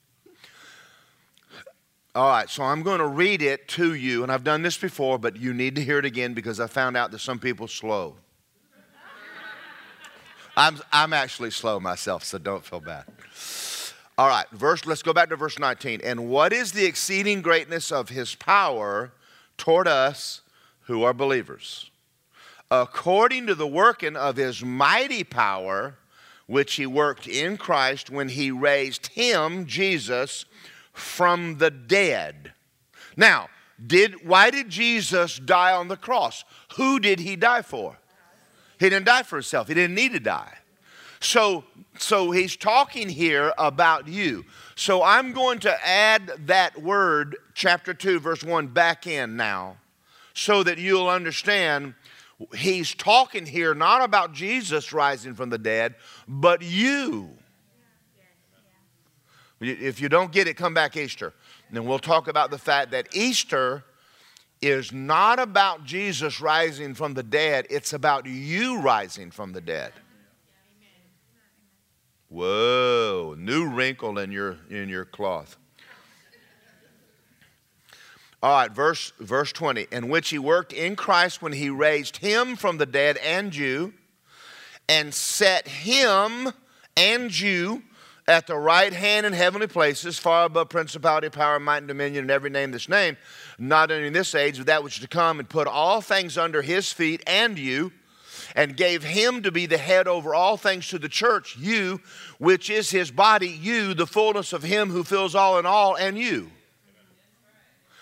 All 2.14 2.28
right, 2.28 2.50
so 2.50 2.64
I'm 2.64 2.82
going 2.82 2.98
to 2.98 3.06
read 3.06 3.40
it 3.40 3.68
to 3.68 3.94
you, 3.94 4.24
and 4.24 4.32
I've 4.32 4.42
done 4.42 4.62
this 4.62 4.76
before, 4.76 5.16
but 5.16 5.36
you 5.36 5.54
need 5.54 5.76
to 5.76 5.84
hear 5.84 5.98
it 5.98 6.04
again 6.04 6.34
because 6.34 6.58
I 6.58 6.66
found 6.66 6.96
out 6.96 7.12
that 7.12 7.20
some 7.20 7.38
people 7.38 7.68
slow. 7.68 8.16
I'm, 10.56 10.80
I'm 10.92 11.12
actually 11.12 11.52
slow 11.52 11.78
myself, 11.78 12.24
so 12.24 12.38
don't 12.38 12.64
feel 12.64 12.80
bad. 12.80 13.04
All 14.18 14.28
right, 14.28 14.46
verse, 14.50 14.84
let's 14.84 15.02
go 15.02 15.12
back 15.12 15.28
to 15.30 15.36
verse 15.36 15.58
19. 15.58 16.00
And 16.02 16.28
what 16.28 16.52
is 16.52 16.72
the 16.72 16.84
exceeding 16.84 17.42
greatness 17.42 17.92
of 17.92 18.08
his 18.08 18.34
power 18.34 19.12
toward 19.56 19.86
us 19.88 20.42
who 20.82 21.04
are 21.04 21.14
believers? 21.14 21.90
According 22.70 23.46
to 23.46 23.54
the 23.54 23.66
working 23.66 24.16
of 24.16 24.36
his 24.36 24.64
mighty 24.64 25.24
power, 25.24 25.96
which 26.50 26.74
he 26.74 26.84
worked 26.84 27.28
in 27.28 27.56
Christ 27.56 28.10
when 28.10 28.28
he 28.28 28.50
raised 28.50 29.06
him, 29.06 29.66
Jesus, 29.66 30.46
from 30.92 31.58
the 31.58 31.70
dead. 31.70 32.52
Now, 33.16 33.50
did, 33.86 34.26
why 34.26 34.50
did 34.50 34.68
Jesus 34.68 35.38
die 35.38 35.72
on 35.72 35.86
the 35.86 35.96
cross? 35.96 36.44
Who 36.74 36.98
did 36.98 37.20
he 37.20 37.36
die 37.36 37.62
for? 37.62 37.98
He 38.80 38.90
didn't 38.90 39.06
die 39.06 39.22
for 39.22 39.36
himself. 39.36 39.68
He 39.68 39.74
didn't 39.74 39.94
need 39.94 40.10
to 40.10 40.18
die. 40.18 40.54
So, 41.20 41.62
so 42.00 42.32
he's 42.32 42.56
talking 42.56 43.08
here 43.08 43.52
about 43.56 44.08
you. 44.08 44.44
So 44.74 45.04
I'm 45.04 45.32
going 45.32 45.60
to 45.60 45.86
add 45.86 46.32
that 46.46 46.82
word, 46.82 47.36
chapter 47.54 47.94
2, 47.94 48.18
verse 48.18 48.42
1, 48.42 48.66
back 48.66 49.06
in 49.06 49.36
now 49.36 49.76
so 50.34 50.62
that 50.62 50.78
you'll 50.78 51.08
understand 51.08 51.94
he's 52.56 52.94
talking 52.94 53.46
here 53.46 53.74
not 53.74 54.02
about 54.02 54.32
Jesus 54.32 54.92
rising 54.92 55.34
from 55.34 55.50
the 55.50 55.58
dead, 55.58 55.94
but 56.26 56.62
you. 56.62 57.30
If 59.60 60.00
you 60.00 60.08
don't 60.08 60.32
get 60.32 60.48
it, 60.48 60.56
come 60.56 60.72
back 60.72 60.96
Easter. 60.96 61.34
And 61.68 61.76
then 61.76 61.84
we'll 61.84 61.98
talk 61.98 62.28
about 62.28 62.50
the 62.50 62.58
fact 62.58 62.92
that 62.92 63.14
Easter 63.14 63.84
is 64.62 64.92
not 64.92 65.38
about 65.38 65.84
Jesus 65.84 66.40
rising 66.40 66.94
from 66.94 67.14
the 67.14 67.22
dead, 67.22 67.66
it's 67.70 67.92
about 67.92 68.26
you 68.26 68.80
rising 68.80 69.30
from 69.30 69.52
the 69.52 69.60
dead. 69.60 69.92
Whoa, 72.28 73.34
new 73.36 73.68
wrinkle 73.68 74.18
in 74.18 74.30
your 74.30 74.58
in 74.70 74.88
your 74.88 75.04
cloth. 75.04 75.56
All 78.42 78.52
right, 78.52 78.72
verse 78.72 79.12
verse 79.20 79.52
20, 79.52 79.88
in 79.92 80.08
which 80.08 80.30
he 80.30 80.38
worked 80.38 80.72
in 80.72 80.96
Christ 80.96 81.42
when 81.42 81.52
he 81.52 81.68
raised 81.68 82.18
him 82.18 82.56
from 82.56 82.78
the 82.78 82.86
dead 82.86 83.18
and 83.18 83.54
you 83.54 83.92
and 84.88 85.12
set 85.12 85.68
him 85.68 86.50
and 86.96 87.38
you 87.38 87.82
at 88.26 88.46
the 88.46 88.56
right 88.56 88.92
hand 88.92 89.26
in 89.26 89.32
heavenly 89.32 89.66
places, 89.66 90.18
far 90.18 90.46
above 90.46 90.68
principality, 90.68 91.28
power, 91.28 91.58
might, 91.58 91.78
and 91.78 91.88
dominion, 91.88 92.24
and 92.24 92.30
every 92.30 92.48
name 92.48 92.70
that's 92.70 92.88
named, 92.88 93.16
not 93.58 93.90
only 93.90 94.06
in 94.06 94.12
this 94.12 94.34
age, 94.34 94.56
but 94.56 94.66
that 94.66 94.84
which 94.84 94.94
is 94.94 95.02
to 95.02 95.08
come, 95.08 95.38
and 95.38 95.48
put 95.48 95.66
all 95.66 96.00
things 96.00 96.38
under 96.38 96.62
his 96.62 96.92
feet 96.92 97.22
and 97.26 97.58
you, 97.58 97.92
and 98.54 98.76
gave 98.76 99.02
him 99.02 99.42
to 99.42 99.50
be 99.50 99.66
the 99.66 99.78
head 99.78 100.08
over 100.08 100.34
all 100.34 100.56
things 100.56 100.88
to 100.88 100.98
the 100.98 101.08
church, 101.08 101.56
you, 101.58 102.00
which 102.38 102.70
is 102.70 102.90
his 102.90 103.10
body, 103.10 103.48
you, 103.48 103.94
the 103.94 104.06
fullness 104.06 104.52
of 104.52 104.62
him 104.62 104.90
who 104.90 105.04
fills 105.04 105.34
all 105.34 105.58
in 105.58 105.66
all, 105.66 105.96
and 105.96 106.16
you. 106.16 106.50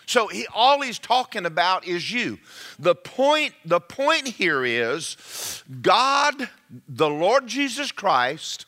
So 0.08 0.26
he, 0.28 0.46
all 0.54 0.80
he's 0.80 0.98
talking 0.98 1.44
about 1.44 1.86
is 1.86 2.10
you. 2.10 2.38
The 2.78 2.94
point, 2.94 3.52
the 3.66 3.78
point 3.78 4.26
here 4.26 4.64
is 4.64 5.62
God, 5.82 6.48
the 6.88 7.10
Lord 7.10 7.46
Jesus 7.46 7.92
Christ, 7.92 8.64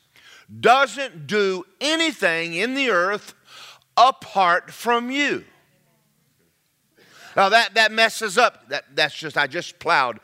doesn't 0.59 1.25
do 1.25 1.65
anything 1.79 2.53
in 2.53 2.75
the 2.75 2.91
earth 2.91 3.33
apart 3.97 4.69
from 4.69 5.09
you. 5.09 5.43
Now 7.35 7.49
that, 7.49 7.73
that 7.73 7.91
messes 7.91 8.37
up. 8.37 8.69
That, 8.69 8.85
that's 8.93 9.15
just, 9.15 9.35
I 9.35 9.47
just 9.47 9.79
plowed 9.79 10.19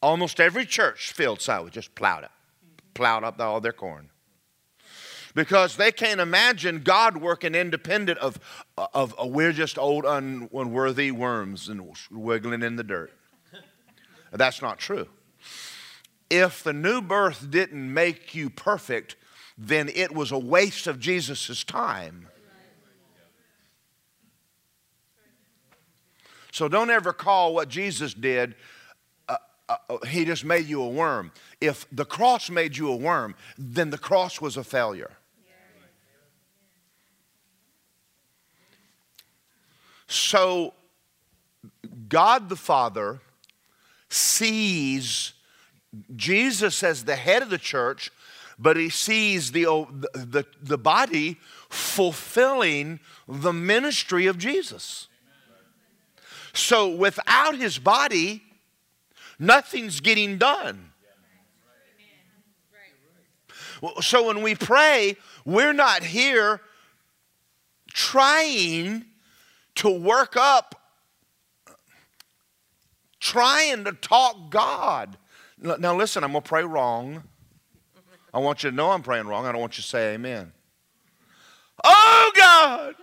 almost 0.00 0.40
every 0.40 0.64
church 0.64 1.12
field 1.12 1.42
side, 1.42 1.70
just 1.70 1.94
plowed 1.94 2.24
it, 2.24 2.30
plowed 2.94 3.24
up 3.24 3.38
all 3.42 3.60
their 3.60 3.72
corn. 3.72 4.08
Because 5.34 5.76
they 5.76 5.92
can't 5.92 6.18
imagine 6.18 6.80
God 6.80 7.18
working 7.18 7.54
independent 7.54 8.18
of, 8.18 8.40
of, 8.94 9.14
of 9.18 9.30
we're 9.30 9.52
just 9.52 9.78
old 9.78 10.04
unworthy 10.04 11.10
worms 11.10 11.68
and 11.68 11.94
wiggling 12.10 12.62
in 12.62 12.76
the 12.76 12.84
dirt. 12.84 13.12
That's 14.32 14.62
not 14.62 14.78
true. 14.78 15.08
If 16.30 16.62
the 16.62 16.72
new 16.72 17.00
birth 17.00 17.50
didn't 17.50 17.92
make 17.92 18.34
you 18.34 18.50
perfect, 18.50 19.16
then 19.56 19.88
it 19.88 20.12
was 20.14 20.30
a 20.30 20.38
waste 20.38 20.86
of 20.86 21.00
Jesus' 21.00 21.64
time. 21.64 22.28
So 26.52 26.68
don't 26.68 26.90
ever 26.90 27.12
call 27.12 27.54
what 27.54 27.68
Jesus 27.68 28.14
did, 28.14 28.56
uh, 29.28 29.36
uh, 29.68 29.76
uh, 29.88 30.06
he 30.06 30.24
just 30.24 30.44
made 30.44 30.66
you 30.66 30.82
a 30.82 30.88
worm. 30.88 31.30
If 31.60 31.86
the 31.92 32.04
cross 32.04 32.50
made 32.50 32.76
you 32.76 32.90
a 32.90 32.96
worm, 32.96 33.34
then 33.56 33.90
the 33.90 33.98
cross 33.98 34.40
was 34.40 34.56
a 34.56 34.64
failure. 34.64 35.17
So 40.08 40.74
God 42.08 42.48
the 42.48 42.56
Father 42.56 43.20
sees 44.08 45.34
Jesus 46.16 46.82
as 46.82 47.04
the 47.04 47.16
head 47.16 47.42
of 47.42 47.50
the 47.50 47.58
church, 47.58 48.10
but 48.58 48.76
he 48.76 48.88
sees 48.88 49.52
the, 49.52 49.64
the, 50.14 50.44
the 50.60 50.78
body 50.78 51.36
fulfilling 51.68 53.00
the 53.28 53.52
ministry 53.52 54.26
of 54.26 54.38
Jesus. 54.38 55.08
So 56.54 56.88
without 56.88 57.56
his 57.56 57.78
body, 57.78 58.42
nothing's 59.38 60.00
getting 60.00 60.38
done. 60.38 60.92
So 64.00 64.26
when 64.26 64.42
we 64.42 64.54
pray, 64.54 65.16
we're 65.44 65.72
not 65.72 66.02
here 66.02 66.60
trying 67.92 69.04
to 69.78 69.88
work 69.88 70.36
up, 70.36 70.74
trying 73.20 73.84
to 73.84 73.92
talk 73.92 74.50
God. 74.50 75.16
Now, 75.60 75.94
listen, 75.94 76.22
I'm 76.24 76.32
going 76.32 76.42
to 76.42 76.48
pray 76.48 76.64
wrong. 76.64 77.24
I 78.32 78.38
want 78.38 78.62
you 78.62 78.70
to 78.70 78.76
know 78.76 78.90
I'm 78.90 79.02
praying 79.02 79.26
wrong. 79.26 79.46
I 79.46 79.52
don't 79.52 79.60
want 79.60 79.78
you 79.78 79.82
to 79.82 79.88
say 79.88 80.14
amen. 80.14 80.52
Oh, 81.82 82.32
God. 82.36 82.94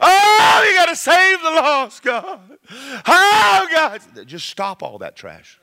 Oh, 0.00 0.66
you 0.68 0.76
got 0.76 0.88
to 0.88 0.96
save 0.96 1.40
the 1.40 1.50
lost, 1.50 2.02
God. 2.02 2.58
Oh, 3.06 3.68
God. 3.72 4.00
Just 4.26 4.48
stop 4.48 4.82
all 4.82 4.98
that 4.98 5.16
trash. 5.16 5.58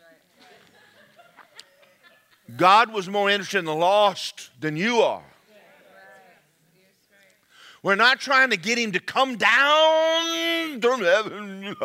God 2.58 2.92
was 2.92 3.08
more 3.08 3.30
interested 3.30 3.60
in 3.60 3.66
the 3.66 3.76
lost 3.76 4.50
than 4.60 4.76
you 4.76 5.02
are. 5.02 5.24
We're 7.82 7.96
not 7.96 8.20
trying 8.20 8.50
to 8.50 8.58
get 8.58 8.78
him 8.78 8.92
to 8.92 9.00
come 9.00 9.38
down 9.38 10.82
from 10.82 11.02
heaven, 11.02 11.76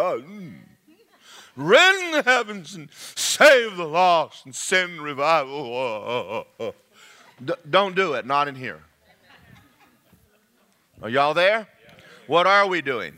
rend 1.57 2.15
the 2.15 2.23
heavens 2.25 2.75
and 2.75 2.89
save 2.93 3.77
the 3.77 3.87
lost 3.87 4.45
and 4.45 4.55
send 4.55 5.01
revival. 5.01 6.47
don't 7.71 7.95
do 7.95 8.15
it, 8.15 8.27
not 8.27 8.49
in 8.49 8.55
here. 8.55 8.81
Are 11.03 11.09
y'all 11.09 11.35
there? 11.35 11.69
What 12.27 12.47
are 12.47 12.67
we 12.67 12.81
doing? 12.81 13.15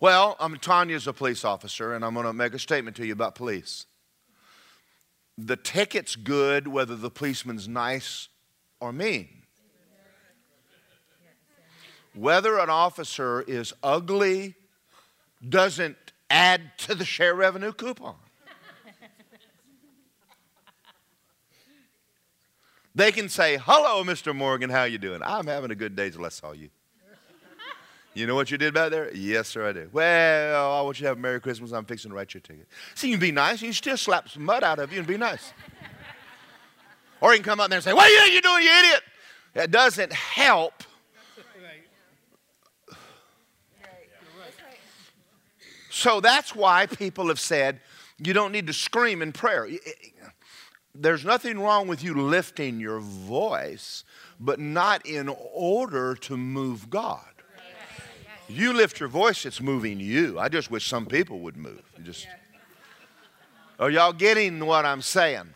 Well, 0.00 0.36
I'm 0.40 0.56
Tanya's 0.58 1.06
a 1.06 1.12
police 1.12 1.44
officer, 1.44 1.94
and 1.94 2.04
I'm 2.04 2.14
going 2.14 2.26
to 2.26 2.32
make 2.32 2.54
a 2.54 2.58
statement 2.58 2.96
to 2.96 3.06
you 3.06 3.12
about 3.12 3.34
police. 3.34 3.86
The 5.36 5.56
ticket's 5.56 6.16
good 6.16 6.66
whether 6.68 6.96
the 6.96 7.10
policeman's 7.10 7.68
nice 7.68 8.28
or 8.80 8.92
mean. 8.92 9.37
Whether 12.18 12.58
an 12.58 12.68
officer 12.68 13.42
is 13.42 13.72
ugly 13.80 14.56
doesn't 15.48 15.96
add 16.28 16.76
to 16.78 16.96
the 16.96 17.04
share 17.04 17.32
revenue 17.32 17.72
coupon. 17.72 18.16
They 22.92 23.12
can 23.12 23.28
say, 23.28 23.56
"Hello, 23.58 24.02
Mr. 24.02 24.34
Morgan, 24.34 24.68
how 24.68 24.82
you 24.82 24.98
doing? 24.98 25.22
I'm 25.22 25.46
having 25.46 25.70
a 25.70 25.76
good 25.76 25.94
day 25.94 26.10
till 26.10 26.26
I 26.26 26.30
saw 26.30 26.50
you." 26.50 26.70
You 28.14 28.26
know 28.26 28.34
what 28.34 28.50
you 28.50 28.58
did 28.58 28.74
back 28.74 28.90
there? 28.90 29.14
Yes, 29.14 29.46
sir, 29.46 29.68
I 29.68 29.72
did. 29.72 29.92
Well, 29.92 30.72
I 30.72 30.80
want 30.82 30.98
you 30.98 31.04
to 31.04 31.08
have 31.10 31.18
a 31.18 31.20
Merry 31.20 31.40
Christmas. 31.40 31.70
I'm 31.70 31.84
fixing 31.84 32.10
to 32.10 32.16
write 32.16 32.34
your 32.34 32.40
ticket. 32.40 32.66
See, 32.96 33.10
you 33.10 33.12
can 33.14 33.20
be 33.20 33.30
nice. 33.30 33.62
You 33.62 33.68
can 33.68 33.74
still 33.74 33.96
slap 33.96 34.28
some 34.28 34.44
mud 34.44 34.64
out 34.64 34.80
of 34.80 34.92
you 34.92 34.98
and 34.98 35.06
be 35.06 35.16
nice. 35.16 35.52
or 37.20 37.30
you 37.30 37.36
can 37.36 37.44
come 37.44 37.60
up 37.60 37.68
there 37.68 37.76
and 37.76 37.84
say, 37.84 37.92
What 37.92 38.08
do 38.08 38.32
you 38.32 38.42
doing, 38.42 38.64
you 38.64 38.70
idiot? 38.70 39.02
That 39.54 39.70
doesn't 39.70 40.12
help. 40.12 40.82
So 45.98 46.20
that's 46.20 46.54
why 46.54 46.86
people 46.86 47.26
have 47.26 47.40
said 47.40 47.80
you 48.18 48.32
don't 48.32 48.52
need 48.52 48.68
to 48.68 48.72
scream 48.72 49.20
in 49.20 49.32
prayer. 49.32 49.68
There's 50.94 51.24
nothing 51.24 51.58
wrong 51.58 51.88
with 51.88 52.04
you 52.04 52.14
lifting 52.14 52.78
your 52.78 53.00
voice, 53.00 54.04
but 54.38 54.60
not 54.60 55.04
in 55.04 55.28
order 55.52 56.14
to 56.14 56.36
move 56.36 56.88
God. 56.88 57.24
You 58.48 58.74
lift 58.74 59.00
your 59.00 59.08
voice, 59.08 59.44
it's 59.44 59.60
moving 59.60 59.98
you. 59.98 60.38
I 60.38 60.48
just 60.48 60.70
wish 60.70 60.86
some 60.86 61.04
people 61.04 61.40
would 61.40 61.56
move. 61.56 61.82
You 61.98 62.04
just 62.04 62.28
Are 63.80 63.90
y'all 63.90 64.12
getting 64.12 64.64
what 64.64 64.86
I'm 64.86 65.02
saying? 65.02 65.52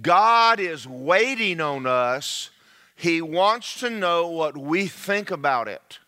God 0.00 0.58
is 0.58 0.88
waiting 0.88 1.60
on 1.60 1.86
us. 1.86 2.50
He 2.96 3.22
wants 3.22 3.78
to 3.78 3.90
know 3.90 4.26
what 4.26 4.56
we 4.56 4.88
think 4.88 5.30
about 5.30 5.68
it. 5.68 6.00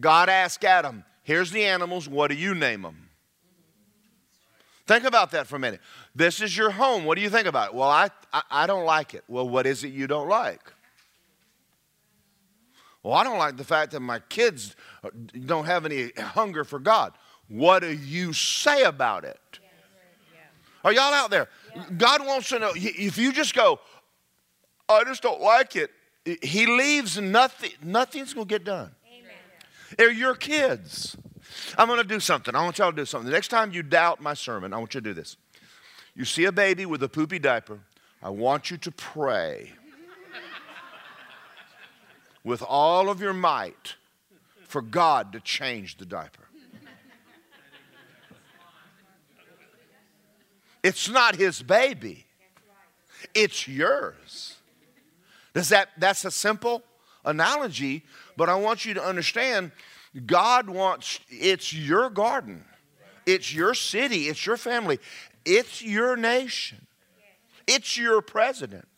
God 0.00 0.28
asked 0.28 0.64
Adam, 0.64 1.04
Here's 1.22 1.50
the 1.50 1.64
animals, 1.64 2.08
what 2.08 2.30
do 2.30 2.36
you 2.36 2.54
name 2.54 2.82
them? 2.82 3.10
Think 4.86 5.04
about 5.04 5.32
that 5.32 5.46
for 5.46 5.56
a 5.56 5.58
minute. 5.58 5.80
This 6.14 6.40
is 6.40 6.56
your 6.56 6.70
home. 6.70 7.04
What 7.04 7.16
do 7.16 7.20
you 7.20 7.28
think 7.28 7.46
about 7.46 7.68
it? 7.68 7.74
Well, 7.74 7.90
I, 7.90 8.08
I, 8.32 8.42
I 8.50 8.66
don't 8.66 8.86
like 8.86 9.12
it. 9.12 9.22
Well, 9.28 9.46
what 9.46 9.66
is 9.66 9.84
it 9.84 9.88
you 9.88 10.06
don't 10.06 10.28
like? 10.28 10.72
Well, 13.02 13.12
I 13.12 13.24
don't 13.24 13.36
like 13.36 13.58
the 13.58 13.64
fact 13.64 13.92
that 13.92 14.00
my 14.00 14.20
kids 14.20 14.74
don't 15.44 15.66
have 15.66 15.84
any 15.84 16.12
hunger 16.16 16.64
for 16.64 16.78
God. 16.78 17.12
What 17.48 17.80
do 17.80 17.92
you 17.92 18.32
say 18.32 18.84
about 18.84 19.24
it? 19.24 19.58
Are 20.82 20.92
y'all 20.92 21.12
out 21.12 21.30
there? 21.30 21.48
God 21.98 22.26
wants 22.26 22.48
to 22.48 22.58
know. 22.58 22.72
If 22.74 23.18
you 23.18 23.32
just 23.32 23.54
go, 23.54 23.80
I 24.88 25.04
just 25.04 25.22
don't 25.22 25.42
like 25.42 25.76
it, 25.76 25.90
He 26.42 26.66
leaves 26.66 27.20
nothing, 27.20 27.72
nothing's 27.82 28.32
going 28.32 28.46
to 28.46 28.54
get 28.54 28.64
done. 28.64 28.92
They're 29.98 30.12
your 30.12 30.34
kids. 30.34 31.16
I'm 31.76 31.88
going 31.88 32.00
to 32.00 32.06
do 32.06 32.20
something. 32.20 32.54
I 32.54 32.62
want 32.62 32.78
y'all 32.78 32.92
to 32.92 32.96
do 32.96 33.04
something. 33.04 33.26
The 33.26 33.32
next 33.32 33.48
time 33.48 33.72
you 33.72 33.82
doubt 33.82 34.22
my 34.22 34.32
sermon, 34.32 34.72
I 34.72 34.78
want 34.78 34.94
you 34.94 35.00
to 35.00 35.10
do 35.10 35.12
this. 35.12 35.36
You 36.14 36.24
see 36.24 36.44
a 36.44 36.52
baby 36.52 36.86
with 36.86 37.02
a 37.02 37.08
poopy 37.08 37.38
diaper, 37.38 37.80
I 38.22 38.30
want 38.30 38.70
you 38.70 38.76
to 38.78 38.90
pray 38.90 39.72
with 42.44 42.62
all 42.62 43.08
of 43.10 43.20
your 43.20 43.32
might 43.32 43.96
for 44.66 44.82
God 44.82 45.32
to 45.32 45.40
change 45.40 45.96
the 45.96 46.06
diaper. 46.06 46.48
It's 50.82 51.08
not 51.08 51.34
his 51.34 51.62
baby. 51.62 52.24
It's 53.34 53.66
yours. 53.66 54.56
Does 55.54 55.68
that 55.70 55.90
that's 55.98 56.24
a 56.24 56.30
simple 56.30 56.82
analogy, 57.24 58.04
but 58.36 58.48
I 58.48 58.54
want 58.54 58.84
you 58.84 58.94
to 58.94 59.02
understand 59.04 59.72
God 60.26 60.68
wants 60.68 61.20
it's 61.28 61.72
your 61.72 62.10
garden. 62.10 62.64
It's 63.26 63.52
your 63.52 63.74
city, 63.74 64.28
it's 64.28 64.46
your 64.46 64.56
family, 64.56 64.98
it's 65.44 65.82
your 65.82 66.16
nation. 66.16 66.86
It's 67.66 67.98
your 67.98 68.22
president. 68.22 68.88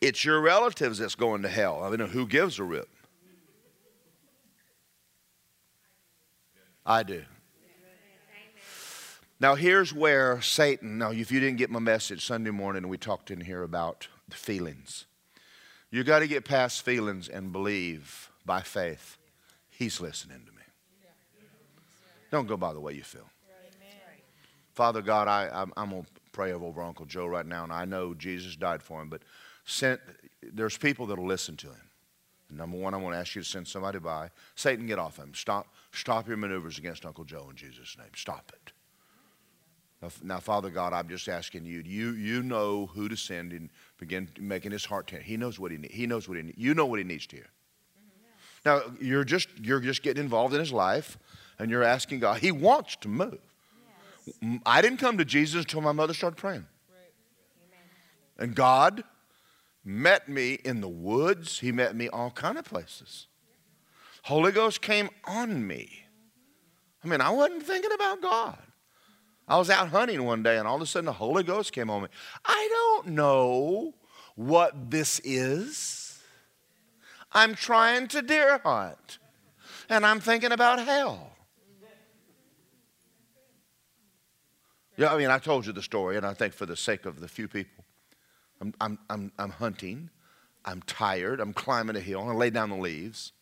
It's 0.00 0.24
your 0.24 0.40
relatives 0.40 0.98
that's 0.98 1.16
going 1.16 1.42
to 1.42 1.48
hell. 1.48 1.82
I 1.82 1.90
mean, 1.90 2.06
who 2.08 2.26
gives 2.26 2.60
a 2.60 2.64
rip? 2.64 2.88
I 6.84 7.02
do. 7.02 7.24
Now, 9.40 9.54
here's 9.54 9.92
where 9.92 10.40
Satan, 10.40 10.98
now, 10.98 11.10
if 11.10 11.32
you 11.32 11.40
didn't 11.40 11.58
get 11.58 11.68
my 11.68 11.80
message 11.80 12.24
Sunday 12.24 12.50
morning, 12.50 12.88
we 12.88 12.96
talked 12.96 13.30
in 13.30 13.40
here 13.40 13.62
about 13.62 14.08
the 14.28 14.36
feelings. 14.36 15.06
You 15.90 16.04
got 16.04 16.18
to 16.20 16.26
get 16.26 16.44
past 16.44 16.82
feelings 16.82 17.28
and 17.28 17.52
believe 17.52 18.30
by 18.44 18.60
faith. 18.60 19.18
He's 19.70 20.00
listening 20.00 20.40
to 20.46 20.52
me. 20.52 20.62
Don't 22.30 22.46
go 22.46 22.56
by 22.56 22.72
the 22.72 22.80
way 22.80 22.92
you 22.92 23.02
feel. 23.02 23.28
Father 24.74 25.00
God, 25.00 25.26
I, 25.28 25.48
I'm, 25.52 25.72
I'm 25.76 25.90
going 25.90 26.02
to 26.02 26.08
pray 26.32 26.52
over 26.52 26.82
Uncle 26.82 27.06
Joe 27.06 27.26
right 27.26 27.46
now, 27.46 27.64
and 27.64 27.72
I 27.72 27.86
know 27.86 28.12
Jesus 28.12 28.56
died 28.56 28.82
for 28.82 29.00
him, 29.00 29.08
but 29.08 29.22
sent, 29.64 30.00
there's 30.42 30.76
people 30.76 31.06
that 31.06 31.18
will 31.18 31.26
listen 31.26 31.56
to 31.58 31.68
him. 31.68 31.80
Number 32.50 32.76
one, 32.76 32.92
I 32.92 32.98
want 32.98 33.14
to 33.14 33.18
ask 33.18 33.34
you 33.34 33.42
to 33.42 33.48
send 33.48 33.66
somebody 33.66 33.98
by. 33.98 34.30
Satan, 34.54 34.86
get 34.86 34.98
off 34.98 35.16
him. 35.16 35.32
Stop, 35.34 35.66
stop 35.92 36.28
your 36.28 36.36
maneuvers 36.36 36.78
against 36.78 37.06
Uncle 37.06 37.24
Joe 37.24 37.46
in 37.50 37.56
Jesus' 37.56 37.96
name. 37.98 38.10
Stop 38.14 38.52
it. 38.54 38.72
Now, 40.02 40.08
now, 40.22 40.40
Father 40.40 40.68
God, 40.68 40.92
I'm 40.92 41.08
just 41.08 41.28
asking 41.28 41.64
you. 41.64 41.82
You, 41.84 42.10
you 42.12 42.42
know 42.42 42.86
who 42.86 43.08
to 43.08 43.16
send 43.16 43.52
and 43.52 43.70
begin 43.98 44.28
making 44.38 44.72
his 44.72 44.84
heart 44.84 45.06
tender. 45.06 45.24
He 45.24 45.36
knows 45.36 45.58
what 45.58 45.70
he 45.70 45.78
needs. 45.78 45.94
He 45.94 46.06
knows 46.06 46.28
what 46.28 46.36
he 46.36 46.42
needs. 46.42 46.58
You 46.58 46.74
know 46.74 46.84
what 46.86 46.98
he 46.98 47.04
needs 47.04 47.26
to 47.28 47.36
hear. 47.36 47.50
Mm-hmm. 48.66 48.90
Now 48.90 48.96
you're 49.00 49.24
just 49.24 49.48
you're 49.60 49.80
just 49.80 50.02
getting 50.02 50.22
involved 50.22 50.52
in 50.52 50.60
his 50.60 50.72
life, 50.72 51.18
and 51.58 51.70
you're 51.70 51.82
asking 51.82 52.20
God. 52.20 52.40
He 52.40 52.52
wants 52.52 52.96
to 52.96 53.08
move. 53.08 53.38
Yes. 54.42 54.60
I 54.66 54.82
didn't 54.82 54.98
come 54.98 55.16
to 55.16 55.24
Jesus 55.24 55.62
until 55.62 55.80
my 55.80 55.92
mother 55.92 56.12
started 56.12 56.36
praying. 56.36 56.66
Right. 56.90 58.44
And 58.44 58.54
God 58.54 59.02
met 59.82 60.28
me 60.28 60.58
in 60.64 60.82
the 60.82 60.88
woods. 60.88 61.60
He 61.60 61.72
met 61.72 61.96
me 61.96 62.08
all 62.08 62.30
kind 62.30 62.58
of 62.58 62.66
places. 62.66 63.28
Holy 64.24 64.52
Ghost 64.52 64.82
came 64.82 65.08
on 65.24 65.66
me. 65.66 66.04
I 67.02 67.08
mean, 67.08 67.20
I 67.20 67.30
wasn't 67.30 67.62
thinking 67.62 67.92
about 67.92 68.20
God. 68.20 68.58
I 69.48 69.58
was 69.58 69.70
out 69.70 69.88
hunting 69.88 70.24
one 70.24 70.42
day 70.42 70.58
and 70.58 70.66
all 70.66 70.76
of 70.76 70.82
a 70.82 70.86
sudden 70.86 71.06
the 71.06 71.12
Holy 71.12 71.42
Ghost 71.42 71.72
came 71.72 71.88
on 71.88 72.02
me. 72.02 72.08
I 72.44 72.68
don't 72.70 73.08
know 73.08 73.94
what 74.34 74.90
this 74.90 75.20
is. 75.24 76.20
I'm 77.32 77.54
trying 77.54 78.08
to 78.08 78.22
deer 78.22 78.60
hunt 78.64 79.18
and 79.88 80.04
I'm 80.04 80.20
thinking 80.20 80.52
about 80.52 80.80
hell. 80.80 81.30
Yeah, 84.96 85.12
I 85.12 85.18
mean, 85.18 85.28
I 85.28 85.38
told 85.38 85.66
you 85.66 85.72
the 85.72 85.82
story, 85.82 86.16
and 86.16 86.24
I 86.24 86.32
think 86.32 86.54
for 86.54 86.64
the 86.64 86.74
sake 86.74 87.04
of 87.04 87.20
the 87.20 87.28
few 87.28 87.48
people, 87.48 87.84
I'm, 88.62 88.72
I'm, 88.80 88.98
I'm, 89.10 89.32
I'm 89.38 89.50
hunting, 89.50 90.08
I'm 90.64 90.80
tired, 90.82 91.38
I'm 91.38 91.52
climbing 91.52 91.96
a 91.96 92.00
hill, 92.00 92.22
and 92.22 92.30
I 92.30 92.34
lay 92.34 92.48
down 92.48 92.70
the 92.70 92.76
leaves. 92.76 93.32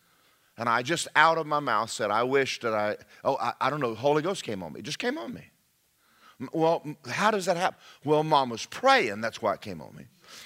And 0.58 0.68
I 0.68 0.82
just 0.82 1.06
out 1.14 1.38
of 1.38 1.46
my 1.46 1.60
mouth 1.60 1.90
said, 1.90 2.10
I 2.10 2.24
wish 2.24 2.58
that 2.60 2.74
I, 2.74 2.96
oh, 3.24 3.36
I, 3.40 3.52
I 3.60 3.70
don't 3.70 3.80
know, 3.80 3.90
the 3.90 4.00
Holy 4.00 4.20
Ghost 4.20 4.42
came 4.42 4.64
on 4.64 4.72
me. 4.72 4.80
It 4.80 4.84
just 4.84 4.98
came 4.98 5.16
on 5.16 5.32
me. 5.32 5.42
Well, 6.52 6.96
how 7.08 7.30
does 7.30 7.46
that 7.46 7.56
happen? 7.56 7.78
Well, 8.04 8.22
mom 8.24 8.50
was 8.50 8.66
praying. 8.66 9.20
That's 9.20 9.40
why 9.40 9.54
it 9.54 9.60
came 9.60 9.80
on 9.80 9.94
me. 9.96 10.04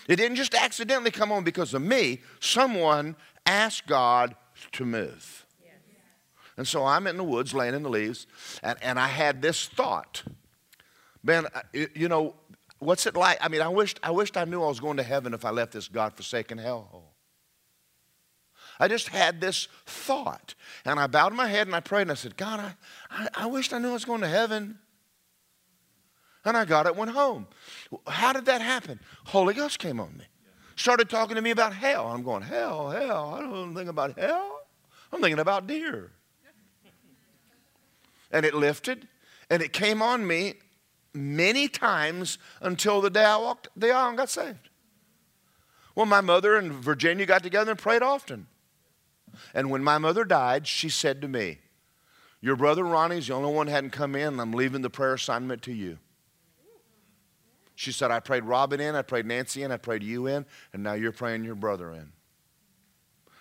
It 0.09 0.17
didn't 0.17 0.37
just 0.37 0.55
accidentally 0.55 1.11
come 1.11 1.33
on 1.33 1.45
because 1.45 1.75
of 1.75 1.83
me. 1.83 2.21
Someone 2.41 3.17
asked 3.47 3.87
God 3.87 4.37
to 4.73 4.85
move. 4.85 5.47
And 6.57 6.67
so 6.67 6.85
I'm 6.85 7.07
in 7.07 7.17
the 7.17 7.25
woods 7.25 7.55
laying 7.55 7.75
in 7.75 7.85
the 7.85 7.89
leaves, 7.89 8.27
and, 8.65 8.77
and 8.83 8.99
I 8.99 9.07
had 9.07 9.41
this 9.41 9.69
thought. 9.69 10.25
Man, 11.23 11.47
you 11.73 12.09
know, 12.09 12.35
what's 12.81 13.07
it 13.07 13.15
like? 13.15 13.39
I 13.41 13.49
mean, 13.49 13.61
I 13.61 13.69
wished, 13.69 14.01
I 14.03 14.11
wished 14.11 14.37
I 14.37 14.45
knew 14.45 14.63
I 14.63 14.67
was 14.67 14.81
going 14.81 14.97
to 14.97 15.05
heaven 15.05 15.35
if 15.35 15.45
I 15.45 15.51
left 15.51 15.73
this 15.73 15.87
God-forsaken 15.87 16.59
hellhole. 16.59 17.05
I 18.81 18.89
just 18.89 19.09
had 19.09 19.41
this 19.41 19.69
thought. 19.87 20.55
And 20.85 20.99
I 20.99 21.07
bowed 21.07 21.33
my 21.33 21.47
head 21.47 21.67
and 21.67 21.77
I 21.77 21.81
prayed 21.81 22.03
and 22.03 22.13
I 22.13 22.15
said, 22.15 22.37
God, 22.37 22.61
I, 22.61 22.75
I, 23.11 23.29
I 23.45 23.47
wished 23.47 23.73
I 23.73 23.79
knew 23.79 23.91
I 23.91 23.95
was 23.95 24.05
going 24.05 24.21
to 24.21 24.29
heaven. 24.29 24.79
And 26.49 26.57
I 26.57 26.65
got 26.65 26.87
it, 26.87 26.97
went 26.97 27.11
home. 27.11 27.47
How 28.07 28.33
did 28.33 28.47
that 28.47 28.63
happen? 28.63 29.01
Holy 29.27 29.53
Ghost 29.53 29.79
came 29.79 30.01
on 30.01 30.17
me. 30.17 30.25
Started 30.77 31.11
talking 31.11 31.37
to 31.37 31.43
me 31.43 31.51
about 31.51 31.75
hell. 31.75 32.07
I'm 32.09 32.23
going, 32.23 32.41
hell, 32.41 32.89
hell. 32.89 33.35
I 33.35 33.41
don't 33.43 33.75
think 33.75 33.91
about 33.91 34.19
hell. 34.19 34.63
I'm 35.13 35.21
thinking 35.21 35.41
about 35.41 35.67
deer. 35.67 36.11
And 38.31 38.47
it 38.47 38.55
lifted 38.55 39.09
and 39.51 39.61
it 39.63 39.75
came 39.75 40.01
on 40.01 40.27
me 40.27 40.55
many 41.13 41.69
times 41.69 42.39
until 42.63 43.03
the 43.03 43.11
day 43.11 43.27
I 43.27 43.37
walked 43.37 43.69
the 43.77 43.91
aisle 43.91 44.09
and 44.09 44.17
got 44.17 44.31
saved. 44.31 44.71
Well, 45.95 46.07
my 46.07 46.23
mother 46.23 46.57
and 46.57 46.73
Virginia 46.73 47.27
got 47.27 47.43
together 47.43 47.73
and 47.73 47.79
prayed 47.79 48.03
often. 48.03 48.47
And 49.53 49.71
when 49.71 49.85
my 49.85 49.99
mother 49.99 50.25
died, 50.25 50.67
she 50.67 50.89
said 50.89 51.21
to 51.21 51.29
me, 51.29 51.59
Your 52.41 52.57
brother 52.57 52.85
Ronnie's 52.85 53.27
the 53.27 53.35
only 53.35 53.53
one 53.53 53.67
hadn't 53.67 53.91
come 53.91 54.15
in, 54.15 54.41
I'm 54.41 54.53
leaving 54.53 54.81
the 54.81 54.89
prayer 54.89 55.13
assignment 55.13 55.61
to 55.65 55.75
you. 55.75 55.99
She 57.79 57.93
said, 57.93 58.11
I 58.11 58.19
prayed 58.19 58.43
Robin 58.43 58.81
in, 58.81 58.97
I 58.97 59.03
prayed 59.03 59.25
Nancy 59.25 59.63
in, 59.63 59.71
I 59.71 59.77
prayed 59.77 60.03
you 60.03 60.27
in, 60.27 60.45
and 60.73 60.83
now 60.83 60.95
you're 60.95 61.13
praying 61.13 61.45
your 61.45 61.55
brother 61.55 61.93
in. 61.93 62.11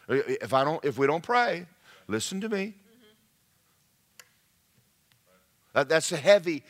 If, 0.07 0.53
I 0.53 0.63
don't, 0.63 0.85
if 0.85 0.99
we 0.99 1.07
don't 1.07 1.23
pray, 1.23 1.65
listen 2.07 2.39
to 2.41 2.47
me. 2.47 2.75
That, 5.73 5.89
that's 5.89 6.11
a 6.11 6.17
heavy. 6.17 6.63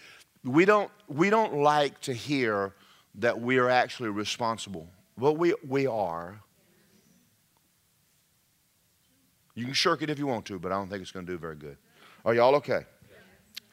We 0.46 0.64
don't, 0.64 0.90
we 1.10 1.30
don't 1.30 1.56
like 1.56 2.00
to 2.04 2.14
hear 2.14 2.74
that 3.16 3.42
we 3.42 3.58
are 3.58 3.70
actually 3.70 4.12
responsible, 4.12 4.88
but 5.18 5.34
we, 5.34 5.54
we 5.68 5.88
are. 5.88 6.40
You 9.56 9.66
can 9.66 9.74
shirk 9.74 10.02
it 10.02 10.10
if 10.10 10.18
you 10.18 10.26
want 10.26 10.46
to, 10.46 10.58
but 10.58 10.72
I 10.72 10.76
don't 10.76 10.88
think 10.88 11.02
it's 11.02 11.12
going 11.12 11.26
to 11.26 11.34
do 11.34 11.38
very 11.38 11.58
good. 11.58 11.76
Are 12.24 12.34
y'all 12.34 12.56
okay? 12.56 12.86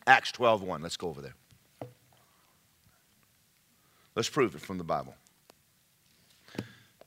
Acts 0.04 0.32
12 0.32 0.62
1. 0.62 0.82
Let's 0.82 0.96
go 0.96 1.10
over 1.10 1.20
there. 1.20 1.36
Let's 4.14 4.28
prove 4.28 4.54
it 4.54 4.60
from 4.60 4.78
the 4.78 4.84
Bible. 4.84 5.14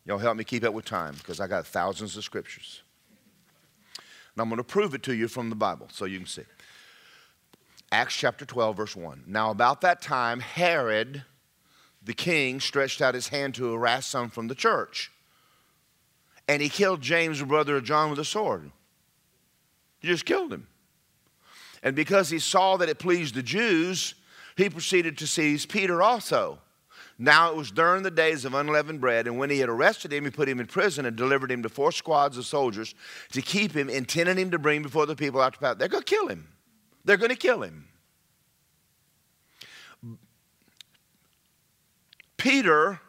Y'all 0.06 0.18
help 0.18 0.38
me 0.38 0.44
keep 0.44 0.64
up 0.64 0.74
with 0.74 0.86
time 0.86 1.16
because 1.16 1.40
I 1.40 1.48
got 1.48 1.68
thousands 1.68 2.16
of 2.16 2.24
scriptures. 2.24 2.82
And 3.98 4.42
I'm 4.42 4.50
going 4.50 4.58
to 4.58 4.64
prove 4.64 4.94
it 4.94 5.04
to 5.04 5.14
you 5.14 5.28
from 5.28 5.50
the 5.50 5.56
Bible 5.56 5.88
so 5.92 6.06
you 6.06 6.18
can 6.20 6.28
see. 6.28 6.44
Acts 7.92 8.16
chapter 8.16 8.46
12, 8.46 8.78
verse 8.78 8.96
1. 8.96 9.24
Now, 9.28 9.52
about 9.52 9.82
that 9.82 10.02
time, 10.02 10.40
Herod 10.40 11.24
the 12.08 12.14
king 12.14 12.62
stretched 12.62 13.02
out 13.02 13.14
his 13.14 13.28
hand 13.28 13.54
to 13.56 13.74
harass 13.74 14.06
some 14.06 14.30
from 14.30 14.48
the 14.48 14.56
church. 14.56 15.12
And 16.48 16.62
he 16.62 16.70
killed 16.70 17.02
James, 17.02 17.40
the 17.40 17.46
brother 17.46 17.76
of 17.76 17.84
John, 17.84 18.10
with 18.10 18.20
a 18.20 18.26
sword. 18.26 18.72
He 20.00 20.08
just 20.08 20.26
killed 20.26 20.54
him. 20.54 20.68
And 21.84 21.96
because 21.96 22.30
he 22.30 22.40
saw 22.40 22.78
that 22.78 22.88
it 22.88 22.98
pleased 22.98 23.36
the 23.36 23.44
Jews, 23.44 24.16
he 24.56 24.70
proceeded 24.70 25.18
to 25.18 25.28
seize 25.28 25.66
Peter 25.66 26.02
also. 26.02 26.60
Now 27.20 27.50
it 27.50 27.56
was 27.56 27.72
during 27.72 28.04
the 28.04 28.12
days 28.12 28.46
of 28.46 28.54
unleavened 28.54 29.02
bread, 29.02 29.26
and 29.26 29.40
when 29.40 29.50
he 29.50 29.60
had 29.60 29.70
arrested 29.70 30.14
him, 30.14 30.26
he 30.26 30.30
put 30.30 30.48
him 30.48 30.60
in 30.60 30.68
prison 30.68 31.06
and 31.06 31.16
delivered 31.16 31.52
him 31.52 31.64
to 31.64 31.70
four 31.70 31.92
squads 31.92 32.38
of 32.38 32.46
soldiers 32.46 32.94
to 33.32 33.42
keep 33.42 33.72
him, 33.72 33.90
intending 33.90 34.38
him 34.38 34.52
to 34.52 34.60
bring 34.60 34.84
before 34.84 35.08
the 35.08 35.16
people 35.16 35.42
after 35.42 35.60
Pilate. 35.60 35.80
They're 35.80 35.88
going 35.88 36.04
to 36.04 36.16
kill 36.16 36.28
him. 36.28 36.48
They're 37.06 37.18
going 37.18 37.32
to 37.32 37.36
kill 37.36 37.64
him. 37.64 37.88
Peter 42.38 43.02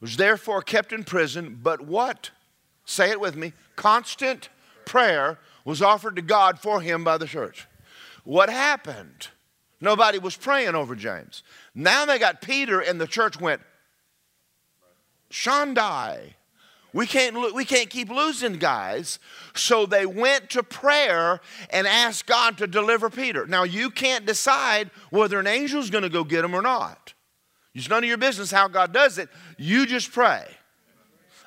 was 0.00 0.16
therefore 0.16 0.62
kept 0.62 0.92
in 0.92 1.02
prison, 1.02 1.58
but 1.62 1.80
what? 1.80 2.30
Say 2.84 3.10
it 3.10 3.20
with 3.20 3.36
me. 3.36 3.52
Constant 3.74 4.50
prayer 4.84 5.38
was 5.64 5.82
offered 5.82 6.16
to 6.16 6.22
God 6.22 6.58
for 6.58 6.80
him 6.80 7.02
by 7.02 7.18
the 7.18 7.26
church. 7.26 7.66
What 8.24 8.50
happened? 8.50 9.28
Nobody 9.82 10.20
was 10.20 10.36
praying 10.36 10.76
over 10.76 10.94
James. 10.94 11.42
Now 11.74 12.04
they 12.04 12.20
got 12.20 12.40
Peter, 12.40 12.78
and 12.78 13.00
the 13.00 13.06
church 13.06 13.40
went, 13.40 13.60
Shandai. 15.28 16.34
We 16.94 17.06
can't, 17.06 17.54
we 17.54 17.64
can't 17.64 17.90
keep 17.90 18.08
losing 18.08 18.58
guys. 18.58 19.18
So 19.54 19.86
they 19.86 20.06
went 20.06 20.50
to 20.50 20.62
prayer 20.62 21.40
and 21.70 21.86
asked 21.86 22.26
God 22.26 22.58
to 22.58 22.66
deliver 22.66 23.10
Peter. 23.10 23.44
Now, 23.46 23.64
you 23.64 23.90
can't 23.90 24.24
decide 24.24 24.90
whether 25.10 25.40
an 25.40 25.46
angel's 25.46 25.90
going 25.90 26.02
to 26.02 26.10
go 26.10 26.22
get 26.22 26.44
him 26.44 26.54
or 26.54 26.62
not. 26.62 27.14
It's 27.74 27.88
none 27.88 28.04
of 28.04 28.08
your 28.08 28.18
business 28.18 28.52
how 28.52 28.68
God 28.68 28.92
does 28.92 29.18
it. 29.18 29.30
You 29.56 29.86
just 29.86 30.12
pray. 30.12 30.46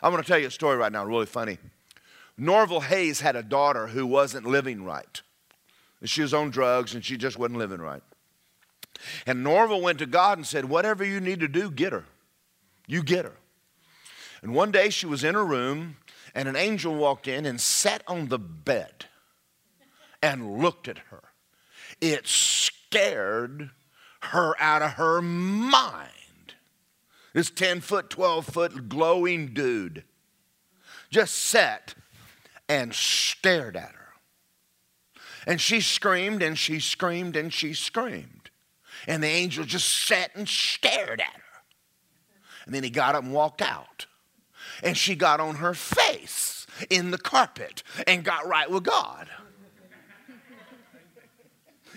I'm 0.04 0.12
going 0.12 0.24
to 0.24 0.28
tell 0.28 0.40
you 0.40 0.48
a 0.48 0.52
story 0.52 0.76
right 0.76 0.92
now, 0.92 1.06
really 1.06 1.28
funny. 1.28 1.58
Norval 2.38 2.82
Hayes 2.82 3.22
had 3.22 3.38
a 3.38 3.44
daughter 3.44 3.88
who 3.88 4.06
wasn't 4.06 4.46
living 4.46 4.84
right. 4.84 5.22
She 6.04 6.22
was 6.22 6.34
on 6.34 6.50
drugs 6.50 6.96
and 6.96 7.06
she 7.06 7.16
just 7.16 7.40
wasn't 7.40 7.60
living 7.60 7.80
right. 7.80 8.02
And 9.26 9.44
Norval 9.44 9.82
went 9.82 10.00
to 10.00 10.06
God 10.06 10.38
and 10.38 10.48
said, 10.48 10.66
Whatever 10.66 11.04
you 11.04 11.20
need 11.20 11.40
to 11.40 11.48
do, 11.48 11.72
get 11.72 11.94
her. 11.94 12.06
You 12.88 13.04
get 13.04 13.26
her. 13.26 13.38
And 14.42 14.54
one 14.54 14.72
day 14.72 14.90
she 14.90 15.06
was 15.06 15.24
in 15.24 15.36
her 15.36 15.46
room, 15.46 15.98
and 16.34 16.48
an 16.48 16.56
angel 16.56 16.94
walked 16.96 17.28
in 17.28 17.46
and 17.46 17.60
sat 17.60 18.04
on 18.08 18.28
the 18.28 18.40
bed 18.40 19.06
and 20.22 20.60
looked 20.60 20.88
at 20.88 21.00
her. 21.10 21.24
It 22.02 22.28
scared 22.28 23.72
her 24.22 24.56
out 24.60 24.82
of 24.82 24.92
her 24.94 25.22
mind. 25.22 26.10
This 27.34 27.50
10 27.50 27.82
foot, 27.82 28.10
12 28.10 28.46
foot 28.46 28.90
glowing 28.90 29.54
dude 29.54 30.04
just 31.10 31.38
sat 31.38 31.96
and 32.68 32.94
stared 32.94 33.76
at 33.76 33.92
her. 33.92 34.14
And 35.48 35.62
she 35.62 35.82
screamed 35.82 36.42
and 36.42 36.58
she 36.58 36.80
screamed 36.80 37.36
and 37.36 37.54
she 37.54 37.74
screamed. 37.74 38.45
And 39.08 39.24
the 39.24 39.28
angel 39.28 39.66
just 39.66 40.06
sat 40.08 40.32
and 40.36 40.48
stared 40.48 41.22
at 41.22 41.34
her. 41.34 41.42
And 42.66 42.74
then 42.74 42.84
he 42.84 42.90
got 42.90 43.16
up 43.16 43.24
and 43.24 43.34
walked 43.34 43.62
out. 43.62 44.08
And 44.84 44.98
she 44.98 45.16
got 45.16 45.40
on 45.40 45.56
her 45.56 45.74
face 45.74 46.68
in 46.90 47.12
the 47.12 47.18
carpet 47.18 47.84
and 48.08 48.24
got 48.24 48.48
right 48.48 48.70
with 48.70 48.84
God. 48.84 49.30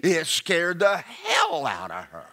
It 0.02 0.26
scared 0.26 0.78
the 0.78 0.98
hell 0.98 1.66
out 1.66 1.90
of 1.90 2.04
her. 2.06 2.26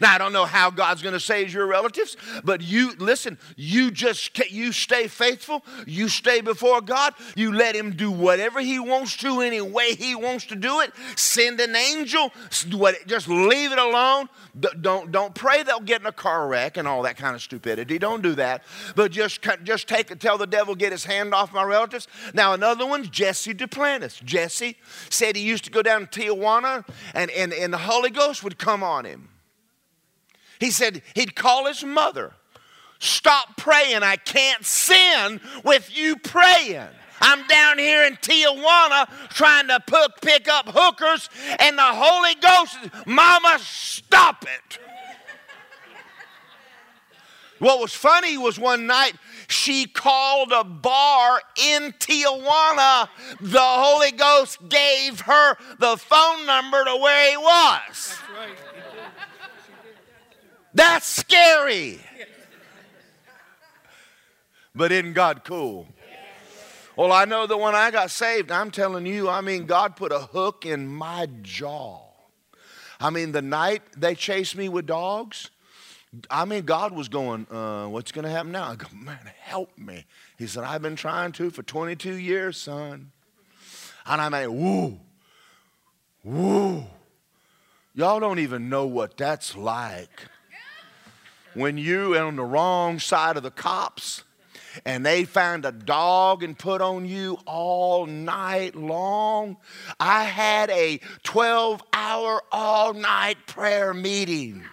Now 0.00 0.14
I 0.14 0.18
don't 0.18 0.32
know 0.32 0.44
how 0.44 0.70
God's 0.70 1.02
going 1.02 1.12
to 1.12 1.20
save 1.20 1.52
your 1.52 1.66
relatives, 1.66 2.16
but 2.42 2.60
you 2.62 2.94
listen. 2.98 3.38
You 3.56 3.90
just 3.90 4.38
you 4.50 4.72
stay 4.72 5.08
faithful. 5.08 5.64
You 5.86 6.08
stay 6.08 6.40
before 6.40 6.80
God. 6.80 7.14
You 7.36 7.52
let 7.52 7.74
Him 7.74 7.92
do 7.92 8.10
whatever 8.10 8.60
He 8.60 8.78
wants 8.78 9.16
to, 9.18 9.40
any 9.40 9.60
way 9.60 9.94
He 9.94 10.14
wants 10.14 10.46
to 10.46 10.56
do 10.56 10.80
it. 10.80 10.92
Send 11.16 11.60
an 11.60 11.76
angel. 11.76 12.32
Just 12.50 13.28
leave 13.28 13.72
it 13.72 13.78
alone. 13.78 14.28
Don't 14.80 15.10
don't 15.10 15.34
pray 15.34 15.62
they'll 15.62 15.80
get 15.80 16.00
in 16.00 16.06
a 16.06 16.12
car 16.12 16.46
wreck 16.48 16.76
and 16.76 16.86
all 16.86 17.02
that 17.02 17.16
kind 17.16 17.34
of 17.34 17.42
stupidity. 17.42 17.98
Don't 17.98 18.22
do 18.22 18.34
that. 18.34 18.62
But 18.94 19.12
just 19.12 19.46
just 19.62 19.88
take 19.88 20.10
it. 20.10 20.20
Tell 20.20 20.38
the 20.38 20.46
devil 20.46 20.74
get 20.74 20.92
his 20.92 21.04
hand 21.04 21.34
off 21.34 21.52
my 21.52 21.62
relatives. 21.62 22.08
Now 22.32 22.52
another 22.52 22.86
one's 22.86 23.08
Jesse 23.08 23.54
Duplantis. 23.54 24.22
Jesse 24.22 24.76
said 25.10 25.36
he 25.36 25.42
used 25.42 25.64
to 25.64 25.70
go 25.70 25.82
down 25.82 26.06
to 26.06 26.20
Tijuana 26.20 26.84
and, 27.14 27.30
and, 27.30 27.52
and 27.52 27.72
the 27.72 27.78
Holy 27.78 28.10
Ghost 28.10 28.42
would 28.42 28.58
come 28.58 28.82
on 28.82 29.04
him. 29.04 29.28
He 30.60 30.70
said 30.70 31.02
he'd 31.14 31.34
call 31.34 31.66
his 31.66 31.84
mother. 31.84 32.32
Stop 32.98 33.56
praying. 33.56 34.02
I 34.02 34.16
can't 34.16 34.64
sin 34.64 35.40
with 35.64 35.96
you 35.96 36.16
praying. 36.16 36.88
I'm 37.20 37.46
down 37.46 37.78
here 37.78 38.04
in 38.04 38.16
Tijuana 38.16 39.08
trying 39.30 39.68
to 39.68 39.80
pick 40.20 40.48
up 40.48 40.66
hookers, 40.68 41.30
and 41.58 41.78
the 41.78 41.82
Holy 41.82 42.34
Ghost, 42.34 42.78
Mama, 43.06 43.58
stop 43.60 44.44
it. 44.44 44.78
what 47.58 47.80
was 47.80 47.94
funny 47.94 48.36
was 48.36 48.58
one 48.58 48.86
night 48.86 49.14
she 49.48 49.86
called 49.86 50.52
a 50.52 50.64
bar 50.64 51.40
in 51.56 51.92
Tijuana. 51.92 53.08
The 53.40 53.58
Holy 53.60 54.12
Ghost 54.12 54.58
gave 54.68 55.20
her 55.20 55.56
the 55.78 55.96
phone 55.96 56.46
number 56.46 56.84
to 56.84 56.96
where 56.96 57.30
he 57.30 57.36
was. 57.36 57.80
That's 57.90 58.20
right. 58.36 58.58
That's 60.74 61.06
scary. 61.06 62.00
But 64.74 64.90
isn't 64.90 65.12
God 65.12 65.44
cool? 65.44 65.86
Well, 66.96 67.12
I 67.12 67.24
know 67.24 67.46
that 67.46 67.56
when 67.56 67.74
I 67.74 67.90
got 67.90 68.10
saved, 68.10 68.50
I'm 68.50 68.70
telling 68.70 69.06
you, 69.06 69.28
I 69.28 69.40
mean, 69.40 69.66
God 69.66 69.96
put 69.96 70.12
a 70.12 70.20
hook 70.20 70.66
in 70.66 70.86
my 70.86 71.28
jaw. 71.42 72.00
I 73.00 73.10
mean, 73.10 73.32
the 73.32 73.42
night 73.42 73.82
they 73.96 74.14
chased 74.14 74.56
me 74.56 74.68
with 74.68 74.86
dogs, 74.86 75.50
I 76.30 76.44
mean, 76.44 76.64
God 76.64 76.92
was 76.92 77.08
going, 77.08 77.46
uh, 77.50 77.86
What's 77.88 78.12
going 78.12 78.24
to 78.24 78.30
happen 78.30 78.52
now? 78.52 78.70
I 78.70 78.76
go, 78.76 78.86
Man, 78.94 79.18
help 79.40 79.76
me. 79.76 80.06
He 80.38 80.46
said, 80.46 80.64
I've 80.64 80.82
been 80.82 80.96
trying 80.96 81.32
to 81.32 81.50
for 81.50 81.62
22 81.62 82.14
years, 82.14 82.56
son. 82.56 83.10
And 84.06 84.20
I'm 84.20 84.32
like, 84.32 84.48
Woo, 84.48 85.00
woo. 86.22 86.84
Y'all 87.94 88.20
don't 88.20 88.40
even 88.40 88.68
know 88.68 88.86
what 88.86 89.16
that's 89.16 89.56
like. 89.56 90.28
When 91.54 91.78
you 91.78 92.14
are 92.14 92.24
on 92.24 92.36
the 92.36 92.44
wrong 92.44 92.98
side 92.98 93.36
of 93.36 93.42
the 93.42 93.50
cops 93.50 94.24
and 94.84 95.04
they 95.04 95.24
find 95.24 95.64
a 95.64 95.72
dog 95.72 96.42
and 96.42 96.58
put 96.58 96.80
on 96.80 97.06
you 97.06 97.38
all 97.46 98.06
night 98.06 98.74
long. 98.74 99.56
I 100.00 100.24
had 100.24 100.70
a 100.70 101.00
12 101.22 101.82
hour 101.92 102.42
all 102.50 102.92
night 102.92 103.38
prayer 103.46 103.94
meeting. 103.94 104.64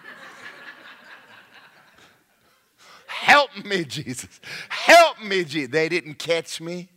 Help 3.06 3.64
me, 3.64 3.84
Jesus. 3.84 4.40
Help 4.68 5.22
me, 5.22 5.44
Jesus. 5.44 5.70
They 5.70 5.88
didn't 5.88 6.14
catch 6.14 6.60
me. 6.60 6.88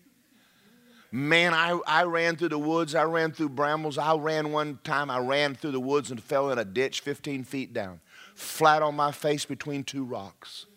Man, 1.12 1.54
I, 1.54 1.80
I 1.88 2.04
ran 2.04 2.36
through 2.36 2.50
the 2.50 2.60
woods. 2.60 2.96
I 2.96 3.04
ran 3.04 3.32
through 3.32 3.50
brambles. 3.50 3.98
I 3.98 4.16
ran 4.16 4.52
one 4.52 4.80
time. 4.84 5.10
I 5.10 5.20
ran 5.20 5.56
through 5.56 5.72
the 5.72 5.80
woods 5.80 6.12
and 6.12 6.22
fell 6.22 6.52
in 6.52 6.58
a 6.58 6.66
ditch 6.66 7.02
15 7.02 7.44
feet 7.44 7.74
down, 7.74 8.02
flat 8.36 8.84
on 8.84 8.96
my 8.96 9.12
face 9.12 9.46
between 9.46 9.84
two 9.84 10.04
rocks 10.04 10.68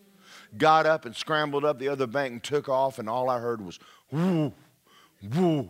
got 0.57 0.87
up 0.87 1.05
and 1.05 1.15
scrambled 1.15 1.65
up 1.65 1.79
the 1.79 1.89
other 1.89 2.07
bank 2.07 2.33
and 2.33 2.43
took 2.43 2.69
off, 2.69 2.99
and 2.99 3.09
all 3.09 3.29
I 3.29 3.39
heard 3.39 3.61
was 3.61 3.79
whoo, 4.11 4.53
whoo, 5.35 5.69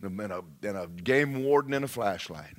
and 0.00 0.20
a, 0.20 0.42
and 0.62 0.76
a 0.76 0.86
game 0.86 1.44
warden 1.44 1.74
and 1.74 1.84
a 1.84 1.88
flashlight. 1.88 2.54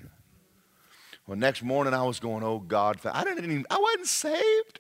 Well, 1.25 1.37
next 1.37 1.63
morning 1.63 1.93
I 1.93 2.03
was 2.03 2.19
going, 2.19 2.43
oh 2.43 2.59
God, 2.59 2.99
I 3.05 3.23
didn't 3.23 3.45
even, 3.45 3.65
I 3.69 3.77
wasn't 3.79 4.07
saved. 4.07 4.79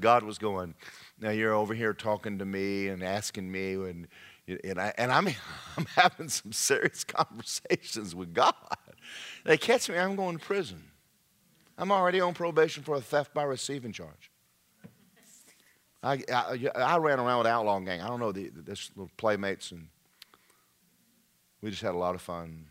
God 0.00 0.24
was 0.24 0.38
going, 0.38 0.74
now 1.20 1.30
you're 1.30 1.54
over 1.54 1.74
here 1.74 1.94
talking 1.94 2.38
to 2.38 2.44
me 2.44 2.88
and 2.88 3.02
asking 3.02 3.50
me, 3.50 3.74
and, 3.74 4.08
and, 4.64 4.80
I, 4.80 4.92
and 4.98 5.12
I'm, 5.12 5.28
I'm 5.76 5.86
having 5.94 6.28
some 6.28 6.52
serious 6.52 7.04
conversations 7.04 8.14
with 8.14 8.34
God. 8.34 8.54
They 9.44 9.56
catch 9.56 9.88
me, 9.88 9.98
I'm 9.98 10.16
going 10.16 10.38
to 10.38 10.44
prison. 10.44 10.82
I'm 11.78 11.92
already 11.92 12.20
on 12.20 12.34
probation 12.34 12.82
for 12.82 12.96
a 12.96 13.00
theft 13.00 13.32
by 13.32 13.44
receiving 13.44 13.92
charge. 13.92 14.32
I, 16.02 16.22
I, 16.32 16.70
I, 16.74 16.98
ran 16.98 17.20
around 17.20 17.38
with 17.38 17.46
Outlaw 17.46 17.78
Gang. 17.80 18.00
I 18.00 18.08
don't 18.08 18.20
know, 18.20 18.32
the, 18.32 18.50
this 18.54 18.90
little 18.96 19.10
playmates, 19.16 19.72
and 19.72 19.88
we 21.60 21.70
just 21.70 21.82
had 21.82 21.94
a 21.94 21.98
lot 21.98 22.14
of 22.14 22.20
fun. 22.20 22.66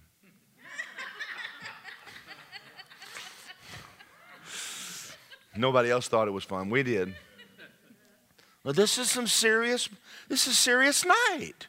Nobody 5.55 5.89
else 5.89 6.07
thought 6.07 6.27
it 6.27 6.31
was 6.31 6.43
fun. 6.43 6.69
We 6.69 6.83
did. 6.83 7.15
But 8.63 8.75
this 8.75 8.97
is 8.97 9.09
some 9.09 9.27
serious, 9.27 9.89
this 10.27 10.47
is 10.47 10.57
serious 10.57 11.05
night. 11.05 11.67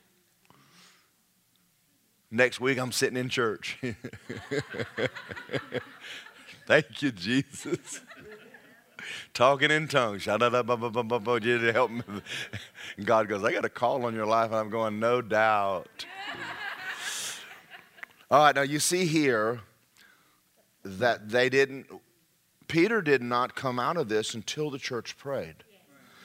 Next 2.31 2.61
week 2.61 2.79
I'm 2.79 2.93
sitting 2.93 3.17
in 3.17 3.31
church. 3.31 3.79
Thank 6.69 7.03
you, 7.03 7.13
Jesus 7.13 8.03
talking 9.39 9.71
in 9.71 9.87
tongues. 9.87 10.25
Help 10.25 10.41
me. 11.91 12.03
God 13.05 13.29
goes, 13.29 13.45
I 13.45 13.53
got 13.53 13.65
a 13.65 13.69
call 13.69 14.05
on 14.05 14.15
your 14.15 14.27
life. 14.27 14.47
And 14.47 14.57
I'm 14.57 14.69
going, 14.69 14.99
no 14.99 15.23
doubt. 15.23 16.07
All 18.31 18.43
right, 18.43 18.55
now 18.55 18.63
you 18.63 18.79
see 18.79 19.07
here 19.07 19.61
that 20.85 21.29
they 21.29 21.49
didn't, 21.49 21.87
Peter 22.67 23.01
did 23.01 23.23
not 23.23 23.55
come 23.55 23.79
out 23.79 23.97
of 23.97 24.09
this 24.09 24.35
until 24.35 24.71
the 24.71 24.79
church 24.79 25.17
prayed. 25.17 25.65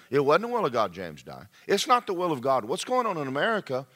It 0.10 0.24
wasn't 0.24 0.48
the 0.48 0.48
will 0.50 0.66
of 0.66 0.74
God 0.74 0.92
James 0.92 1.24
died. 1.24 1.48
It's 1.68 1.88
not 1.88 2.06
the 2.06 2.14
will 2.14 2.32
of 2.32 2.42
God. 2.42 2.66
What's 2.66 2.84
going 2.84 3.08
on 3.08 3.18
in 3.18 3.28
America 3.28 3.88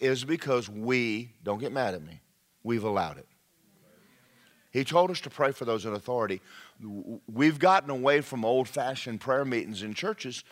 is 0.00 0.24
because 0.24 0.68
we, 0.68 1.34
don't 1.44 1.58
get 1.58 1.72
mad 1.72 1.94
at 1.94 2.02
me, 2.02 2.20
we've 2.62 2.84
allowed 2.84 3.18
it. 3.18 3.26
He 4.70 4.84
told 4.84 5.10
us 5.10 5.20
to 5.22 5.30
pray 5.30 5.52
for 5.52 5.64
those 5.64 5.84
in 5.84 5.94
authority. 5.94 6.40
We've 7.26 7.58
gotten 7.58 7.90
away 7.90 8.20
from 8.20 8.44
old 8.44 8.68
fashioned 8.68 9.20
prayer 9.20 9.44
meetings 9.44 9.82
in 9.82 9.94
churches, 9.94 10.44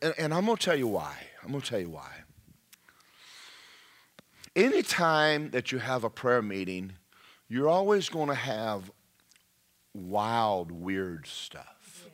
and, 0.00 0.14
and 0.16 0.34
I'm 0.34 0.46
going 0.46 0.56
to 0.56 0.64
tell 0.64 0.78
you 0.78 0.88
why. 0.88 1.16
I'm 1.42 1.50
going 1.50 1.60
to 1.62 1.68
tell 1.68 1.80
you 1.80 1.90
why. 1.90 2.10
Anytime 4.54 5.50
that 5.50 5.72
you 5.72 5.78
have 5.78 6.04
a 6.04 6.10
prayer 6.10 6.42
meeting, 6.42 6.92
you're 7.48 7.68
always 7.68 8.08
going 8.08 8.28
to 8.28 8.34
have 8.34 8.90
wild, 9.94 10.70
weird 10.70 11.26
stuff. 11.26 12.08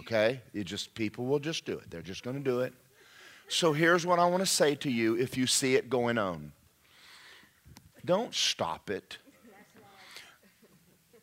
Okay? 0.00 0.40
You 0.52 0.64
just 0.64 0.94
people 0.94 1.26
will 1.26 1.38
just 1.38 1.64
do 1.64 1.72
it. 1.74 1.90
They're 1.90 2.02
just 2.02 2.22
going 2.22 2.36
to 2.36 2.42
do 2.42 2.60
it. 2.60 2.72
So 3.48 3.72
here's 3.72 4.04
what 4.04 4.18
I 4.18 4.26
want 4.26 4.40
to 4.40 4.46
say 4.46 4.74
to 4.76 4.90
you 4.90 5.14
if 5.14 5.36
you 5.36 5.46
see 5.46 5.76
it 5.76 5.88
going 5.88 6.18
on. 6.18 6.52
Don't 8.04 8.34
stop 8.34 8.90
it. 8.90 9.18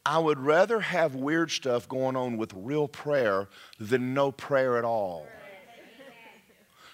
I 0.05 0.19
would 0.19 0.39
rather 0.39 0.81
have 0.81 1.15
weird 1.15 1.49
stuff 1.49 1.89
going 1.89 2.15
on 2.15 2.37
with 2.37 2.53
real 2.55 2.87
prayer 2.87 3.47
than 3.79 4.13
no 4.13 4.31
prayer 4.31 4.77
at 4.77 4.85
all. 4.85 5.25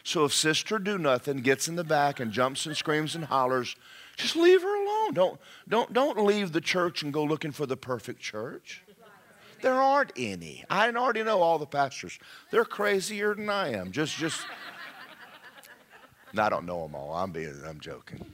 So 0.03 0.25
if 0.25 0.33
sister 0.33 0.79
do 0.79 0.97
nothing, 0.97 1.41
gets 1.41 1.67
in 1.67 1.75
the 1.75 1.83
back 1.83 2.19
and 2.19 2.31
jumps 2.31 2.65
and 2.65 2.75
screams 2.75 3.13
and 3.13 3.25
hollers, 3.25 3.75
just 4.17 4.35
leave 4.35 4.61
her 4.61 4.83
alone. 4.83 5.13
Don't, 5.13 5.39
don't, 5.67 5.93
don't 5.93 6.25
leave 6.25 6.53
the 6.53 6.61
church 6.61 7.03
and 7.03 7.13
go 7.13 7.23
looking 7.23 7.51
for 7.51 7.65
the 7.65 7.77
perfect 7.77 8.19
church. 8.19 8.81
There 9.61 9.73
aren't 9.73 10.11
any. 10.17 10.63
I 10.69 10.89
already 10.89 11.23
know 11.23 11.41
all 11.41 11.59
the 11.59 11.67
pastors. 11.67 12.17
They're 12.49 12.65
crazier 12.65 13.35
than 13.35 13.49
I 13.49 13.73
am. 13.73 13.91
Just, 13.91 14.15
just. 14.17 14.41
I 16.37 16.49
don't 16.49 16.65
know 16.65 16.83
them 16.83 16.95
all. 16.95 17.13
I'm 17.13 17.31
being, 17.31 17.61
I'm 17.67 17.79
joking. 17.79 18.25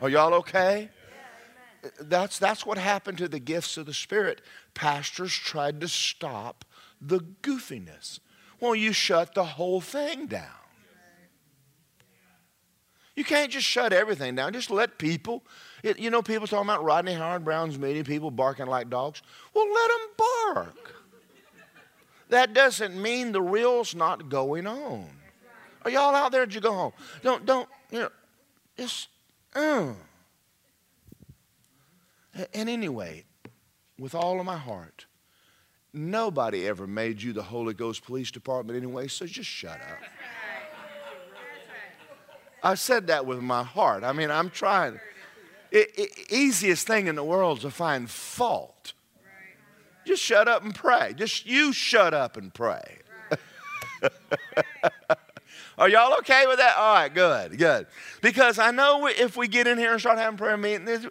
Are 0.00 0.08
y'all 0.08 0.34
okay? 0.34 0.88
That's, 2.00 2.38
that's 2.38 2.64
what 2.64 2.78
happened 2.78 3.18
to 3.18 3.28
the 3.28 3.38
gifts 3.38 3.76
of 3.76 3.86
the 3.86 3.94
Spirit. 3.94 4.40
Pastors 4.74 5.32
tried 5.32 5.80
to 5.80 5.88
stop 5.88 6.64
the 7.00 7.20
goofiness. 7.42 8.20
Well, 8.60 8.74
you 8.74 8.92
shut 8.92 9.34
the 9.34 9.44
whole 9.44 9.80
thing 9.80 10.26
down. 10.26 10.48
You 13.16 13.22
can't 13.22 13.52
just 13.52 13.66
shut 13.66 13.92
everything 13.92 14.34
down. 14.34 14.52
Just 14.52 14.70
let 14.70 14.98
people, 14.98 15.44
it, 15.82 15.98
you 15.98 16.10
know, 16.10 16.22
people 16.22 16.46
talking 16.46 16.68
about 16.68 16.82
Rodney 16.82 17.12
Howard 17.12 17.44
Browne's 17.44 17.78
meeting, 17.78 18.02
people 18.02 18.30
barking 18.30 18.66
like 18.66 18.90
dogs. 18.90 19.22
Well, 19.54 19.66
let 19.72 19.90
them 19.90 20.08
bark. 20.54 20.94
That 22.30 22.54
doesn't 22.54 23.00
mean 23.00 23.30
the 23.32 23.42
real's 23.42 23.94
not 23.94 24.28
going 24.28 24.66
on. 24.66 25.08
Are 25.84 25.90
y'all 25.90 26.14
out 26.14 26.32
there? 26.32 26.46
Did 26.46 26.54
you 26.54 26.60
go 26.60 26.72
home? 26.72 26.92
Don't, 27.22 27.46
don't, 27.46 27.68
you 27.90 28.00
know, 28.00 28.10
just, 28.76 29.08
uh. 29.54 29.92
And 32.52 32.68
anyway, 32.68 33.24
with 33.98 34.14
all 34.14 34.40
of 34.40 34.46
my 34.46 34.56
heart, 34.56 35.06
nobody 35.92 36.66
ever 36.66 36.86
made 36.86 37.22
you 37.22 37.32
the 37.32 37.42
Holy 37.42 37.74
Ghost 37.74 38.04
Police 38.04 38.30
Department 38.30 38.76
anyway, 38.76 39.08
so 39.08 39.26
just 39.26 39.48
shut 39.48 39.80
up. 39.80 39.98
I 42.62 42.74
said 42.74 43.08
that 43.08 43.26
with 43.26 43.40
my 43.40 43.62
heart. 43.62 44.04
I 44.04 44.12
mean, 44.12 44.30
I'm 44.30 44.48
trying. 44.50 44.98
It, 45.70 45.90
it, 45.96 46.10
easiest 46.30 46.86
thing 46.86 47.08
in 47.08 47.14
the 47.14 47.24
world 47.24 47.58
is 47.58 47.64
to 47.64 47.70
find 47.70 48.08
fault. 48.10 48.94
Just 50.06 50.22
shut 50.22 50.48
up 50.48 50.64
and 50.64 50.74
pray. 50.74 51.14
Just 51.14 51.46
you 51.46 51.72
shut 51.72 52.14
up 52.14 52.36
and 52.36 52.52
pray. 52.52 52.98
Are 55.76 55.88
y'all 55.88 56.16
okay 56.18 56.46
with 56.46 56.58
that? 56.58 56.76
All 56.76 56.94
right, 56.94 57.12
good, 57.12 57.58
good. 57.58 57.86
Because 58.22 58.58
I 58.58 58.70
know 58.70 59.08
if 59.08 59.36
we 59.36 59.48
get 59.48 59.66
in 59.66 59.76
here 59.76 59.92
and 59.92 60.00
start 60.00 60.18
having 60.18 60.38
prayer 60.38 60.56
meetings, 60.56 61.06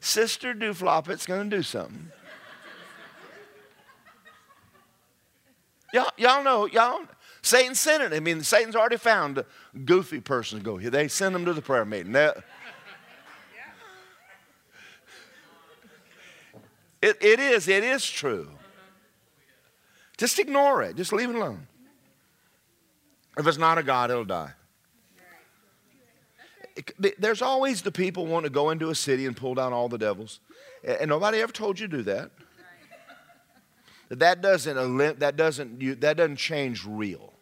Sister 0.00 0.54
Dooflop, 0.54 1.26
going 1.26 1.50
to 1.50 1.56
do 1.56 1.62
something. 1.62 2.10
y'all, 5.92 6.10
y'all 6.16 6.44
know, 6.44 6.66
y'all, 6.66 7.00
Satan 7.42 7.74
sent 7.74 8.02
it. 8.02 8.12
I 8.12 8.20
mean, 8.20 8.42
Satan's 8.42 8.76
already 8.76 8.96
found 8.96 9.44
goofy 9.84 10.20
person 10.20 10.58
to 10.58 10.64
go 10.64 10.76
here. 10.76 10.90
They 10.90 11.08
send 11.08 11.34
them 11.34 11.44
to 11.44 11.52
the 11.52 11.62
prayer 11.62 11.84
meeting. 11.84 12.14
it, 12.14 12.36
it 17.02 17.40
is, 17.40 17.68
it 17.68 17.84
is 17.84 18.08
true. 18.08 18.50
Just 20.16 20.38
ignore 20.38 20.82
it. 20.82 20.96
Just 20.96 21.12
leave 21.12 21.30
it 21.30 21.36
alone. 21.36 21.68
If 23.36 23.46
it's 23.46 23.58
not 23.58 23.78
a 23.78 23.84
God, 23.84 24.10
it'll 24.10 24.24
die. 24.24 24.52
There's 27.18 27.42
always 27.42 27.82
the 27.82 27.92
people 27.92 28.26
want 28.26 28.44
to 28.44 28.50
go 28.50 28.70
into 28.70 28.90
a 28.90 28.94
city 28.94 29.26
and 29.26 29.36
pull 29.36 29.54
down 29.54 29.72
all 29.72 29.88
the 29.88 29.98
devils. 29.98 30.40
And 30.84 31.08
nobody 31.08 31.40
ever 31.40 31.52
told 31.52 31.78
you 31.78 31.88
to 31.88 31.96
do 31.98 32.02
that. 32.04 32.30
That 34.10 34.40
doesn't, 34.40 35.18
that 35.18 35.36
doesn't, 35.36 36.00
that 36.00 36.16
doesn't 36.16 36.36
change 36.36 36.86
real. 36.86 37.32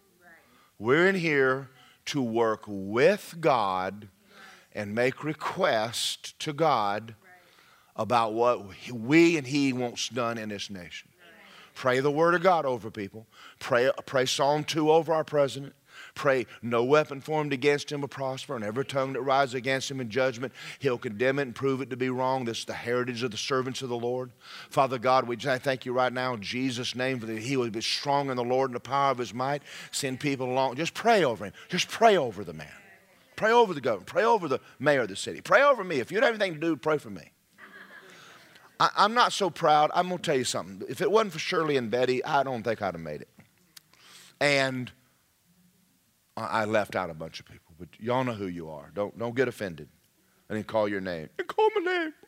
We're 0.79 1.09
in 1.09 1.15
here 1.15 1.69
to 2.07 2.23
work 2.23 2.65
with 2.67 3.37
God 3.41 4.09
and 4.75 4.95
make 4.95 5.25
requests 5.25 6.33
to 6.41 6.53
God 6.53 7.15
about 7.95 8.35
what 8.35 8.67
we 8.93 9.37
and 9.39 9.47
He 9.47 9.73
wants 9.73 10.09
done 10.09 10.39
in 10.39 10.49
this 10.49 10.69
nation. 10.71 11.09
Pray 11.75 12.01
the 12.01 12.11
Word 12.11 12.35
of 12.35 12.43
God 12.43 12.65
over 12.65 12.91
people. 12.91 13.27
Pray, 13.59 13.91
pray 14.07 14.27
Psalm 14.27 14.65
2 14.65 14.91
over 14.91 15.13
our 15.13 15.25
president. 15.25 15.75
Pray, 16.17 16.47
no 16.63 16.83
weapon 16.83 17.21
formed 17.21 17.53
against 17.53 17.93
him 17.93 18.01
will 18.01 18.09
prosper, 18.09 18.57
and 18.57 18.65
every 18.65 18.87
tongue 18.87 19.13
that 19.13 19.21
rises 19.21 19.55
against 19.55 19.91
him 19.91 20.01
in 20.01 20.09
judgment, 20.09 20.51
he'll 20.79 20.97
condemn 20.97 21.39
it 21.39 21.43
and 21.43 21.55
prove 21.55 21.83
it 21.83 21.91
to 21.91 21.97
be 21.97 22.09
wrong. 22.09 22.47
This 22.47 22.61
is 22.61 22.65
the 22.65 22.73
heritage 22.73 23.23
of 23.23 23.31
the 23.31 23.37
servants 23.37 23.83
of 23.83 23.91
the 23.91 23.99
Lord. 23.99 24.33
Father 24.71 24.99
God, 24.99 25.29
we 25.29 25.37
thank 25.37 25.85
you 25.85 25.93
right 25.93 26.13
now 26.13 26.33
in 26.33 26.41
Jesus' 26.41 26.97
name 26.97 27.21
for 27.21 27.27
that 27.27 27.39
he 27.39 27.59
will 27.59 27.69
be 27.69 27.83
strong 27.83 28.31
in 28.31 28.37
the 28.37 28.43
Lord 28.43 28.71
and 28.71 28.75
the 28.75 28.81
power 28.81 29.11
of 29.11 29.19
his 29.19 29.35
might. 29.35 29.63
Send 29.93 30.19
people 30.19 30.51
along. 30.51 30.77
Just 30.77 30.95
pray 30.95 31.23
over 31.23 31.45
him. 31.45 31.53
Just 31.69 31.89
pray 31.89 32.17
over 32.17 32.43
the 32.45 32.55
man. 32.55 32.67
Pray 33.37 33.53
over 33.53 33.75
the 33.75 33.83
governor. 33.83 34.07
Pray 34.07 34.25
over 34.25 34.49
the 34.49 34.61
mayor 34.79 35.03
of 35.03 35.09
the 35.09 35.17
city. 35.17 35.43
Pray 35.43 35.63
over 35.63 35.85
me. 35.85 36.01
If 36.01 36.11
you 36.11 36.19
have 36.19 36.31
anything 36.31 36.55
to 36.55 36.61
do, 36.61 36.77
pray 36.77 36.97
for 36.97 37.11
me. 37.11 37.31
I, 38.81 38.91
am 38.97 39.13
not 39.13 39.35
so 39.35 39.51
proud. 39.51 39.91
I'm 39.95 40.09
going 40.09 40.19
to 40.19 40.23
tell 40.23 40.37
you 40.37 40.45
something. 40.45 40.87
If 40.89 41.03
it 41.03 41.11
wasn't 41.11 41.35
for 41.35 41.39
Shirley 41.39 41.77
and 41.77 41.91
Betty, 41.91 42.25
I 42.25 42.43
don't 42.43 42.63
think 42.63 42.81
I'd 42.81 42.95
have 42.95 43.01
made 43.01 43.21
it. 43.21 43.29
And 44.41 44.91
I 46.37 46.67
left 46.67 46.97
out 46.97 47.09
a 47.09 47.15
bunch 47.15 47.41
of 47.41 47.47
people, 47.47 47.75
but 47.79 47.89
y'all 47.99 48.23
know 48.23 48.35
who 48.35 48.47
you 48.47 48.69
are. 48.69 48.91
Don't, 48.95 49.19
don't 49.19 49.35
get 49.35 49.49
offended. 49.49 49.89
I 50.51 50.55
didn't 50.55 50.67
call 50.67 50.87
your 50.87 51.01
name. 51.01 51.31
And 51.39 51.49
call 51.49 51.69
my 51.75 51.81
name. 51.81 52.13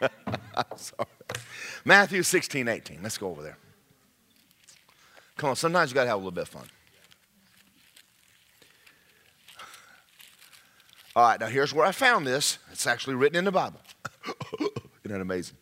Sorry. 0.76 1.08
Matthew 1.84 2.22
16, 2.22 2.68
18. 2.68 3.02
Let's 3.02 3.16
go 3.16 3.28
over 3.30 3.42
there. 3.42 3.58
Come 5.36 5.50
on, 5.50 5.56
sometimes 5.56 5.90
you 5.90 5.94
got 5.94 6.04
to 6.04 6.08
have 6.08 6.16
a 6.16 6.18
little 6.18 6.30
bit 6.30 6.42
of 6.42 6.48
fun. 6.48 6.66
All 11.14 11.28
right, 11.28 11.40
now 11.40 11.46
here's 11.46 11.72
where 11.72 11.86
I 11.86 11.92
found 11.92 12.26
this. 12.26 12.58
It's 12.72 12.86
actually 12.86 13.14
written 13.14 13.38
in 13.38 13.44
the 13.44 13.52
Bible. 13.52 13.80
Isn't 14.60 14.72
that 15.04 15.20
amazing? 15.20 15.56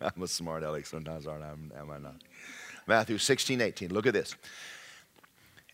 I'm 0.00 0.22
a 0.22 0.28
smart 0.28 0.62
aleck 0.62 0.86
sometimes, 0.86 1.26
aren't 1.26 1.44
I? 1.44 1.50
Am 1.80 1.90
I 1.90 1.98
not? 1.98 2.22
Matthew 2.86 3.18
16, 3.18 3.60
18. 3.60 3.92
Look 3.92 4.06
at 4.06 4.14
this. 4.14 4.34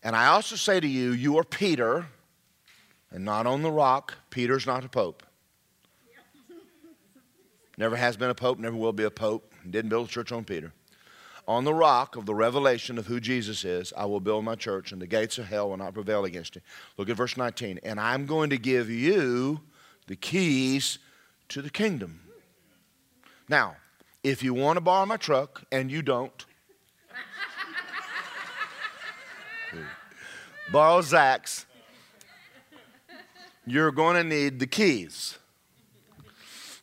And 0.03 0.15
I 0.15 0.27
also 0.27 0.55
say 0.55 0.79
to 0.79 0.87
you, 0.87 1.13
you 1.13 1.37
are 1.37 1.43
Peter, 1.43 2.07
and 3.11 3.25
not 3.25 3.47
on 3.47 3.61
the 3.61 3.71
rock. 3.71 4.15
Peter's 4.29 4.67
not 4.67 4.83
a 4.85 4.89
pope. 4.89 5.23
Never 7.77 7.95
has 7.95 8.17
been 8.17 8.29
a 8.29 8.35
pope, 8.35 8.59
never 8.59 8.75
will 8.75 8.93
be 8.93 9.03
a 9.03 9.11
pope. 9.11 9.51
Didn't 9.67 9.89
build 9.89 10.07
a 10.07 10.11
church 10.11 10.31
on 10.31 10.43
Peter. 10.43 10.73
On 11.47 11.63
the 11.63 11.73
rock 11.73 12.15
of 12.15 12.25
the 12.25 12.33
revelation 12.33 12.97
of 12.97 13.05
who 13.05 13.19
Jesus 13.19 13.63
is, 13.63 13.93
I 13.95 14.05
will 14.05 14.19
build 14.19 14.43
my 14.43 14.55
church, 14.55 14.91
and 14.91 15.01
the 15.01 15.07
gates 15.07 15.37
of 15.37 15.47
hell 15.47 15.69
will 15.69 15.77
not 15.77 15.93
prevail 15.93 16.25
against 16.25 16.55
it. 16.55 16.63
Look 16.97 17.09
at 17.09 17.17
verse 17.17 17.37
19. 17.37 17.79
And 17.83 17.99
I'm 17.99 18.25
going 18.25 18.49
to 18.49 18.57
give 18.57 18.89
you 18.89 19.61
the 20.07 20.15
keys 20.15 20.97
to 21.49 21.61
the 21.61 21.69
kingdom. 21.69 22.24
Now, 23.47 23.75
if 24.23 24.41
you 24.41 24.53
want 24.53 24.77
to 24.77 24.81
borrow 24.81 25.05
my 25.05 25.17
truck 25.17 25.63
and 25.71 25.91
you 25.91 26.01
don't, 26.01 26.45
borrow 30.71 31.01
Zach's, 31.01 31.65
you're 33.67 33.91
going 33.91 34.15
to 34.15 34.23
need 34.23 34.59
the 34.59 34.67
keys. 34.67 35.37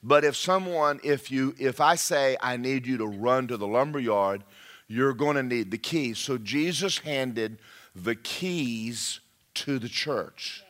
But 0.02 0.24
if 0.24 0.36
someone, 0.36 1.00
if 1.04 1.30
you, 1.30 1.54
if 1.58 1.80
I 1.80 1.94
say 1.94 2.36
I 2.40 2.56
need 2.56 2.86
you 2.86 2.98
to 2.98 3.06
run 3.06 3.46
to 3.48 3.56
the 3.56 3.66
lumber 3.66 4.00
yard, 4.00 4.42
you're 4.88 5.14
going 5.14 5.36
to 5.36 5.42
need 5.42 5.70
the 5.70 5.78
keys. 5.78 6.18
So 6.18 6.38
Jesus 6.38 6.98
handed 6.98 7.58
the 7.94 8.14
keys 8.14 9.20
to 9.54 9.78
the 9.78 9.88
church. 9.88 10.64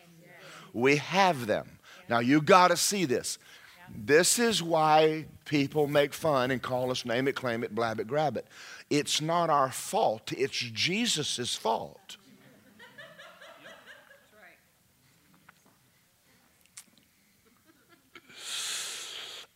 We 0.72 0.96
have 0.96 1.46
them. 1.46 1.78
Now 2.08 2.18
you 2.18 2.42
got 2.42 2.68
to 2.68 2.76
see 2.76 3.04
this. 3.04 3.38
This 3.94 4.38
is 4.38 4.62
why 4.62 5.26
people 5.52 5.86
make 5.86 6.14
fun 6.14 6.50
and 6.50 6.62
call 6.62 6.90
us 6.90 7.04
name 7.04 7.28
it, 7.28 7.34
claim 7.34 7.62
it, 7.62 7.74
blab 7.74 8.00
it, 8.00 8.06
grab 8.06 8.38
it. 8.38 8.46
It's 8.88 9.20
not 9.20 9.50
our 9.50 9.70
fault, 9.70 10.32
it's 10.32 10.56
Jesus' 10.56 11.54
fault. 11.54 12.16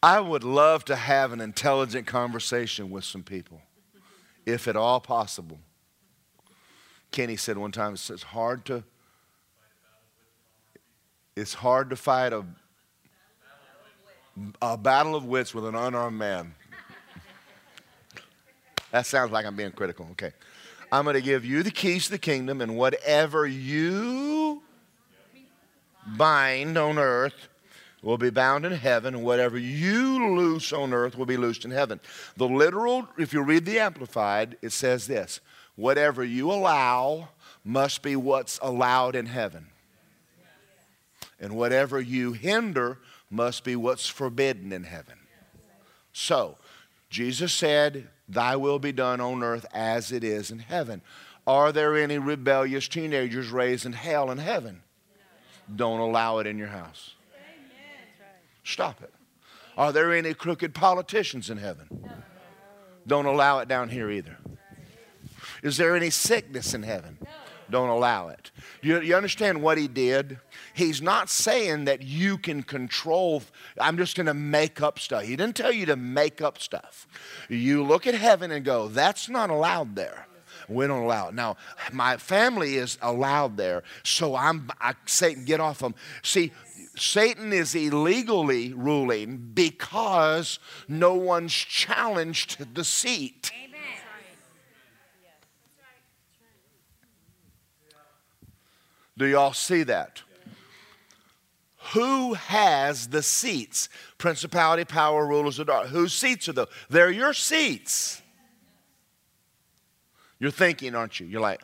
I 0.03 0.21
would 0.21 0.45
love 0.45 0.85
to 0.85 0.97
have 0.97 1.33
an 1.33 1.41
intelligent 1.41 2.07
conversation 2.07 2.91
with 2.91 3.05
some 3.05 3.23
people, 3.23 3.63
if 4.45 4.69
at 4.69 4.77
all 4.77 5.01
possible. 5.01 5.59
Kenny 7.11 7.37
said 7.37 7.57
one 7.57 7.73
time, 7.73 7.95
it's 7.95 8.23
hard 8.23 8.67
to 8.67 8.85
it's 11.35 11.55
hard 11.55 11.89
to 11.89 11.97
fight 11.97 12.35
a 12.35 12.45
a 14.61 14.77
battle 14.77 15.15
of 15.15 15.25
wits 15.25 15.55
with 15.55 15.67
an 15.67 15.75
unarmed 15.75 16.19
man. 16.19 16.55
that 18.91 19.07
sounds 19.07 19.33
like 19.33 19.47
I'm 19.47 19.57
being 19.57 19.73
critical. 19.73 20.09
Okay. 20.13 20.33
I'm 20.93 21.05
going 21.05 21.15
to 21.15 21.23
give 21.23 21.45
you 21.45 21.63
the 21.63 21.71
keys 21.71 22.07
to 22.07 22.13
the 22.13 22.19
kingdom, 22.19 22.61
and 22.61 22.77
whatever 22.77 23.47
you 23.47 24.63
bind 26.07 26.79
on 26.79 26.99
earth 26.99 27.49
will 28.03 28.19
be 28.19 28.31
bound 28.31 28.65
in 28.65 28.73
heaven, 28.73 29.15
and 29.15 29.25
whatever 29.25 29.59
you 29.59 30.37
loose 30.37 30.73
on 30.73 30.93
earth 30.93 31.17
will 31.17 31.27
be 31.27 31.37
loosed 31.37 31.65
in 31.65 31.73
heaven. 31.73 31.99
The 32.37 32.47
literal, 32.47 33.09
if 33.19 33.33
you 33.33 33.43
read 33.43 33.65
the 33.65 33.81
Amplified, 33.81 34.57
it 34.63 34.71
says 34.71 35.07
this 35.07 35.41
whatever 35.75 36.25
you 36.25 36.51
allow 36.51 37.29
must 37.65 38.03
be 38.03 38.15
what's 38.15 38.59
allowed 38.63 39.17
in 39.17 39.27
heaven. 39.27 39.67
And 41.41 41.55
whatever 41.55 42.01
you 42.01 42.33
hinder 42.33 42.99
must 43.31 43.65
be 43.65 43.77
what's 43.77 44.09
forbidden 44.09 44.73
in 44.73 44.85
heaven. 44.85 45.19
So, 46.13 46.57
Jesus 47.11 47.53
said, 47.53 48.09
Thy 48.29 48.57
will 48.57 48.79
be 48.79 48.93
done 48.93 49.21
on 49.21 49.43
earth 49.43 49.67
as 49.73 50.11
it 50.11 50.25
is 50.25 50.51
in 50.51 50.59
heaven. 50.59 51.03
Are 51.47 51.71
there 51.71 51.97
any 51.97 52.19
rebellious 52.19 52.89
teenagers 52.89 53.51
raised 53.51 53.87
in 53.87 53.93
hell 53.93 54.31
in 54.31 54.39
heaven? 54.39 54.83
Don't 55.75 56.01
allow 56.01 56.39
it 56.39 56.47
in 56.47 56.59
your 56.59 56.69
house. 56.69 57.15
Stop 58.65 59.03
it. 59.03 59.13
Are 59.77 59.93
there 59.93 60.13
any 60.13 60.35
crooked 60.35 60.75
politicians 60.75 61.51
in 61.51 61.59
heaven? 61.59 62.09
Don't 63.07 63.27
allow 63.27 63.61
it 63.61 63.69
down 63.69 63.91
here 63.91 64.11
either. 64.11 64.39
Is 65.63 65.77
there 65.77 65.95
any 65.95 66.11
sickness 66.11 66.75
in 66.75 66.83
heaven? 66.83 67.19
Don't 67.71 67.89
allow 67.89 68.29
it. 68.29 68.51
You, 68.83 69.01
you 69.01 69.17
understand 69.17 69.63
what 69.63 69.79
he 69.79 69.89
did? 69.89 70.39
He's 70.75 71.03
not 71.03 71.29
saying 71.29 71.87
that 71.87 72.03
you 72.03 72.39
can 72.39 72.63
control, 72.63 73.43
I'm 73.81 73.97
just 73.97 74.17
going 74.17 74.27
to 74.27 74.35
make 74.35 74.81
up 74.81 74.99
stuff. 74.99 75.25
He 75.25 75.37
didn't 75.37 75.57
tell 75.57 75.73
you 75.73 75.87
to 75.87 75.97
make 75.97 76.41
up 76.41 76.59
stuff. 76.59 77.09
You 77.49 77.83
look 77.83 78.07
at 78.07 78.15
heaven 78.15 78.51
and 78.51 78.65
go, 78.65 78.89
that's 78.89 79.29
not 79.29 79.51
allowed 79.51 79.97
there. 79.97 80.27
We 80.69 80.87
don't 80.87 81.03
allow 81.03 81.29
it. 81.29 81.35
Now, 81.35 81.57
my 81.93 82.17
family 82.17 82.77
is 82.77 82.99
allowed 83.01 83.57
there, 83.57 83.85
so 84.03 84.35
I'm 84.35 84.71
I, 84.81 84.95
Satan 85.07 85.45
get 85.45 85.61
off 85.61 85.79
them. 85.79 85.95
See, 86.23 86.53
Satan 86.97 87.53
is 87.53 87.75
illegally 87.75 88.73
ruling 88.73 89.51
because 89.55 90.59
no 90.89 91.15
one's 91.15 91.53
challenged 91.53 92.75
the 92.75 92.85
seat. 92.85 93.53
Do 99.19 99.27
y'all 99.27 99.53
see 99.53 99.83
that? 99.85 100.23
Who 101.93 102.35
has 102.35 103.09
the 103.09 103.23
seats? 103.23 103.89
Principality, 104.19 104.85
power, 104.85 105.27
rulers 105.27 105.59
of 105.59 105.69
darkness. 105.69 105.93
Whose 105.93 106.13
seats 106.13 106.49
are 106.49 106.53
those? 106.53 106.69
They're 106.91 107.11
your 107.11 107.33
seats. 107.33 108.21
You're 110.39 110.51
thinking, 110.51 110.95
aren't 110.95 111.21
you? 111.21 111.27
You're 111.27 111.41
like, 111.41 111.63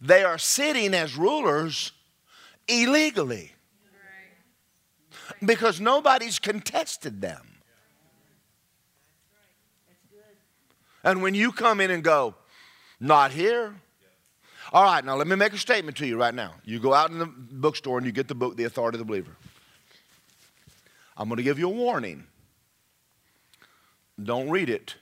they 0.00 0.24
are 0.24 0.38
sitting 0.38 0.92
as 0.94 1.16
rulers 1.16 1.92
illegally 2.66 3.52
because 5.44 5.80
nobody's 5.80 6.38
contested 6.38 7.20
them. 7.20 7.46
And 11.02 11.22
when 11.22 11.34
you 11.34 11.52
come 11.52 11.80
in 11.80 11.90
and 11.90 12.04
go, 12.04 12.34
not 12.98 13.30
here. 13.30 13.74
All 14.72 14.84
right, 14.84 15.04
now 15.04 15.16
let 15.16 15.26
me 15.26 15.34
make 15.34 15.52
a 15.52 15.58
statement 15.58 15.96
to 15.96 16.06
you 16.06 16.16
right 16.16 16.34
now. 16.34 16.54
You 16.64 16.78
go 16.78 16.94
out 16.94 17.10
in 17.10 17.18
the 17.18 17.26
bookstore 17.26 17.98
and 17.98 18.06
you 18.06 18.12
get 18.12 18.28
the 18.28 18.36
book, 18.36 18.56
The 18.56 18.64
Authority 18.64 18.96
of 18.96 19.00
the 19.00 19.04
Believer. 19.04 19.36
I'm 21.16 21.28
going 21.28 21.38
to 21.38 21.42
give 21.42 21.58
you 21.58 21.66
a 21.66 21.72
warning. 21.72 22.24
Don't 24.22 24.48
read 24.48 24.70
it 24.70 24.94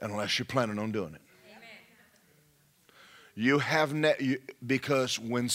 unless 0.00 0.38
you're 0.38 0.46
planning 0.46 0.78
on 0.78 0.92
doing 0.92 1.14
it. 1.14 1.20
You 3.34 3.58
have 3.58 3.92
ne- 3.92 4.14
you, 4.18 4.38
because 4.66 5.18
when 5.18 5.50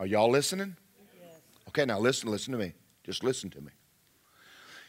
are 0.00 0.06
y'all 0.06 0.30
listening? 0.30 0.74
Yes. 1.20 1.34
Okay, 1.68 1.84
now 1.84 1.98
listen, 1.98 2.30
listen 2.30 2.52
to 2.52 2.58
me. 2.58 2.72
Just 3.04 3.22
listen 3.22 3.50
to 3.50 3.60
me. 3.60 3.72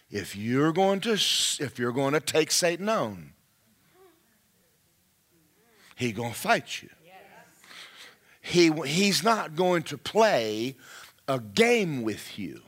If 0.09 0.37
you're 0.37 0.71
going 0.71 1.01
to 1.01 1.13
if 1.13 1.77
you're 1.77 1.91
going 1.91 2.13
to 2.13 2.21
take 2.21 2.51
Satan 2.51 2.87
on, 2.87 3.33
he's 5.99 6.13
going 6.13 6.31
to 6.31 6.37
fight 6.37 6.81
you. 6.81 6.89
He, 8.41 8.71
he's 8.87 9.23
not 9.23 9.55
going 9.55 9.83
to 9.83 9.97
play 9.97 10.75
a 11.27 11.39
game 11.39 12.01
with 12.01 12.39
you. 12.39 12.61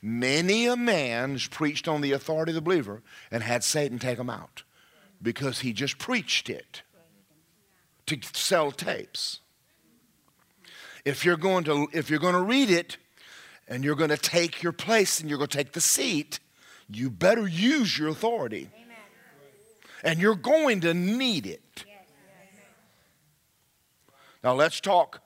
Many 0.00 0.66
a 0.66 0.76
man 0.76 1.38
preached 1.50 1.86
on 1.86 2.00
the 2.00 2.12
authority 2.12 2.52
of 2.52 2.54
the 2.54 2.60
believer 2.62 3.02
and 3.30 3.42
had 3.42 3.62
Satan 3.62 3.98
take 3.98 4.18
him 4.18 4.30
out 4.30 4.62
because 5.20 5.60
he 5.60 5.72
just 5.72 5.98
preached 5.98 6.48
it 6.48 6.82
to 8.06 8.18
sell 8.32 8.72
tapes. 8.72 9.40
If 11.04 11.24
you're 11.24 11.36
going 11.36 11.64
to, 11.64 11.88
if 11.92 12.10
you're 12.10 12.20
going 12.20 12.34
to 12.34 12.42
read 12.42 12.70
it 12.70 12.96
and 13.66 13.84
you're 13.84 13.96
going 13.96 14.10
to 14.10 14.16
take 14.16 14.62
your 14.62 14.72
place 14.72 15.20
and 15.20 15.28
you're 15.28 15.38
going 15.38 15.50
to 15.50 15.56
take 15.56 15.72
the 15.72 15.80
seat, 15.80 16.40
you 16.88 17.10
better 17.10 17.46
use 17.46 17.98
your 17.98 18.08
authority. 18.08 18.70
Amen. 18.74 18.87
And 20.02 20.18
you're 20.18 20.36
going 20.36 20.80
to 20.80 20.94
need 20.94 21.46
it. 21.46 21.84
Now 24.42 24.54
let's 24.54 24.80
talk. 24.80 25.20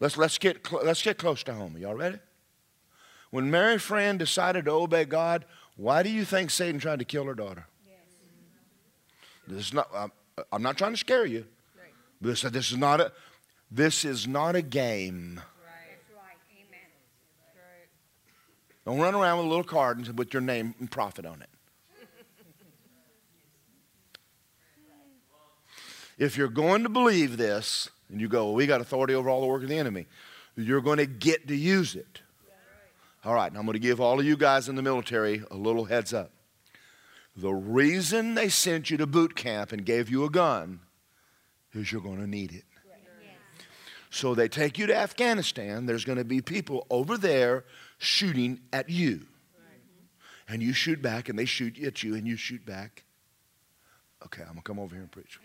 Let's, 0.00 0.16
let's, 0.16 0.38
get, 0.38 0.72
let's 0.72 1.02
get 1.02 1.18
close 1.18 1.42
to 1.44 1.54
home. 1.54 1.76
Y'all 1.76 1.94
ready? 1.94 2.18
When 3.30 3.50
Mary 3.50 3.78
Fran 3.78 4.18
decided 4.18 4.64
to 4.66 4.72
obey 4.72 5.04
God, 5.04 5.44
why 5.76 6.02
do 6.02 6.08
you 6.08 6.24
think 6.24 6.50
Satan 6.50 6.80
tried 6.80 7.00
to 7.00 7.04
kill 7.04 7.24
her 7.24 7.34
daughter? 7.34 7.66
This 9.46 9.66
is 9.66 9.74
not, 9.74 9.88
I'm, 9.94 10.12
I'm, 10.52 10.62
not 10.62 10.78
trying 10.78 10.92
to 10.92 10.96
scare 10.96 11.26
you. 11.26 11.44
Right. 11.76 11.92
This, 12.20 12.42
this, 12.42 12.72
is 12.72 12.78
not 12.78 13.00
a, 13.00 13.12
this 13.70 14.04
is 14.04 14.26
not 14.26 14.56
a 14.56 14.62
game. 14.62 15.40
Don't 18.84 18.98
run 18.98 19.14
around 19.14 19.38
with 19.38 19.46
a 19.46 19.48
little 19.48 19.64
card 19.64 19.98
and 19.98 20.18
with 20.18 20.34
your 20.34 20.42
name 20.42 20.74
and 20.78 20.90
profit 20.90 21.24
on 21.24 21.40
it. 21.40 21.48
If 26.18 26.36
you're 26.36 26.48
going 26.48 26.82
to 26.82 26.88
believe 26.88 27.36
this, 27.36 27.90
and 28.10 28.20
you 28.20 28.28
go, 28.28 28.46
well, 28.46 28.54
we 28.54 28.66
got 28.66 28.80
authority 28.80 29.14
over 29.14 29.28
all 29.28 29.40
the 29.40 29.46
work 29.46 29.62
of 29.62 29.68
the 29.68 29.78
enemy, 29.78 30.06
you're 30.56 30.80
going 30.80 30.98
to 30.98 31.06
get 31.06 31.48
to 31.48 31.56
use 31.56 31.96
it. 31.96 32.20
All 33.24 33.34
right, 33.34 33.52
now 33.52 33.60
I'm 33.60 33.66
going 33.66 33.74
to 33.74 33.78
give 33.78 34.00
all 34.00 34.20
of 34.20 34.26
you 34.26 34.36
guys 34.36 34.68
in 34.68 34.76
the 34.76 34.82
military 34.82 35.42
a 35.50 35.56
little 35.56 35.86
heads 35.86 36.12
up. 36.12 36.30
The 37.36 37.52
reason 37.52 38.34
they 38.34 38.48
sent 38.48 38.90
you 38.90 38.96
to 38.98 39.06
boot 39.06 39.34
camp 39.34 39.72
and 39.72 39.84
gave 39.84 40.08
you 40.08 40.24
a 40.24 40.30
gun 40.30 40.80
is 41.72 41.90
you're 41.90 42.00
going 42.00 42.20
to 42.20 42.26
need 42.26 42.52
it. 42.52 42.64
So 44.10 44.36
they 44.36 44.46
take 44.46 44.78
you 44.78 44.86
to 44.86 44.96
Afghanistan, 44.96 45.86
there's 45.86 46.04
going 46.04 46.18
to 46.18 46.24
be 46.24 46.40
people 46.40 46.86
over 46.88 47.18
there 47.18 47.64
shooting 47.98 48.60
at 48.72 48.88
you. 48.88 49.26
And 50.46 50.62
you 50.62 50.72
shoot 50.72 51.02
back, 51.02 51.28
and 51.28 51.36
they 51.36 51.46
shoot 51.46 51.82
at 51.82 52.02
you, 52.02 52.14
and 52.14 52.28
you 52.28 52.36
shoot 52.36 52.64
back. 52.64 53.02
Okay, 54.24 54.42
I'm 54.42 54.48
going 54.48 54.58
to 54.58 54.62
come 54.62 54.78
over 54.78 54.94
here 54.94 55.02
and 55.02 55.10
preach. 55.10 55.40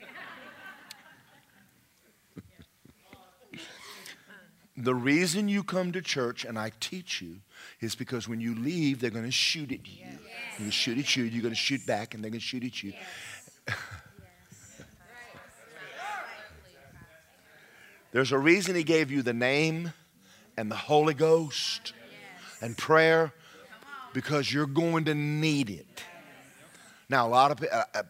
The 4.79 4.95
reason 4.95 5.49
you 5.49 5.61
come 5.61 5.91
to 5.91 6.01
church 6.01 6.45
and 6.45 6.57
I 6.57 6.71
teach 6.79 7.21
you 7.21 7.41
is 7.81 7.95
because 7.95 8.29
when 8.29 8.39
you 8.39 8.55
leave, 8.55 9.01
they're 9.01 9.09
going 9.09 9.25
to 9.25 9.31
shoot 9.31 9.71
at 9.73 9.85
you. 9.85 10.05
Yes. 10.05 10.19
going 10.57 10.69
to 10.69 10.75
shoot 10.75 10.97
at 10.97 11.15
you, 11.17 11.25
you're 11.25 11.41
going 11.41 11.53
to 11.53 11.59
shoot 11.59 11.85
back, 11.85 12.13
and 12.13 12.23
they're 12.23 12.31
going 12.31 12.39
to 12.39 12.45
shoot 12.45 12.63
at 12.63 12.81
you. 12.81 12.93
Yes. 13.67 13.75
There's 18.11 18.31
a 18.31 18.39
reason 18.39 18.73
he 18.75 18.83
gave 18.83 19.11
you 19.11 19.21
the 19.21 19.33
name 19.33 19.91
and 20.57 20.71
the 20.71 20.75
Holy 20.75 21.13
Ghost 21.13 21.93
and 22.61 22.77
prayer 22.77 23.33
because 24.13 24.51
you're 24.51 24.65
going 24.65 25.05
to 25.05 25.13
need 25.13 25.69
it. 25.69 26.03
Now, 27.09 27.27
a 27.27 27.29
lot 27.29 27.51
of 27.51 27.61
uh, 27.71 27.83
uh, 27.93 28.03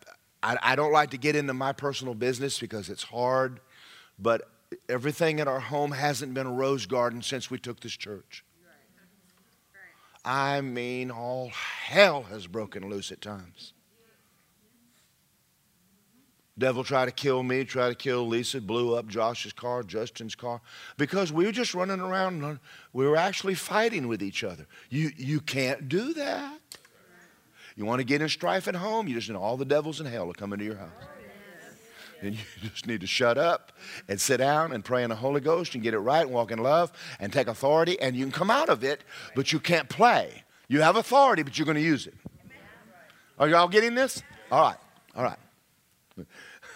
I, 0.44 0.58
I 0.62 0.76
don't 0.76 0.94
like 0.94 1.10
to 1.12 1.18
get 1.18 1.36
into 1.36 1.54
my 1.54 1.74
personal 1.74 2.14
business 2.14 2.60
because 2.60 2.90
it's 2.90 3.04
hard, 3.04 3.60
but 4.18 4.48
everything 4.90 5.40
in 5.40 5.48
our 5.48 5.60
home 5.60 5.92
hasn't 5.92 6.34
been 6.34 6.48
a 6.48 6.52
rose 6.52 6.86
garden 6.86 7.22
since 7.22 7.50
we 7.50 7.58
took 7.58 7.80
this 7.80 7.96
church. 7.96 8.44
I 10.26 10.62
mean, 10.62 11.12
all 11.12 11.50
hell 11.50 12.24
has 12.24 12.46
broken 12.46 12.90
loose 12.90 13.12
at 13.12 13.22
times. 13.22 13.74
Devil 16.58 16.84
tried 16.84 17.06
to 17.06 17.12
kill 17.12 17.42
me, 17.42 17.64
tried 17.64 17.90
to 17.90 17.96
kill 17.96 18.28
Lisa, 18.28 18.60
blew 18.60 18.94
up 18.94 19.08
Josh's 19.08 19.54
car, 19.54 19.82
Justin's 19.82 20.36
car, 20.36 20.60
because 20.98 21.32
we 21.32 21.46
were 21.46 21.54
just 21.54 21.74
running 21.74 22.02
around. 22.02 22.60
We 22.92 23.08
were 23.08 23.16
actually 23.16 23.56
fighting 23.56 24.10
with 24.10 24.22
each 24.22 24.44
other. 24.44 24.68
You, 24.90 25.12
you 25.16 25.40
can't 25.40 25.88
do 25.88 26.14
that. 26.16 26.60
You 27.78 27.86
want 27.86 28.00
to 28.00 28.04
get 28.04 28.22
in 28.22 28.28
strife 28.28 28.68
at 28.68 28.76
home, 28.76 29.08
you 29.08 29.16
just 29.16 29.30
know 29.30 29.40
all 29.40 29.56
the 29.56 29.64
devils 29.64 30.02
in 30.02 30.06
hell 30.06 30.28
will 30.28 30.34
come 30.34 30.52
into 30.52 30.66
your 30.66 30.76
house. 30.76 30.90
And 32.22 32.36
you 32.62 32.70
just 32.70 32.88
need 32.88 33.02
to 33.02 33.08
shut 33.08 33.38
up 33.38 33.72
and 34.08 34.20
sit 34.20 34.38
down 34.38 34.72
and 34.72 34.84
pray 34.84 35.04
in 35.04 35.10
the 35.10 35.16
Holy 35.16 35.42
Ghost 35.42 35.74
and 35.74 35.84
get 35.84 35.94
it 35.94 36.00
right 36.00 36.24
and 36.24 36.32
walk 36.32 36.52
in 36.52 36.60
love 36.60 36.92
and 37.20 37.32
take 37.32 37.48
authority, 37.48 38.00
and 38.00 38.16
you 38.16 38.26
can 38.26 38.32
come 38.32 38.52
out 38.52 38.70
of 38.70 38.84
it, 38.84 39.04
but 39.36 39.52
you 39.52 39.60
can't 39.60 39.90
play. 39.90 40.44
You 40.68 40.82
have 40.82 40.96
authority, 40.96 41.44
but 41.44 41.58
you're 41.58 41.66
going 41.66 41.76
to 41.76 41.82
use 41.82 42.08
it. 42.08 42.14
Are 43.40 43.48
y'all 43.48 43.68
getting 43.68 43.96
this? 43.96 44.22
All 44.52 44.62
right. 44.62 44.78
All 45.16 45.24
right. 45.24 45.40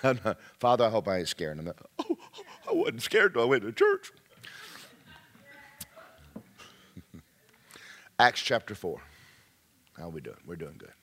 Father, 0.59 0.85
I 0.85 0.89
hope 0.89 1.07
I 1.07 1.19
ain't 1.19 1.27
scaring 1.27 1.57
them. 1.57 1.73
Oh, 1.99 2.17
I 2.69 2.73
wasn't 2.73 3.01
scared 3.01 3.33
till 3.33 3.43
I 3.43 3.45
went 3.45 3.63
to 3.63 3.71
church. 3.71 4.11
Acts 8.19 8.41
chapter 8.41 8.75
4. 8.75 9.01
How 9.97 10.03
are 10.03 10.09
we 10.09 10.21
doing? 10.21 10.37
We're 10.45 10.55
doing 10.55 10.75
good. 10.77 10.93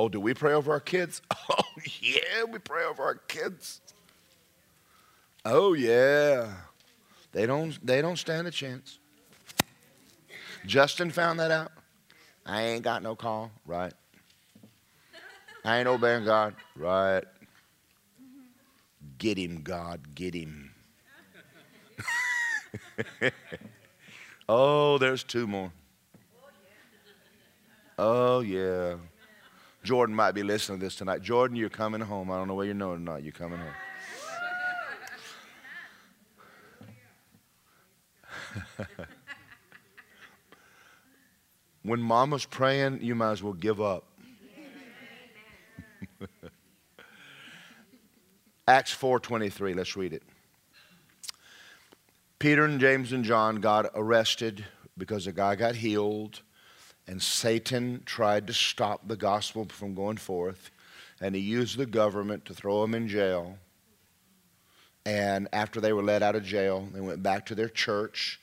Oh, 0.00 0.08
do 0.08 0.18
we 0.18 0.32
pray 0.32 0.54
over 0.54 0.72
our 0.72 0.80
kids? 0.80 1.20
Oh, 1.50 1.82
yeah, 2.00 2.44
we 2.44 2.58
pray 2.58 2.84
over 2.84 3.02
our 3.02 3.16
kids. 3.16 3.80
Oh, 5.44 5.74
yeah. 5.74 6.52
They 7.32 7.44
don't, 7.44 7.78
they 7.84 8.00
don't 8.00 8.16
stand 8.16 8.46
a 8.46 8.50
chance. 8.50 8.98
Justin 10.64 11.10
found 11.10 11.38
that 11.40 11.50
out. 11.50 11.72
I 12.46 12.62
ain't 12.62 12.82
got 12.82 13.02
no 13.02 13.14
call, 13.14 13.50
right? 13.66 13.92
I 15.64 15.78
ain't 15.78 15.88
obeying 15.88 16.24
God, 16.24 16.54
right? 16.76 17.24
Get 19.18 19.36
him, 19.36 19.60
God, 19.62 20.14
get 20.14 20.34
him. 20.34 20.72
oh, 24.48 24.96
there's 24.98 25.24
two 25.24 25.46
more. 25.46 25.72
Oh, 27.98 28.40
yeah. 28.40 28.94
Jordan 29.82 30.14
might 30.14 30.32
be 30.32 30.42
listening 30.42 30.78
to 30.78 30.86
this 30.86 30.96
tonight. 30.96 31.22
Jordan, 31.22 31.56
you're 31.56 31.70
coming 31.70 32.02
home. 32.02 32.30
I 32.30 32.36
don't 32.36 32.48
know 32.48 32.54
whether 32.54 32.68
you 32.68 32.74
know 32.74 32.92
it 32.92 32.96
or 32.96 32.98
not. 32.98 33.22
You're 33.22 33.32
coming 33.32 33.58
home. 33.58 33.72
when 41.82 42.00
mama's 42.00 42.44
praying, 42.44 43.00
you 43.02 43.14
might 43.14 43.32
as 43.32 43.42
well 43.42 43.54
give 43.54 43.80
up. 43.80 44.04
Acts 48.68 48.94
4:23, 48.94 49.74
let's 49.74 49.96
read 49.96 50.12
it. 50.12 50.22
Peter 52.38 52.64
and 52.64 52.80
James 52.80 53.12
and 53.12 53.24
John 53.24 53.56
got 53.56 53.86
arrested 53.94 54.64
because 54.96 55.26
a 55.26 55.32
guy 55.32 55.56
got 55.56 55.74
healed 55.74 56.42
and 57.10 57.20
Satan 57.20 58.02
tried 58.06 58.46
to 58.46 58.52
stop 58.54 59.08
the 59.08 59.16
gospel 59.16 59.66
from 59.68 59.96
going 59.96 60.16
forth 60.16 60.70
and 61.20 61.34
he 61.34 61.40
used 61.40 61.76
the 61.76 61.84
government 61.84 62.44
to 62.44 62.54
throw 62.54 62.82
them 62.82 62.94
in 62.94 63.08
jail. 63.08 63.58
And 65.04 65.48
after 65.52 65.80
they 65.80 65.92
were 65.92 66.04
let 66.04 66.22
out 66.22 66.36
of 66.36 66.44
jail, 66.44 66.86
they 66.94 67.00
went 67.00 67.20
back 67.20 67.46
to 67.46 67.56
their 67.56 67.68
church. 67.68 68.38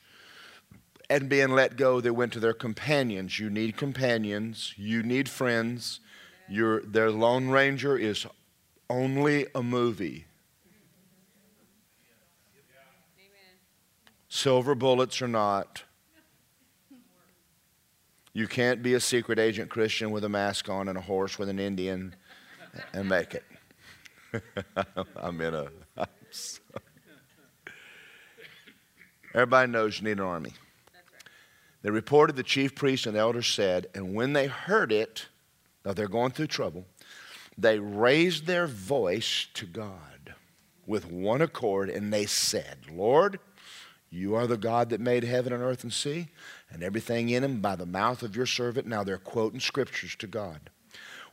And 1.10 1.30
being 1.30 1.52
let 1.52 1.78
go, 1.78 2.02
they 2.02 2.12
went 2.12 2.34
to 2.34 2.42
their 2.42 2.54
companions. 2.54 3.40
You 3.40 3.50
need 3.50 3.78
companions, 3.78 4.74
you 4.76 5.02
need 5.02 5.30
friends. 5.30 6.02
Your, 6.50 6.82
their 6.82 7.10
Lone 7.10 7.48
Ranger 7.48 7.98
is 7.98 8.28
only 8.90 9.48
a 9.56 9.64
movie. 9.64 10.26
Silver 14.28 14.76
bullets 14.76 15.22
or 15.22 15.30
not. 15.30 15.84
You 18.38 18.48
can't 18.48 18.84
be 18.84 18.94
a 18.94 19.00
secret 19.00 19.40
agent 19.40 19.72
Christian 19.72 20.12
with 20.12 20.24
a 20.24 20.30
mask 20.30 20.70
on 20.70 20.90
and 20.90 20.96
a 20.96 21.02
horse 21.02 21.40
with 21.40 21.50
an 21.50 21.58
Indian 21.58 22.16
and 22.94 23.10
make 23.10 23.34
it. 23.34 23.44
I'm 25.16 25.42
in 25.42 25.56
a. 25.56 25.70
Everybody 29.34 29.72
knows 29.72 29.98
you 29.98 30.04
need 30.04 30.20
an 30.20 30.26
army. 30.26 30.54
They 31.82 31.90
reported 31.90 32.36
the 32.36 32.44
chief 32.44 32.76
priest 32.76 33.08
and 33.08 33.16
the 33.16 33.22
elders 33.22 33.48
said, 33.48 33.88
and 33.96 34.14
when 34.14 34.34
they 34.34 34.46
heard 34.46 34.92
it, 34.92 35.26
now 35.84 35.94
they're 35.94 36.08
going 36.08 36.30
through 36.30 36.46
trouble, 36.46 36.86
they 37.58 37.80
raised 37.80 38.46
their 38.46 38.68
voice 38.68 39.48
to 39.56 39.66
God 39.66 40.36
with 40.86 41.10
one 41.10 41.42
accord 41.42 41.90
and 41.90 42.14
they 42.14 42.28
said, 42.28 42.78
Lord, 42.94 43.40
you 44.12 44.36
are 44.36 44.46
the 44.46 44.58
God 44.58 44.92
that 44.92 45.02
made 45.02 45.24
heaven 45.24 45.54
and 45.54 45.64
earth 45.64 45.82
and 45.82 45.92
sea 45.92 46.28
and 46.70 46.84
everything 46.84 47.30
in 47.30 47.44
them 47.44 47.62
by 47.62 47.76
the 47.76 47.86
mouth 47.86 48.24
of 48.24 48.36
your 48.36 48.46
servant. 48.46 48.88
Now 48.88 49.04
they're 49.04 49.18
quoting 49.18 49.60
scriptures 49.60 50.16
to 50.18 50.28
God. 50.28 50.70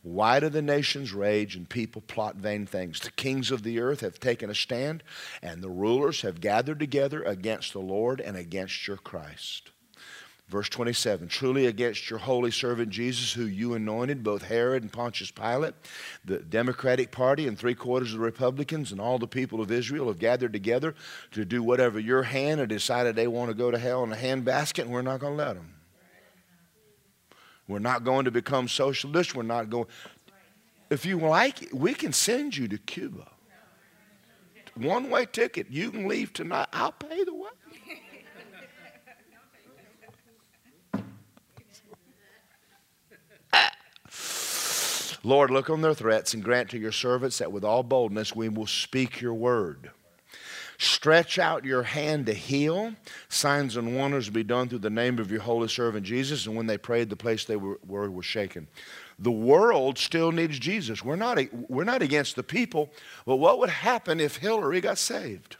Why 0.01 0.39
do 0.39 0.49
the 0.49 0.61
nations 0.61 1.13
rage 1.13 1.55
and 1.55 1.67
people 1.67 2.01
plot 2.01 2.35
vain 2.35 2.67
things? 2.67 2.99
The 2.99 3.09
kings 3.09 3.49
of 3.49 3.63
the 3.63 3.79
earth 3.79 4.01
have 4.01 4.19
taken 4.19 4.51
a 4.51 4.55
stand, 4.55 5.03
and 5.41 5.63
the 5.63 5.69
rulers 5.69 6.21
have 6.21 6.41
gathered 6.41 6.79
together 6.79 7.23
against 7.23 7.73
the 7.73 7.79
Lord 7.79 8.21
and 8.21 8.37
against 8.37 8.87
your 8.87 8.97
Christ. 8.97 9.71
Verse 10.47 10.69
27 10.69 11.27
Truly 11.27 11.65
against 11.65 12.09
your 12.09 12.19
holy 12.19 12.51
servant 12.51 12.89
Jesus, 12.89 13.33
who 13.33 13.45
you 13.45 13.73
anointed, 13.73 14.23
both 14.23 14.43
Herod 14.43 14.83
and 14.83 14.93
Pontius 14.93 15.31
Pilate, 15.31 15.73
the 16.23 16.39
Democratic 16.39 17.11
Party 17.11 17.47
and 17.47 17.57
three 17.57 17.73
quarters 17.73 18.13
of 18.13 18.19
the 18.19 18.25
Republicans 18.25 18.91
and 18.91 19.01
all 19.01 19.17
the 19.17 19.27
people 19.27 19.59
of 19.61 19.71
Israel 19.71 20.07
have 20.07 20.19
gathered 20.19 20.53
together 20.53 20.93
to 21.31 21.45
do 21.45 21.63
whatever 21.63 21.99
your 21.99 22.23
hand 22.23 22.59
and 22.59 22.69
decided 22.69 23.15
they 23.15 23.27
want 23.27 23.49
to 23.49 23.55
go 23.55 23.71
to 23.71 23.79
hell 23.79 24.03
in 24.03 24.11
a 24.11 24.15
handbasket, 24.15 24.83
and 24.83 24.91
we're 24.91 25.01
not 25.01 25.19
going 25.19 25.33
to 25.33 25.43
let 25.43 25.55
them. 25.55 25.71
We're 27.67 27.79
not 27.79 28.03
going 28.03 28.25
to 28.25 28.31
become 28.31 28.67
socialists. 28.67 29.33
We're 29.33 29.43
not 29.43 29.71
going. 29.71 29.87
If 30.91 31.05
you 31.05 31.17
like, 31.17 31.67
we 31.73 31.95
can 31.95 32.13
send 32.13 32.55
you 32.55 32.67
to 32.67 32.77
Cuba. 32.77 33.27
One 34.75 35.09
way 35.09 35.25
ticket. 35.25 35.67
You 35.71 35.89
can 35.89 36.07
leave 36.07 36.33
tonight. 36.33 36.67
I'll 36.73 36.91
pay 36.91 37.23
the 37.23 37.33
way. 37.33 37.49
Lord, 45.25 45.49
look 45.49 45.71
on 45.71 45.81
their 45.81 45.95
threats 45.95 46.35
and 46.35 46.43
grant 46.43 46.69
to 46.69 46.77
your 46.77 46.91
servants 46.91 47.39
that 47.39 47.51
with 47.51 47.63
all 47.63 47.81
boldness 47.81 48.35
we 48.35 48.47
will 48.47 48.67
speak 48.67 49.21
your 49.21 49.33
word. 49.33 49.89
Stretch 50.77 51.39
out 51.39 51.65
your 51.65 51.81
hand 51.81 52.27
to 52.27 52.33
heal. 52.33 52.93
Signs 53.27 53.75
and 53.75 53.97
wonders 53.97 54.29
be 54.29 54.43
done 54.43 54.69
through 54.69 54.79
the 54.79 54.89
name 54.91 55.17
of 55.17 55.31
your 55.31 55.41
holy 55.41 55.67
servant 55.67 56.05
Jesus. 56.05 56.45
And 56.45 56.55
when 56.55 56.67
they 56.67 56.77
prayed, 56.77 57.09
the 57.09 57.15
place 57.15 57.43
they 57.43 57.55
were, 57.55 57.79
were 57.87 58.11
was 58.11 58.25
shaken. 58.25 58.67
The 59.17 59.31
world 59.31 59.97
still 59.97 60.31
needs 60.31 60.59
Jesus. 60.59 61.03
We're 61.03 61.15
not, 61.15 61.39
we're 61.69 61.85
not 61.85 62.03
against 62.03 62.35
the 62.35 62.43
people, 62.43 62.91
but 63.25 63.37
what 63.37 63.57
would 63.57 63.71
happen 63.71 64.19
if 64.19 64.35
Hillary 64.35 64.79
got 64.79 64.99
saved? 64.99 65.57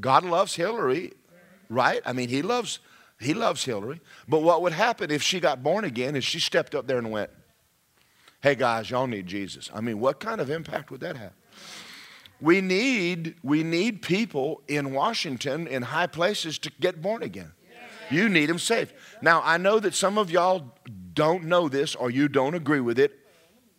God 0.00 0.24
loves 0.24 0.54
Hillary, 0.54 1.12
right? 1.68 2.00
I 2.06 2.14
mean, 2.14 2.30
he 2.30 2.40
loves 2.40 2.78
he 3.20 3.34
loves 3.34 3.64
Hillary. 3.64 4.00
But 4.28 4.42
what 4.42 4.62
would 4.62 4.72
happen 4.72 5.10
if 5.10 5.22
she 5.22 5.40
got 5.40 5.62
born 5.62 5.84
again 5.84 6.14
and 6.14 6.24
she 6.24 6.40
stepped 6.40 6.74
up 6.74 6.86
there 6.86 6.98
and 6.98 7.10
went, 7.10 7.30
Hey 8.42 8.54
guys, 8.54 8.90
y'all 8.90 9.06
need 9.06 9.26
Jesus. 9.26 9.70
I 9.72 9.80
mean, 9.80 10.00
what 10.00 10.20
kind 10.20 10.40
of 10.40 10.50
impact 10.50 10.90
would 10.90 11.00
that 11.00 11.16
have? 11.16 11.32
We 12.40 12.60
need, 12.60 13.36
we 13.42 13.62
need 13.62 14.02
people 14.02 14.60
in 14.68 14.92
Washington 14.92 15.66
in 15.66 15.80
high 15.80 16.08
places 16.08 16.58
to 16.58 16.70
get 16.78 17.00
born 17.00 17.22
again. 17.22 17.52
You 18.10 18.28
need 18.28 18.50
them 18.50 18.58
saved. 18.58 18.92
Now, 19.22 19.40
I 19.42 19.56
know 19.56 19.80
that 19.80 19.94
some 19.94 20.18
of 20.18 20.30
y'all 20.30 20.74
don't 21.14 21.44
know 21.44 21.70
this 21.70 21.94
or 21.94 22.10
you 22.10 22.28
don't 22.28 22.54
agree 22.54 22.80
with 22.80 22.98
it. 22.98 23.18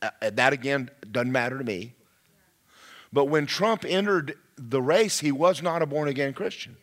Uh, 0.02 0.10
that 0.22 0.52
again 0.52 0.90
doesn't 1.12 1.32
matter 1.32 1.60
to 1.60 1.64
me. 1.64 1.94
But 3.14 3.26
when 3.26 3.46
Trump 3.46 3.86
entered 3.88 4.36
the 4.58 4.82
race, 4.82 5.20
he 5.20 5.32
was 5.32 5.62
not 5.62 5.82
a 5.82 5.86
born 5.86 6.08
again 6.08 6.34
Christian. 6.34 6.78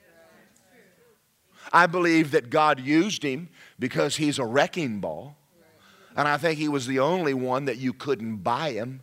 I 1.72 1.86
believe 1.86 2.32
that 2.32 2.50
God 2.50 2.80
used 2.80 3.22
him 3.22 3.48
because 3.78 4.16
he's 4.16 4.38
a 4.38 4.44
wrecking 4.44 5.00
ball. 5.00 5.36
And 6.16 6.28
I 6.28 6.36
think 6.36 6.58
he 6.58 6.68
was 6.68 6.86
the 6.86 6.98
only 6.98 7.32
one 7.32 7.64
that 7.64 7.78
you 7.78 7.92
couldn't 7.92 8.38
buy 8.38 8.72
him. 8.72 9.00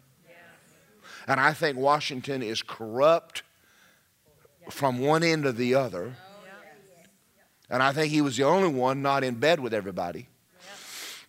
And 1.28 1.40
I 1.40 1.54
think 1.54 1.78
Washington 1.78 2.42
is 2.42 2.62
corrupt 2.62 3.44
from 4.70 5.00
one 5.00 5.24
end 5.24 5.44
to 5.44 5.52
the 5.52 5.76
other. 5.76 6.16
And 7.70 7.84
I 7.84 7.92
think 7.92 8.12
he 8.12 8.22
was 8.22 8.38
the 8.38 8.44
only 8.44 8.70
one 8.70 9.02
not 9.02 9.24
in 9.24 9.36
bed 9.36 9.60
with 9.60 9.74
everybody. 9.74 10.28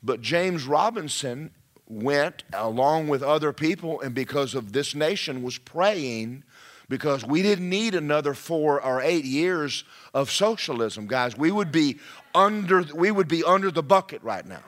But 0.03 0.21
James 0.21 0.65
Robison 0.65 1.51
went 1.87 2.45
along 2.53 3.09
with 3.09 3.23
other 3.23 3.53
people, 3.53 4.01
and 4.01 4.15
because 4.15 4.55
of 4.55 4.73
this 4.73 4.95
nation 4.95 5.43
was 5.43 5.59
praying, 5.59 6.45
because 6.91 7.25
we 7.25 7.41
didn't 7.41 7.69
need 7.71 7.95
another 7.95 8.35
four 8.35 8.83
or 8.83 9.01
eight 9.01 9.25
years 9.25 9.85
of 10.13 10.29
socialism, 10.29 11.07
guys. 11.07 11.39
We 11.39 11.53
would 11.53 11.71
be 11.71 11.99
under, 12.35 12.83
we 12.93 13.13
would 13.13 13.29
be 13.29 13.45
under 13.45 13.71
the 13.71 13.83
bucket 13.83 14.23
right 14.23 14.45
now. 14.45 14.63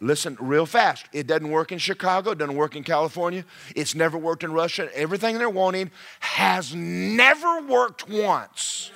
Listen 0.00 0.36
real 0.40 0.66
fast. 0.66 1.06
It 1.12 1.26
doesn't 1.26 1.48
work 1.48 1.72
in 1.72 1.78
Chicago, 1.78 2.32
it 2.32 2.38
doesn't 2.38 2.56
work 2.56 2.76
in 2.76 2.82
California, 2.82 3.44
it's 3.74 3.94
never 3.94 4.18
worked 4.18 4.44
in 4.44 4.52
Russia. 4.52 4.90
Everything 4.94 5.38
they're 5.38 5.48
wanting 5.48 5.92
has 6.20 6.74
never 6.74 7.62
worked 7.62 8.08
once. 8.08 8.90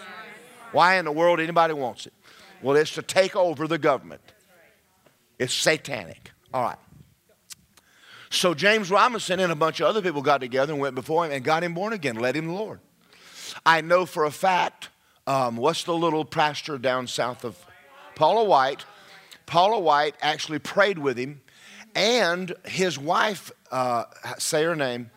Why 0.73 0.97
in 0.97 1.05
the 1.05 1.13
world 1.13 1.41
anybody 1.41 1.75
wants 1.75 2.07
it? 2.07 2.13
Well, 2.61 2.77
it's 2.77 2.95
to 2.95 3.03
take 3.03 3.37
over 3.37 3.69
the 3.69 3.79
government. 3.79 4.21
It's 5.39 5.55
satanic. 5.55 6.33
All 6.53 6.63
right. 6.63 6.79
So 8.31 8.55
James 8.55 8.91
Robison 8.91 9.41
and 9.41 9.53
a 9.53 9.57
bunch 9.57 9.81
of 9.81 9.87
other 9.87 10.03
people 10.03 10.23
got 10.23 10.41
together 10.41 10.73
and 10.73 10.81
went 10.81 10.95
before 10.95 11.25
him 11.25 11.33
and 11.33 11.45
got 11.45 11.63
him 11.63 11.75
born 11.75 11.93
again, 11.93 12.17
led 12.17 12.37
him 12.37 12.47
the 12.47 12.53
Lord. 12.53 12.81
I 13.65 13.81
know 13.81 14.07
for 14.07 14.25
a 14.25 14.31
fact, 14.31 14.89
um, 15.27 15.57
what's 15.57 15.85
the 15.85 15.95
little 15.95 16.25
pastor 16.25 16.79
down 16.79 17.07
south 17.07 17.45
of 17.45 17.57
Paula 18.15 18.45
White? 18.45 18.85
Paula 19.47 19.79
White 19.79 20.15
actually 20.21 20.59
prayed 20.59 20.99
with 20.99 21.17
him, 21.17 21.41
and 21.95 22.55
his 22.65 22.99
wife, 22.99 23.51
uh, 23.71 24.05
say 24.39 24.65
her 24.65 24.77
name, 24.77 25.11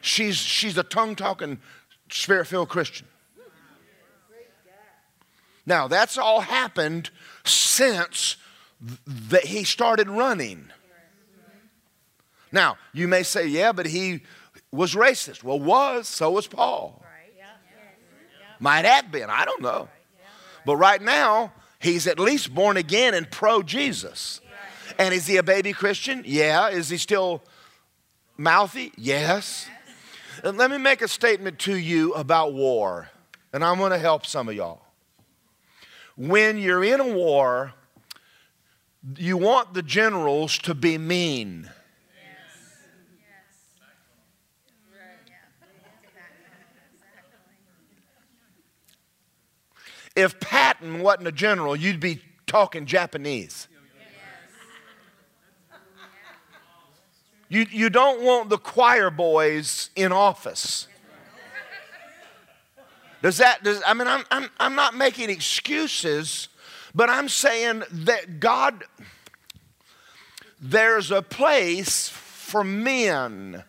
she's, 0.00 0.36
she's 0.36 0.76
a 0.76 0.82
tongue 0.82 1.14
talking, 1.14 1.60
spirit 2.10 2.46
filled 2.46 2.68
Christian. 2.68 3.06
Now, 5.64 5.86
that's 5.86 6.18
all 6.18 6.40
happened 6.40 7.10
since 7.44 8.36
that 9.06 9.44
he 9.44 9.62
started 9.62 10.08
running. 10.08 10.70
Now, 12.52 12.76
you 12.92 13.08
may 13.08 13.22
say, 13.22 13.46
yeah, 13.46 13.72
but 13.72 13.86
he 13.86 14.22
was 14.70 14.94
racist. 14.94 15.42
Well, 15.42 15.58
was, 15.58 16.06
so 16.06 16.30
was 16.30 16.46
Paul. 16.46 17.02
Might 18.60 18.84
have 18.84 19.10
been, 19.10 19.28
I 19.28 19.44
don't 19.44 19.62
know. 19.62 19.88
But 20.64 20.76
right 20.76 21.02
now, 21.02 21.52
he's 21.80 22.06
at 22.06 22.20
least 22.20 22.54
born 22.54 22.76
again 22.76 23.14
and 23.14 23.28
pro 23.28 23.62
Jesus. 23.62 24.40
And 24.98 25.12
is 25.12 25.26
he 25.26 25.38
a 25.38 25.42
baby 25.42 25.72
Christian? 25.72 26.22
Yeah. 26.24 26.68
Is 26.68 26.88
he 26.88 26.98
still 26.98 27.42
mouthy? 28.36 28.92
Yes. 28.96 29.68
And 30.44 30.56
let 30.58 30.70
me 30.70 30.78
make 30.78 31.02
a 31.02 31.08
statement 31.08 31.58
to 31.60 31.76
you 31.76 32.12
about 32.14 32.52
war, 32.52 33.10
and 33.52 33.64
I'm 33.64 33.78
going 33.78 33.92
to 33.92 33.98
help 33.98 34.26
some 34.26 34.48
of 34.48 34.54
y'all. 34.54 34.82
When 36.16 36.58
you're 36.58 36.84
in 36.84 37.00
a 37.00 37.08
war, 37.08 37.74
you 39.16 39.36
want 39.36 39.74
the 39.74 39.82
generals 39.82 40.58
to 40.58 40.74
be 40.74 40.98
mean. 40.98 41.70
If 50.14 50.38
Patton 50.40 51.02
wasn't 51.02 51.28
a 51.28 51.32
general, 51.32 51.74
you'd 51.76 52.00
be 52.00 52.22
talking 52.46 52.86
Japanese. 52.86 53.68
You, 57.48 57.66
you 57.70 57.90
don't 57.90 58.22
want 58.22 58.48
the 58.48 58.56
choir 58.56 59.10
boys 59.10 59.90
in 59.94 60.10
office. 60.10 60.88
Does 63.20 63.36
that, 63.38 63.62
does, 63.62 63.82
I 63.86 63.94
mean, 63.94 64.08
I'm, 64.08 64.24
I'm, 64.30 64.50
I'm 64.58 64.74
not 64.74 64.96
making 64.96 65.30
excuses, 65.30 66.48
but 66.94 67.10
I'm 67.10 67.28
saying 67.28 67.84
that 67.92 68.40
God, 68.40 68.84
there's 70.60 71.10
a 71.10 71.22
place 71.22 72.08
for 72.08 72.64
men. 72.64 73.64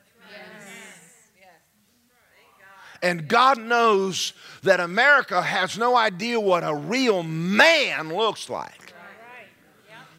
And 3.04 3.28
God 3.28 3.60
knows 3.60 4.34
that 4.64 4.80
America 4.80 5.41
has 5.41 5.78
no 5.78 5.95
idea 5.95 6.39
what 6.39 6.64
a 6.64 6.74
real 6.74 7.22
man 7.22 8.16
looks 8.16 8.49
like. 8.49 8.93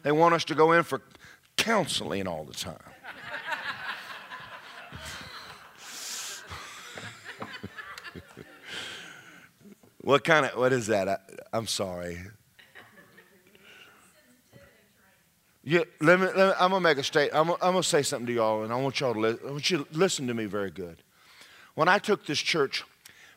They 0.03 0.11
want 0.11 0.35
us 0.35 0.45
to 0.45 0.55
go 0.55 0.71
in 0.71 0.83
for 0.83 1.01
counseling 1.57 2.27
all 2.27 2.45
the 2.45 2.53
time. 2.53 2.77
What 10.05 10.23
kind 10.23 10.45
of, 10.45 10.55
what 10.55 10.71
is 10.71 10.85
that? 10.85 11.09
I, 11.09 11.17
am 11.57 11.65
sorry. 11.65 12.19
Yeah, 15.63 15.79
let 15.99 16.19
me, 16.19 16.27
let 16.27 16.35
me, 16.35 16.53
I'm 16.59 16.69
going 16.69 16.73
to 16.73 16.79
make 16.81 16.99
a 16.99 17.03
statement. 17.03 17.33
I'm, 17.33 17.55
I'm 17.59 17.81
to 17.81 17.81
say 17.81 18.03
something 18.03 18.27
to 18.27 18.33
y'all, 18.33 18.61
and 18.61 18.71
I 18.71 18.75
want 18.75 18.99
y'all 18.99 19.15
to 19.15 19.39
I 19.43 19.49
want 19.49 19.71
you 19.71 19.79
to 19.79 19.87
listen 19.97 20.27
to 20.27 20.35
me 20.35 20.45
very 20.45 20.69
good. 20.69 21.01
When 21.75 21.87
I 21.89 21.99
took 21.99 22.25
this 22.25 22.39
church, 22.39 22.83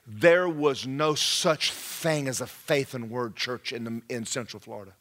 there 0.06 0.48
was 0.48 0.86
no 0.86 1.14
such 1.14 1.72
thing 1.72 2.28
as 2.28 2.40
a 2.40 2.46
faith 2.46 2.94
and 2.94 3.10
word 3.10 3.36
church 3.36 3.72
in, 3.72 3.84
the, 3.84 4.02
in 4.08 4.24
Central 4.24 4.60
Florida. 4.60 4.92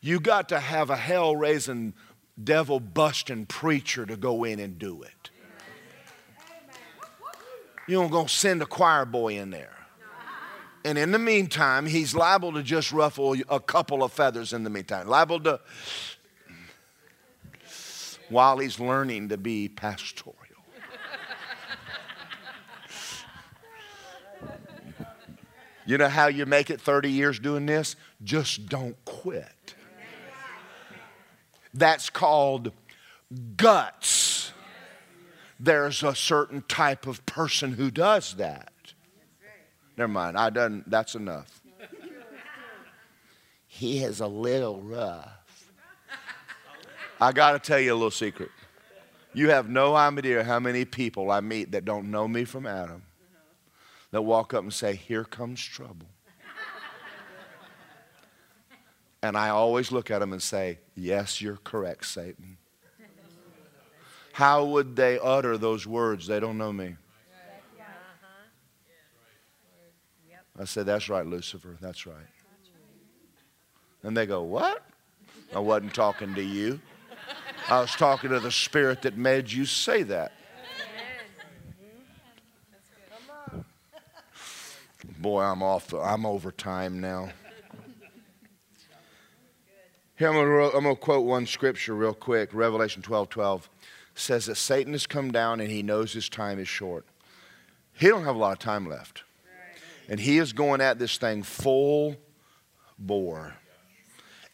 You 0.00 0.20
got 0.20 0.48
to 0.50 0.58
have 0.58 0.90
a 0.90 0.96
hell 0.96 1.34
raising, 1.34 1.94
devil 2.42 2.80
busting 2.80 3.46
preacher 3.46 4.04
to 4.04 4.16
go 4.16 4.44
in 4.44 4.58
and 4.58 4.78
do 4.78 5.02
it. 5.02 5.30
You 7.88 7.96
don't 7.96 8.10
go 8.10 8.26
send 8.26 8.62
a 8.62 8.66
choir 8.66 9.04
boy 9.04 9.38
in 9.38 9.50
there. 9.50 9.76
And 10.84 10.98
in 10.98 11.12
the 11.12 11.18
meantime, 11.18 11.86
he's 11.86 12.14
liable 12.14 12.52
to 12.54 12.62
just 12.62 12.90
ruffle 12.90 13.36
a 13.48 13.60
couple 13.60 14.02
of 14.02 14.12
feathers 14.12 14.52
in 14.52 14.64
the 14.64 14.70
meantime. 14.70 15.06
Liable 15.06 15.40
to, 15.40 15.60
while 18.28 18.58
he's 18.58 18.80
learning 18.80 19.28
to 19.28 19.36
be 19.36 19.68
pastoral. 19.68 20.36
You 25.92 25.98
know 25.98 26.08
how 26.08 26.28
you 26.28 26.46
make 26.46 26.70
it 26.70 26.80
30 26.80 27.10
years 27.10 27.38
doing 27.38 27.66
this? 27.66 27.96
Just 28.24 28.66
don't 28.66 28.96
quit. 29.04 29.74
That's 31.74 32.08
called 32.08 32.72
guts 33.58 34.52
there's 35.60 36.02
a 36.02 36.14
certain 36.14 36.64
type 36.66 37.06
of 37.06 37.26
person 37.26 37.72
who 37.72 37.90
does 37.90 38.36
that. 38.36 38.72
Never 39.98 40.10
mind, 40.10 40.38
I 40.38 40.48
done 40.48 40.82
that's 40.86 41.14
enough. 41.14 41.60
He 43.66 44.02
is 44.02 44.20
a 44.20 44.26
little 44.26 44.80
rough. 44.80 45.68
I 47.20 47.32
got 47.32 47.52
to 47.52 47.58
tell 47.58 47.78
you 47.78 47.92
a 47.92 47.96
little 47.96 48.10
secret. 48.10 48.48
You 49.34 49.50
have 49.50 49.68
no 49.68 49.94
idea 49.94 50.42
how 50.42 50.58
many 50.58 50.86
people 50.86 51.30
I 51.30 51.40
meet 51.40 51.72
that 51.72 51.84
don't 51.84 52.10
know 52.10 52.26
me 52.26 52.46
from 52.46 52.66
Adam 52.66 53.02
that 54.12 54.22
walk 54.22 54.54
up 54.54 54.62
and 54.62 54.72
say, 54.72 54.94
Here 54.94 55.24
comes 55.24 55.62
trouble. 55.62 56.06
And 59.24 59.36
I 59.36 59.50
always 59.50 59.92
look 59.92 60.10
at 60.10 60.18
them 60.18 60.32
and 60.32 60.42
say, 60.42 60.78
Yes, 60.94 61.40
you're 61.40 61.58
correct, 61.64 62.06
Satan. 62.06 62.58
How 64.32 64.64
would 64.64 64.96
they 64.96 65.18
utter 65.18 65.58
those 65.58 65.86
words? 65.86 66.26
They 66.26 66.40
don't 66.40 66.56
know 66.56 66.72
me. 66.72 66.96
I 70.58 70.64
said, 70.64 70.86
That's 70.86 71.08
right, 71.08 71.26
Lucifer. 71.26 71.76
That's 71.80 72.06
right. 72.06 72.16
And 74.02 74.16
they 74.16 74.26
go, 74.26 74.42
What? 74.42 74.84
I 75.54 75.58
wasn't 75.58 75.94
talking 75.94 76.34
to 76.34 76.42
you. 76.42 76.80
I 77.68 77.80
was 77.80 77.92
talking 77.92 78.30
to 78.30 78.40
the 78.40 78.50
spirit 78.50 79.02
that 79.02 79.16
made 79.16 79.50
you 79.50 79.64
say 79.64 80.02
that. 80.04 80.32
Boy, 85.22 85.42
I'm 85.42 85.62
off. 85.62 85.94
I'm 85.94 86.26
over 86.26 86.50
time 86.50 87.00
now. 87.00 87.30
Here, 90.18 90.28
I'm 90.28 90.34
going 90.34 90.82
to 90.82 90.96
quote 90.96 91.24
one 91.24 91.46
scripture 91.46 91.94
real 91.94 92.12
quick 92.12 92.52
Revelation 92.52 93.02
12 93.02 93.28
12 93.28 93.70
says 94.16 94.46
that 94.46 94.56
Satan 94.56 94.94
has 94.94 95.06
come 95.06 95.30
down 95.30 95.60
and 95.60 95.70
he 95.70 95.84
knows 95.84 96.12
his 96.12 96.28
time 96.28 96.58
is 96.58 96.66
short. 96.66 97.06
He 97.92 98.08
don't 98.08 98.24
have 98.24 98.34
a 98.34 98.38
lot 98.38 98.54
of 98.54 98.58
time 98.58 98.88
left. 98.88 99.22
And 100.08 100.18
he 100.18 100.38
is 100.38 100.52
going 100.52 100.80
at 100.80 100.98
this 100.98 101.18
thing 101.18 101.44
full 101.44 102.16
bore. 102.98 103.54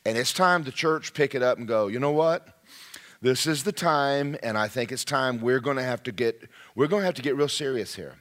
And 0.04 0.18
it's 0.18 0.34
time 0.34 0.64
the 0.64 0.70
church 0.70 1.14
pick 1.14 1.34
it 1.34 1.42
up 1.42 1.56
and 1.56 1.66
go, 1.66 1.86
you 1.86 1.98
know 1.98 2.12
what? 2.12 2.46
This 3.22 3.46
is 3.46 3.64
the 3.64 3.72
time, 3.72 4.36
and 4.42 4.58
I 4.58 4.68
think 4.68 4.92
it's 4.92 5.04
time 5.04 5.40
we're 5.40 5.60
going 5.60 5.78
to 5.78 5.82
have 5.82 6.02
to 6.02 6.12
get 6.12 6.46
we're 6.74 6.88
going 6.88 7.00
to 7.00 7.06
have 7.06 7.14
to 7.14 7.22
get 7.22 7.36
real 7.36 7.48
serious 7.48 7.94
here. 7.94 8.16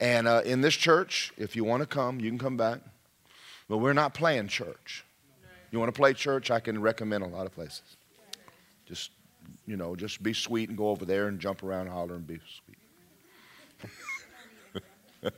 And 0.00 0.26
uh, 0.26 0.42
in 0.44 0.62
this 0.62 0.74
church, 0.74 1.32
if 1.36 1.54
you 1.54 1.62
want 1.62 1.82
to 1.82 1.86
come, 1.86 2.20
you 2.20 2.30
can 2.30 2.38
come 2.38 2.56
back. 2.56 2.80
But 3.68 3.78
we're 3.78 3.92
not 3.92 4.14
playing 4.14 4.48
church. 4.48 5.04
You 5.70 5.78
want 5.78 5.94
to 5.94 5.98
play 5.98 6.14
church? 6.14 6.50
I 6.50 6.58
can 6.58 6.80
recommend 6.80 7.22
a 7.22 7.28
lot 7.28 7.46
of 7.46 7.52
places. 7.52 7.82
Just 8.86 9.10
you 9.66 9.76
know, 9.76 9.94
just 9.94 10.22
be 10.22 10.32
sweet 10.32 10.68
and 10.68 10.78
go 10.78 10.88
over 10.88 11.04
there 11.04 11.28
and 11.28 11.38
jump 11.38 11.62
around, 11.62 11.82
and 11.82 11.90
holler, 11.90 12.16
and 12.16 12.26
be 12.26 12.40
sweet. 12.48 12.78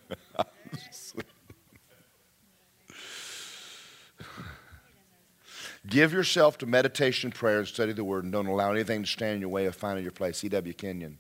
Give 5.87 6.13
yourself 6.13 6.59
to 6.59 6.67
meditation, 6.67 7.33
prayer, 7.33 7.59
and 7.59 7.67
study 7.69 7.93
the 7.93 8.05
Word, 8.05 8.23
and 8.25 8.33
don't 8.33 8.47
allow 8.47 8.71
anything 8.71 9.03
to 9.03 9.09
stand 9.09 9.35
in 9.35 9.41
your 9.41 9.51
way 9.51 9.67
of 9.67 9.75
finding 9.75 10.05
your 10.05 10.13
place. 10.13 10.43
E.W. 10.45 10.73
Kenyon. 10.75 11.19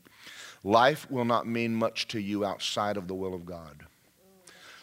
Life 0.65 1.11
will 1.11 1.25
not 1.25 1.47
mean 1.47 1.75
much 1.75 2.07
to 2.09 2.21
you 2.21 2.45
outside 2.45 2.97
of 2.97 3.09
the 3.09 3.15
will 3.15 3.35
of 3.35 3.45
God. 3.45 3.85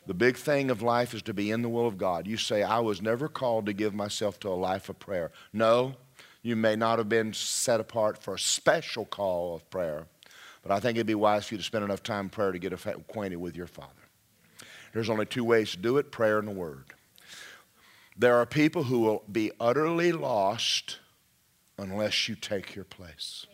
The 0.08 0.14
big 0.14 0.38
thing 0.38 0.72
of 0.72 0.82
life 0.82 1.14
is 1.14 1.22
to 1.24 1.34
be 1.34 1.52
in 1.52 1.62
the 1.62 1.70
will 1.70 1.86
of 1.86 1.98
God. 1.98 2.28
You 2.28 2.36
say, 2.36 2.64
I 2.64 2.80
was 2.80 3.02
never 3.02 3.28
called 3.28 3.68
to 3.68 3.74
give 3.74 3.94
myself 3.94 4.40
to 4.40 4.50
a 4.50 4.56
life 4.56 4.90
of 4.90 4.98
prayer. 4.98 5.32
No, 5.54 5.94
you 6.42 6.56
may 6.56 6.76
not 6.76 6.98
have 6.98 7.10
been 7.10 7.34
set 7.34 7.80
apart 7.80 8.22
for 8.22 8.34
a 8.34 8.40
special 8.40 9.06
call 9.06 9.56
of 9.56 9.70
prayer, 9.70 10.08
but 10.64 10.72
I 10.72 10.80
think 10.80 10.98
it'd 10.98 11.08
be 11.08 11.16
wise 11.16 11.46
for 11.46 11.54
you 11.54 11.60
to 11.60 11.64
spend 11.64 11.84
enough 11.84 12.02
time 12.02 12.26
in 12.26 12.30
prayer 12.30 12.52
to 12.52 12.60
get 12.60 12.74
acquainted 12.74 13.38
with 13.38 13.56
your 13.56 13.68
Father. 13.68 13.94
There's 14.94 15.10
only 15.10 15.26
two 15.26 15.44
ways 15.44 15.72
to 15.72 15.78
do 15.78 15.98
it 15.98 16.12
prayer 16.12 16.40
and 16.40 16.48
the 16.48 16.54
Word. 16.54 16.86
There 18.18 18.36
are 18.36 18.46
people 18.46 18.84
who 18.84 19.00
will 19.00 19.24
be 19.32 19.52
utterly 19.60 20.12
lost 20.12 21.00
unless 21.78 22.28
you 22.28 22.36
take 22.36 22.76
your 22.76 22.86
place. 22.86 23.46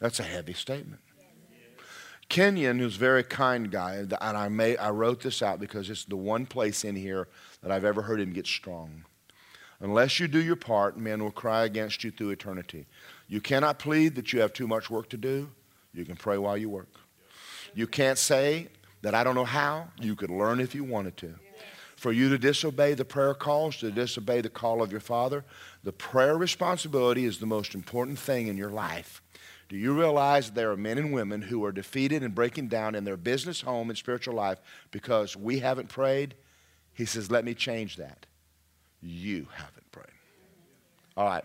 That's 0.00 0.20
a 0.20 0.24
heavy 0.24 0.52
statement. 0.52 1.00
Kenyon, 2.28 2.78
who's 2.78 2.96
a 2.96 2.98
very 2.98 3.24
kind 3.24 3.70
guy, 3.70 3.94
and 3.96 4.14
I, 4.20 4.48
may, 4.48 4.76
I 4.76 4.90
wrote 4.90 5.22
this 5.22 5.42
out 5.42 5.60
because 5.60 5.88
it's 5.88 6.04
the 6.04 6.16
one 6.16 6.44
place 6.44 6.84
in 6.84 6.94
here 6.94 7.28
that 7.62 7.72
I've 7.72 7.86
ever 7.86 8.02
heard 8.02 8.20
him 8.20 8.32
get 8.32 8.46
strong. 8.46 9.04
Unless 9.80 10.20
you 10.20 10.28
do 10.28 10.42
your 10.42 10.56
part, 10.56 10.98
men 10.98 11.22
will 11.22 11.30
cry 11.30 11.64
against 11.64 12.04
you 12.04 12.10
through 12.10 12.30
eternity. 12.30 12.86
You 13.28 13.40
cannot 13.40 13.78
plead 13.78 14.14
that 14.16 14.32
you 14.32 14.40
have 14.40 14.52
too 14.52 14.66
much 14.66 14.90
work 14.90 15.08
to 15.10 15.16
do. 15.16 15.48
You 15.94 16.04
can 16.04 16.16
pray 16.16 16.36
while 16.36 16.56
you 16.56 16.68
work. 16.68 16.88
You 17.74 17.86
can't 17.86 18.18
say 18.18 18.68
that 19.02 19.14
I 19.14 19.24
don't 19.24 19.34
know 19.34 19.44
how. 19.44 19.88
You 19.98 20.14
could 20.14 20.30
learn 20.30 20.60
if 20.60 20.74
you 20.74 20.84
wanted 20.84 21.16
to. 21.18 21.34
For 21.96 22.12
you 22.12 22.28
to 22.28 22.38
disobey 22.38 22.94
the 22.94 23.04
prayer 23.04 23.34
calls, 23.34 23.78
to 23.78 23.90
disobey 23.90 24.40
the 24.40 24.48
call 24.48 24.82
of 24.82 24.92
your 24.92 25.00
Father, 25.00 25.44
the 25.82 25.92
prayer 25.92 26.36
responsibility 26.36 27.24
is 27.24 27.38
the 27.38 27.46
most 27.46 27.74
important 27.74 28.18
thing 28.18 28.48
in 28.48 28.56
your 28.56 28.70
life. 28.70 29.22
Do 29.68 29.76
you 29.76 29.92
realize 29.92 30.50
there 30.50 30.70
are 30.70 30.76
men 30.76 30.96
and 30.96 31.12
women 31.12 31.42
who 31.42 31.64
are 31.64 31.72
defeated 31.72 32.22
and 32.22 32.34
breaking 32.34 32.68
down 32.68 32.94
in 32.94 33.04
their 33.04 33.18
business, 33.18 33.60
home, 33.60 33.90
and 33.90 33.98
spiritual 33.98 34.34
life 34.34 34.58
because 34.90 35.36
we 35.36 35.58
haven't 35.58 35.88
prayed? 35.88 36.34
He 36.94 37.04
says, 37.04 37.30
Let 37.30 37.44
me 37.44 37.54
change 37.54 37.96
that 37.96 38.26
you 39.02 39.46
haven't 39.52 39.90
prayed. 39.92 40.06
All 41.16 41.26
right. 41.26 41.44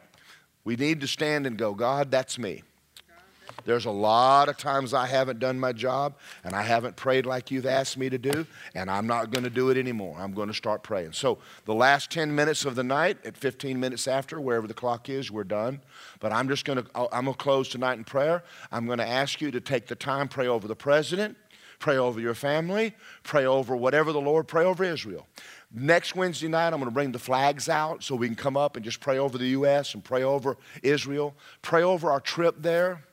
We 0.63 0.75
need 0.75 1.01
to 1.01 1.07
stand 1.07 1.45
and 1.45 1.57
go, 1.57 1.73
God, 1.73 2.09
that's 2.09 2.39
me. 2.39 2.63
There's 3.65 3.85
a 3.85 3.91
lot 3.91 4.49
of 4.49 4.57
times 4.57 4.93
I 4.93 5.07
haven't 5.07 5.39
done 5.39 5.59
my 5.59 5.73
job 5.73 6.15
and 6.43 6.55
I 6.55 6.61
haven't 6.61 6.95
prayed 6.95 7.25
like 7.25 7.51
you've 7.51 7.65
asked 7.65 7.97
me 7.97 8.09
to 8.09 8.17
do, 8.17 8.45
and 8.75 8.89
I'm 8.89 9.07
not 9.07 9.31
going 9.31 9.43
to 9.43 9.49
do 9.49 9.69
it 9.69 9.77
anymore. 9.77 10.15
I'm 10.19 10.33
going 10.33 10.47
to 10.47 10.53
start 10.53 10.83
praying. 10.83 11.13
So, 11.13 11.39
the 11.65 11.73
last 11.73 12.11
10 12.11 12.33
minutes 12.33 12.65
of 12.65 12.75
the 12.75 12.83
night, 12.83 13.17
at 13.25 13.37
15 13.37 13.79
minutes 13.79 14.07
after, 14.07 14.39
wherever 14.39 14.67
the 14.67 14.73
clock 14.73 15.09
is, 15.09 15.31
we're 15.31 15.43
done. 15.43 15.81
But 16.19 16.31
I'm 16.31 16.47
just 16.47 16.65
going 16.65 16.83
to, 16.83 16.89
I'm 16.95 17.25
going 17.25 17.37
to 17.37 17.43
close 17.43 17.69
tonight 17.69 17.97
in 17.97 18.03
prayer. 18.03 18.43
I'm 18.71 18.85
going 18.85 18.99
to 18.99 19.07
ask 19.07 19.41
you 19.41 19.51
to 19.51 19.61
take 19.61 19.87
the 19.87 19.95
time, 19.95 20.27
pray 20.27 20.47
over 20.47 20.67
the 20.67 20.75
president, 20.75 21.37
Pray 21.83 21.97
over 21.97 22.17
your 22.17 22.33
family. 22.33 22.93
Pray 23.23 23.45
over 23.45 23.75
whatever 23.75 24.13
the 24.13 24.21
Lord, 24.21 24.47
pray 24.47 24.63
over 24.63 24.85
Israel. 24.85 25.27
Next 25.69 26.15
Wednesday 26.15 26.47
night, 26.47 26.67
I'm 26.67 26.79
going 26.79 26.85
to 26.85 26.91
bring 26.91 27.11
the 27.11 27.19
flags 27.19 27.67
out 27.67 28.01
so 28.03 28.15
we 28.15 28.27
can 28.27 28.37
come 28.37 28.55
up 28.55 28.77
and 28.77 28.85
just 28.85 29.01
pray 29.01 29.17
over 29.17 29.37
the 29.37 29.47
U.S. 29.47 29.93
and 29.93 30.01
pray 30.01 30.23
over 30.23 30.55
Israel. 30.81 31.35
Pray 31.61 31.83
over 31.83 32.09
our 32.09 32.21
trip 32.21 32.55
there. 32.61 33.03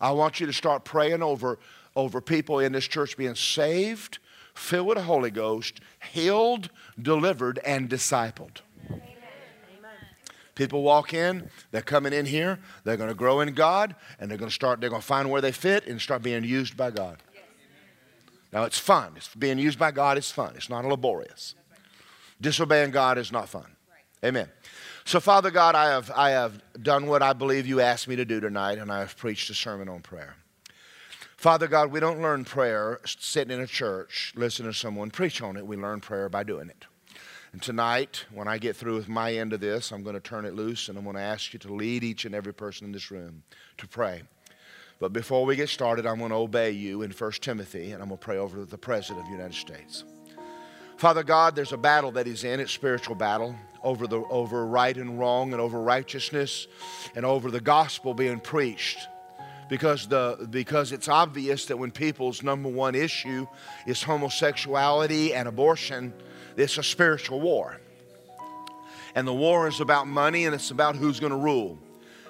I 0.00 0.12
want 0.12 0.40
you 0.40 0.46
to 0.46 0.52
start 0.52 0.84
praying 0.84 1.22
over, 1.22 1.58
over 1.96 2.20
people 2.20 2.58
in 2.58 2.72
this 2.72 2.86
church 2.86 3.16
being 3.16 3.34
saved, 3.34 4.18
filled 4.54 4.88
with 4.88 4.98
the 4.98 5.04
Holy 5.04 5.30
Ghost, 5.30 5.80
healed, 6.12 6.70
delivered, 7.00 7.58
and 7.64 7.88
discipled. 7.88 8.60
People 10.54 10.82
walk 10.82 11.12
in, 11.12 11.50
they're 11.72 11.82
coming 11.82 12.12
in 12.12 12.26
here, 12.26 12.60
they're 12.84 12.96
going 12.96 13.08
to 13.08 13.14
grow 13.14 13.40
in 13.40 13.54
God, 13.54 13.96
and 14.20 14.30
they're 14.30 14.38
going 14.38 14.50
to 14.50 14.54
start, 14.54 14.80
they're 14.80 14.90
going 14.90 15.02
to 15.02 15.06
find 15.06 15.30
where 15.30 15.40
they 15.40 15.50
fit 15.50 15.86
and 15.86 16.00
start 16.00 16.22
being 16.22 16.44
used 16.44 16.76
by 16.76 16.90
God. 16.92 17.18
Now, 18.52 18.62
it's 18.62 18.78
fun. 18.78 19.14
It's 19.16 19.34
being 19.34 19.58
used 19.58 19.80
by 19.80 19.90
God 19.90 20.16
is 20.16 20.30
fun. 20.30 20.52
It's 20.54 20.70
not 20.70 20.84
laborious. 20.84 21.56
Disobeying 22.40 22.92
God 22.92 23.18
is 23.18 23.32
not 23.32 23.48
fun. 23.48 23.66
Amen. 24.24 24.48
So, 25.06 25.20
Father 25.20 25.50
God, 25.50 25.74
I 25.74 25.90
have, 25.90 26.10
I 26.16 26.30
have 26.30 26.62
done 26.82 27.06
what 27.06 27.22
I 27.22 27.34
believe 27.34 27.66
you 27.66 27.80
asked 27.80 28.08
me 28.08 28.16
to 28.16 28.24
do 28.24 28.40
tonight, 28.40 28.78
and 28.78 28.90
I 28.90 29.00
have 29.00 29.18
preached 29.18 29.50
a 29.50 29.54
sermon 29.54 29.86
on 29.86 30.00
prayer. 30.00 30.34
Father 31.36 31.68
God, 31.68 31.92
we 31.92 32.00
don't 32.00 32.22
learn 32.22 32.46
prayer 32.46 33.00
sitting 33.04 33.54
in 33.54 33.62
a 33.62 33.66
church, 33.66 34.32
listening 34.34 34.72
to 34.72 34.76
someone 34.76 35.10
preach 35.10 35.42
on 35.42 35.58
it. 35.58 35.66
We 35.66 35.76
learn 35.76 36.00
prayer 36.00 36.30
by 36.30 36.42
doing 36.42 36.70
it. 36.70 36.86
And 37.52 37.60
tonight, 37.60 38.24
when 38.32 38.48
I 38.48 38.56
get 38.56 38.76
through 38.76 38.94
with 38.94 39.06
my 39.06 39.34
end 39.34 39.52
of 39.52 39.60
this, 39.60 39.92
I'm 39.92 40.02
going 40.02 40.14
to 40.14 40.20
turn 40.20 40.46
it 40.46 40.54
loose 40.54 40.88
and 40.88 40.96
I'm 40.96 41.04
going 41.04 41.16
to 41.16 41.22
ask 41.22 41.52
you 41.52 41.58
to 41.60 41.72
lead 41.74 42.02
each 42.02 42.24
and 42.24 42.34
every 42.34 42.54
person 42.54 42.86
in 42.86 42.92
this 42.92 43.10
room 43.10 43.42
to 43.76 43.86
pray. 43.86 44.22
But 44.98 45.12
before 45.12 45.44
we 45.44 45.54
get 45.54 45.68
started, 45.68 46.06
I'm 46.06 46.18
going 46.18 46.30
to 46.30 46.36
obey 46.36 46.70
you 46.70 47.02
in 47.02 47.10
1 47.10 47.32
Timothy 47.32 47.92
and 47.92 48.02
I'm 48.02 48.08
going 48.08 48.18
to 48.18 48.24
pray 48.24 48.38
over 48.38 48.64
the 48.64 48.78
President 48.78 49.20
of 49.20 49.26
the 49.26 49.32
United 49.32 49.54
States. 49.54 50.02
Father 50.96 51.22
God, 51.22 51.54
there's 51.54 51.72
a 51.72 51.76
battle 51.76 52.10
that 52.12 52.26
he's 52.26 52.42
in. 52.42 52.58
It's 52.58 52.70
a 52.70 52.74
spiritual 52.74 53.14
battle 53.14 53.54
over, 53.84 54.08
the, 54.08 54.20
over 54.30 54.66
right 54.66 54.96
and 54.96 55.18
wrong 55.18 55.52
and 55.52 55.60
over 55.60 55.80
righteousness 55.80 56.66
and 57.14 57.24
over 57.24 57.50
the 57.50 57.60
gospel 57.60 58.14
being 58.14 58.40
preached. 58.40 58.98
Because, 59.68 60.08
the, 60.08 60.46
because 60.50 60.92
it's 60.92 61.08
obvious 61.08 61.66
that 61.66 61.76
when 61.76 61.90
people's 61.90 62.42
number 62.42 62.68
one 62.68 62.94
issue 62.94 63.46
is 63.86 64.02
homosexuality 64.02 65.32
and 65.34 65.46
abortion, 65.46 66.12
it's 66.56 66.76
a 66.78 66.82
spiritual 66.82 67.40
war. 67.40 67.80
And 69.14 69.26
the 69.26 69.34
war 69.34 69.68
is 69.68 69.80
about 69.80 70.08
money 70.08 70.44
and 70.44 70.54
it's 70.54 70.70
about 70.70 70.96
who's 70.96 71.20
going 71.20 71.32
to 71.32 71.38
rule. 71.38 71.78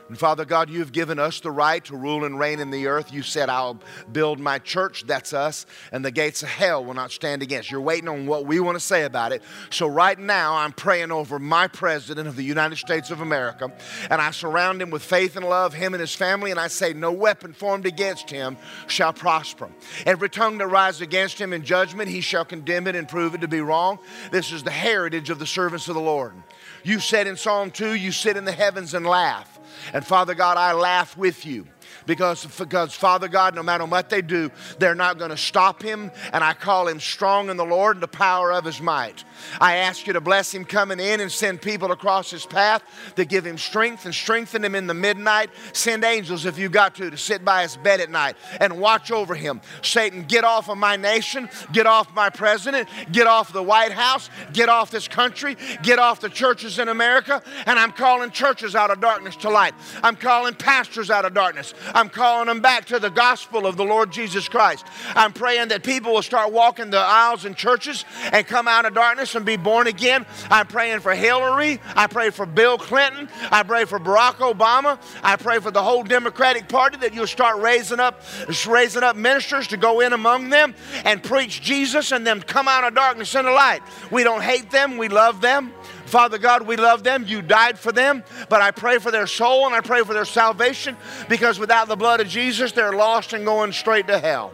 And 0.09 0.19
Father 0.19 0.45
God, 0.45 0.69
you've 0.69 0.93
given 0.93 1.19
us 1.19 1.41
the 1.41 1.51
right 1.51 1.83
to 1.87 1.97
rule 1.97 2.25
and 2.25 2.39
reign 2.39 2.61
in 2.61 2.71
the 2.71 2.89
earth. 2.89 3.11
You 3.11 3.23
said, 3.23 3.49
I'll 3.49 3.81
build 4.13 4.39
my 4.39 4.59
church, 4.59 5.05
that's 5.07 5.33
us, 5.33 5.65
and 5.93 6.05
the 6.05 6.11
gates 6.11 6.43
of 6.43 6.51
hell 6.51 6.85
will 6.85 6.93
not 6.93 7.11
stand 7.11 7.43
against. 7.43 7.71
You're 7.71 7.81
waiting 7.81 8.09
on 8.09 8.27
what 8.27 8.45
we 8.45 8.61
want 8.61 8.77
to 8.77 8.85
say 8.85 9.05
about 9.05 9.33
it. 9.33 9.43
So 9.71 9.87
right 9.87 10.19
now, 10.19 10.57
I'm 10.57 10.73
praying 10.73 11.11
over 11.11 11.39
my 11.39 11.69
president 11.69 12.29
of 12.29 12.37
the 12.37 12.43
United 12.43 12.77
States 12.77 13.11
of 13.11 13.23
America, 13.23 13.73
and 14.11 14.21
I 14.21 14.31
surround 14.31 14.83
him 14.83 14.91
with 14.91 15.03
faith 15.03 15.37
and 15.37 15.47
love, 15.47 15.73
him 15.73 15.95
and 15.95 16.01
his 16.03 16.15
family, 16.15 16.51
and 16.51 16.61
I 16.61 16.69
say, 16.69 16.93
No 16.93 17.11
weapon 17.11 17.55
formed 17.55 17.87
against 17.87 18.29
him 18.29 18.59
shall 18.87 19.15
prosper. 19.15 19.71
Every 20.05 20.29
tongue 20.29 20.59
that 20.59 20.67
rises 20.67 21.01
against 21.01 21.39
him 21.39 21.55
in 21.55 21.65
judgment, 21.65 22.11
he 22.11 22.21
shall 22.21 22.45
condemn 22.45 22.87
it 22.87 22.95
and 22.95 23.09
prove 23.09 23.35
it 23.35 23.41
to 23.41 23.49
be 23.49 23.63
wrong. 23.63 23.99
This 24.31 24.53
is 24.53 24.63
the 24.63 24.71
heritage 24.71 25.31
of 25.31 25.39
the 25.39 25.47
servants 25.47 25.89
of 25.89 25.95
the 25.95 26.01
Lord. 26.01 26.35
You 26.83 27.01
said 27.01 27.27
in 27.27 27.37
Psalm 27.37 27.71
2, 27.71 27.95
You 27.95 28.13
sit 28.13 28.37
in 28.37 28.45
the 28.45 28.53
heavens 28.53 28.93
and 28.93 29.07
laugh. 29.07 29.54
And 29.93 30.05
Father 30.05 30.35
God, 30.35 30.57
I 30.57 30.73
laugh 30.73 31.17
with 31.17 31.45
you 31.47 31.67
because, 32.07 32.45
because 32.45 32.95
Father 32.95 33.29
God, 33.29 33.55
no 33.55 33.63
matter 33.63 33.85
what 33.85 34.11
they 34.11 34.23
do, 34.23 34.51
they're 34.79 34.95
not 34.95 35.19
going 35.19 35.31
to 35.31 35.37
stop 35.37 35.83
him. 35.83 36.11
And 36.33 36.45
I 36.45 36.53
call 36.53 36.89
him 36.89 37.01
strong 37.01 37.51
in 37.51 37.57
the 37.57 37.65
Lord 37.65 37.97
and 37.97 38.03
the 38.03 38.09
power 38.09 38.53
of 38.53 38.65
his 38.65 38.81
might. 38.81 39.25
I 39.61 39.77
ask 39.77 40.07
you 40.07 40.13
to 40.13 40.21
bless 40.21 40.53
him 40.53 40.65
coming 40.65 41.01
in 41.01 41.21
and 41.21 41.31
send 41.31 41.63
people 41.63 41.93
across 41.93 42.31
his 42.31 42.47
path 42.47 42.83
to 43.17 43.25
give 43.25 43.47
him 43.47 43.59
strength 43.59 44.05
and 44.05 44.15
strengthen 44.15 44.65
him 44.65 44.75
in 44.75 44.87
the 44.87 44.95
midnight. 44.95 45.51
Send 45.73 46.05
angels 46.05 46.47
if 46.47 46.59
you 46.59 46.69
got 46.69 46.95
to 46.97 47.11
to 47.11 47.17
sit 47.17 47.45
by 47.45 47.63
his 47.63 47.77
bed 47.77 48.01
at 48.01 48.11
night 48.11 48.37
and 48.61 48.79
watch 48.79 49.11
over 49.11 49.35
him. 49.35 49.61
Satan, 49.83 50.23
get 50.23 50.45
off 50.45 50.69
of 50.69 50.79
my 50.79 50.97
nation, 50.97 51.49
get 51.73 51.87
off 51.87 52.15
my 52.15 52.31
president, 52.31 52.89
get 53.13 53.27
off 53.27 53.53
the 53.53 53.63
White 53.63 53.93
House, 53.93 54.31
get 54.53 54.69
off 54.69 54.91
this 54.91 55.09
country, 55.09 55.57
get 55.83 55.99
off 55.99 56.21
the 56.21 56.29
churches 56.29 56.79
in 56.79 56.89
America. 56.89 57.43
And 57.67 57.79
I'm 57.79 57.93
calling 57.93 58.31
churches 58.31 58.75
out 58.75 58.91
of 58.91 59.01
darkness 59.01 59.37
to 59.37 59.51
light. 59.51 59.75
I'm 60.03 60.17
calling 60.17 60.55
pastors 60.55 61.11
out 61.11 61.25
of 61.25 61.35
darkness. 61.35 61.75
I'm 61.95 62.11
calling 62.11 62.49
them 62.49 62.61
back 62.61 62.85
to 62.87 62.99
the 62.99 63.09
gospel 63.09 63.67
of 63.67 63.77
the 63.77 63.85
Lord 63.85 64.11
Jesus 64.11 64.49
Christ. 64.49 64.85
I'm 65.15 65.33
praying 65.33 65.69
that 65.69 65.83
people 65.83 66.13
will 66.13 66.23
start 66.23 66.53
walking 66.53 66.91
the 66.91 66.99
aisles 66.99 67.45
in 67.45 67.55
churches 67.55 68.05
and 68.33 68.47
come 68.47 68.69
out 68.69 68.85
of 68.85 68.95
darkness 68.95 69.35
and 69.35 69.47
be 69.47 69.57
born 69.57 69.87
again. 69.87 70.27
I'm 70.51 70.67
praying 70.67 71.01
for 71.01 71.15
Hillary. 71.15 71.81
I 71.95 72.09
pray 72.09 72.31
for 72.31 72.45
Bill 72.45 72.77
Clinton. 72.77 73.29
I 73.51 73.63
pray 73.63 73.85
for 73.85 73.99
Barack 73.99 74.35
Obama. 74.35 75.01
I 75.23 75.37
pray 75.37 75.61
for 75.61 75.71
the 75.71 75.83
whole 75.83 76.03
Democratic 76.03 76.69
Party 76.69 76.99
that 76.99 77.15
you'll 77.15 77.27
start 77.27 77.63
raising 77.63 78.01
up, 78.01 78.21
raising 78.67 79.03
up 79.03 79.17
ministers 79.17 79.69
to 79.69 79.77
go 79.77 80.01
in 80.01 80.13
among 80.13 80.51
them 80.51 80.75
and 81.05 81.23
preach 81.23 81.63
Jesus 81.63 82.13
and 82.13 82.27
them 82.27 82.43
come 82.43 82.69
out 82.69 82.85
of 82.85 82.95
darkness 82.95 83.35
into 83.35 83.53
light. 83.53 83.81
We 84.11 84.25
don't 84.25 84.43
hate 84.43 84.71
them. 84.71 84.99
We 84.99 85.09
love 85.09 85.41
them. 85.41 85.73
Father 86.07 86.39
God, 86.39 86.67
we 86.67 86.77
love 86.77 87.03
them. 87.03 87.25
You 87.27 87.43
died 87.43 87.79
for 87.79 87.93
them. 87.93 88.23
But 88.49 88.61
I 88.61 88.71
pray 88.71 88.99
for 88.99 89.11
their 89.11 89.27
soul 89.27 89.67
and 89.67 89.75
I 89.75 89.81
pray 89.81 90.03
for 90.03 90.15
their 90.15 90.25
salvation 90.25 90.97
because 91.29 91.59
without 91.59 91.89
the 91.89 91.97
blood 91.97 92.21
of 92.21 92.29
Jesus, 92.29 92.73
they're 92.73 92.93
lost 92.93 93.33
and 93.33 93.45
going 93.45 93.73
straight 93.73 94.07
to 94.09 94.19
hell. 94.19 94.53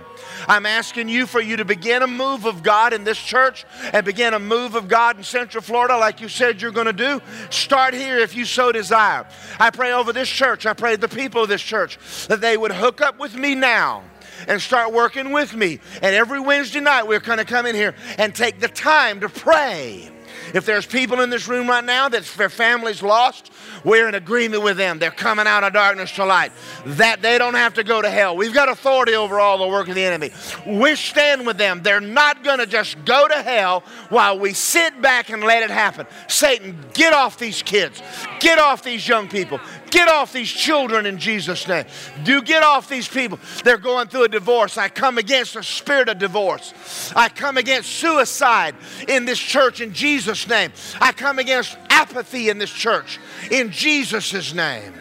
I'm 0.48 0.66
asking 0.66 1.09
you 1.09 1.26
for 1.26 1.40
you 1.40 1.57
to 1.57 1.64
begin 1.64 2.03
a 2.03 2.07
move 2.07 2.44
of 2.44 2.62
God 2.62 2.92
in 2.92 3.05
this 3.05 3.18
church 3.18 3.64
and 3.92 4.05
begin 4.05 4.34
a 4.34 4.38
move 4.38 4.74
of 4.74 4.88
God 4.88 5.16
in 5.16 5.22
Central 5.22 5.62
Florida 5.62 5.96
like 5.96 6.20
you 6.20 6.28
said 6.28 6.62
you're 6.62 6.70
going 6.70 6.86
to 6.86 6.92
do. 6.92 7.20
Start 7.51 7.94
here 7.94 8.18
if 8.18 8.34
you 8.34 8.44
so 8.44 8.72
desire. 8.72 9.26
I 9.59 9.70
pray 9.70 9.92
over 9.92 10.12
this 10.12 10.28
church. 10.28 10.66
I 10.66 10.72
pray 10.72 10.96
the 10.96 11.09
people 11.09 11.42
of 11.42 11.48
this 11.48 11.62
church 11.62 11.98
that 12.28 12.40
they 12.40 12.57
would 12.57 12.72
hook 12.72 13.01
up 13.01 13.18
with 13.18 13.34
me 13.34 13.55
now 13.55 14.03
and 14.48 14.61
start 14.61 14.92
working 14.92 15.32
with 15.32 15.55
me. 15.55 15.80
And 16.03 16.14
every 16.14 16.40
Wednesday 16.40 16.80
night, 16.80 17.07
we're 17.07 17.20
going 17.20 17.38
to 17.38 17.44
come 17.44 17.66
in 17.66 17.74
here 17.74 17.94
and 18.18 18.34
take 18.34 18.61
the 18.61 18.68
time 18.68 19.20
to 19.20 19.28
pray 19.28 20.11
if 20.55 20.66
there's 20.66 20.86
people 20.86 21.20
in 21.20 21.30
this 21.30 21.48
room 21.48 21.68
right 21.68 21.84
now 21.84 22.09
that 22.09 22.24
their 22.36 22.48
family's 22.48 23.03
lost, 23.03 23.51
we're 23.84 24.09
in 24.09 24.14
agreement 24.14 24.62
with 24.62 24.76
them. 24.76 24.98
They're 24.98 25.11
coming 25.11 25.46
out 25.46 25.64
of 25.64 25.72
darkness 25.72 26.12
to 26.12 26.24
light. 26.24 26.53
That 26.84 27.22
they 27.22 27.38
don't 27.38 27.55
have 27.55 27.74
to 27.74 27.84
go 27.84 28.03
to 28.03 28.11
hell. 28.11 28.36
We've 28.36 28.55
got 28.55 28.68
authority 28.68 29.14
over 29.14 29.40
all 29.40 29.59
the 29.59 29.68
work 29.68 29.88
of 29.88 29.94
the 29.94 30.05
enemy. 30.05 30.30
We 30.66 30.96
stand 30.96 31.46
with 31.46 31.59
them. 31.59 31.82
They're 31.82 32.01
not 32.01 32.44
going 32.44 32.59
to 32.59 32.66
just 32.66 33.05
go 33.05 33.28
to 33.28 33.42
hell 33.42 33.82
while 34.09 34.38
we 34.38 34.53
sit 34.53 35.01
back 35.01 35.30
and 35.30 35.42
let 35.42 35.62
it 35.62 35.70
happen. 35.70 36.07
Satan, 36.28 36.78
get 36.94 37.12
off 37.12 37.38
these 37.38 37.62
kids. 37.62 38.03
Get 38.40 38.59
off 38.59 38.82
these 38.82 39.07
young 39.07 39.28
people. 39.28 39.61
Get 39.91 40.09
off 40.09 40.32
these 40.32 40.51
children 40.51 41.05
in 41.05 41.18
Jesus' 41.18 41.66
name. 41.66 41.84
Do 42.22 42.43
get 42.43 42.62
off 42.62 42.88
these 42.88 43.09
people. 43.09 43.38
They're 43.64 43.76
going 43.78 44.09
through 44.09 44.24
a 44.24 44.28
divorce. 44.28 44.78
I 44.78 44.88
come 44.88 45.18
against 45.18 45.55
the 45.55 45.62
spirit 45.62 46.09
of 46.09 46.18
divorce. 46.18 47.12
I 47.16 47.28
come 47.28 47.57
against 47.57 47.91
suicide 47.91 48.74
in 49.09 49.24
this 49.24 49.38
church 49.38 49.80
in 49.80 49.93
Jesus' 49.93 50.49
name. 50.49 50.72
I 51.01 51.12
come 51.12 51.38
against 51.38 51.76
apathy 51.88 52.49
in 52.49 52.59
this 52.59 52.70
church 52.70 53.18
in 53.51 53.70
Jesus' 53.70 54.55
name. 54.55 54.95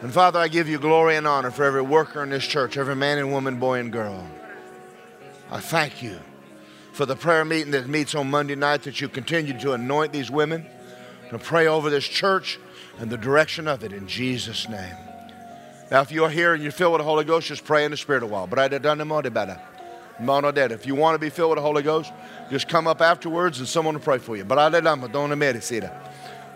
And 0.00 0.12
Father, 0.12 0.38
I 0.38 0.46
give 0.48 0.68
you 0.68 0.78
glory 0.78 1.16
and 1.16 1.26
honor 1.26 1.50
for 1.50 1.64
every 1.64 1.82
worker 1.82 2.22
in 2.22 2.30
this 2.30 2.46
church, 2.46 2.76
every 2.76 2.94
man 2.94 3.18
and 3.18 3.32
woman, 3.32 3.58
boy 3.58 3.80
and 3.80 3.90
girl. 3.90 4.24
I 5.50 5.60
thank 5.60 6.02
you 6.02 6.20
for 6.92 7.06
the 7.06 7.16
prayer 7.16 7.44
meeting 7.44 7.72
that 7.72 7.88
meets 7.88 8.14
on 8.14 8.30
Monday 8.30 8.54
night 8.54 8.82
that 8.82 9.00
you 9.00 9.08
continue 9.08 9.58
to 9.58 9.72
anoint 9.72 10.12
these 10.12 10.30
women 10.30 10.66
to 11.30 11.38
pray 11.38 11.66
over 11.66 11.90
this 11.90 12.04
church 12.04 12.58
and 12.98 13.10
the 13.10 13.16
direction 13.16 13.68
of 13.68 13.84
it 13.84 13.92
in 13.92 14.08
Jesus' 14.08 14.68
name. 14.68 14.96
Now, 15.90 16.02
if 16.02 16.12
you're 16.12 16.30
here 16.30 16.54
and 16.54 16.62
you're 16.62 16.72
filled 16.72 16.92
with 16.92 17.00
the 17.00 17.04
Holy 17.04 17.24
Ghost, 17.24 17.48
just 17.48 17.64
pray 17.64 17.84
in 17.84 17.90
the 17.90 17.96
Spirit 17.96 18.22
a 18.22 18.26
while. 18.26 18.48
If 18.50 18.60
you 20.86 20.94
want 20.94 21.14
to 21.14 21.18
be 21.18 21.30
filled 21.30 21.50
with 21.50 21.58
the 21.58 21.62
Holy 21.62 21.82
Ghost, 21.82 22.12
just 22.50 22.68
come 22.68 22.86
up 22.86 23.00
afterwards 23.00 23.58
and 23.58 23.68
someone 23.68 23.94
will 23.94 24.02
pray 24.02 24.18
for 24.18 24.36
you. 24.36 24.44
But 24.44 24.58
I 24.58 24.80
don't 24.80 25.38
merecida. 25.38 25.90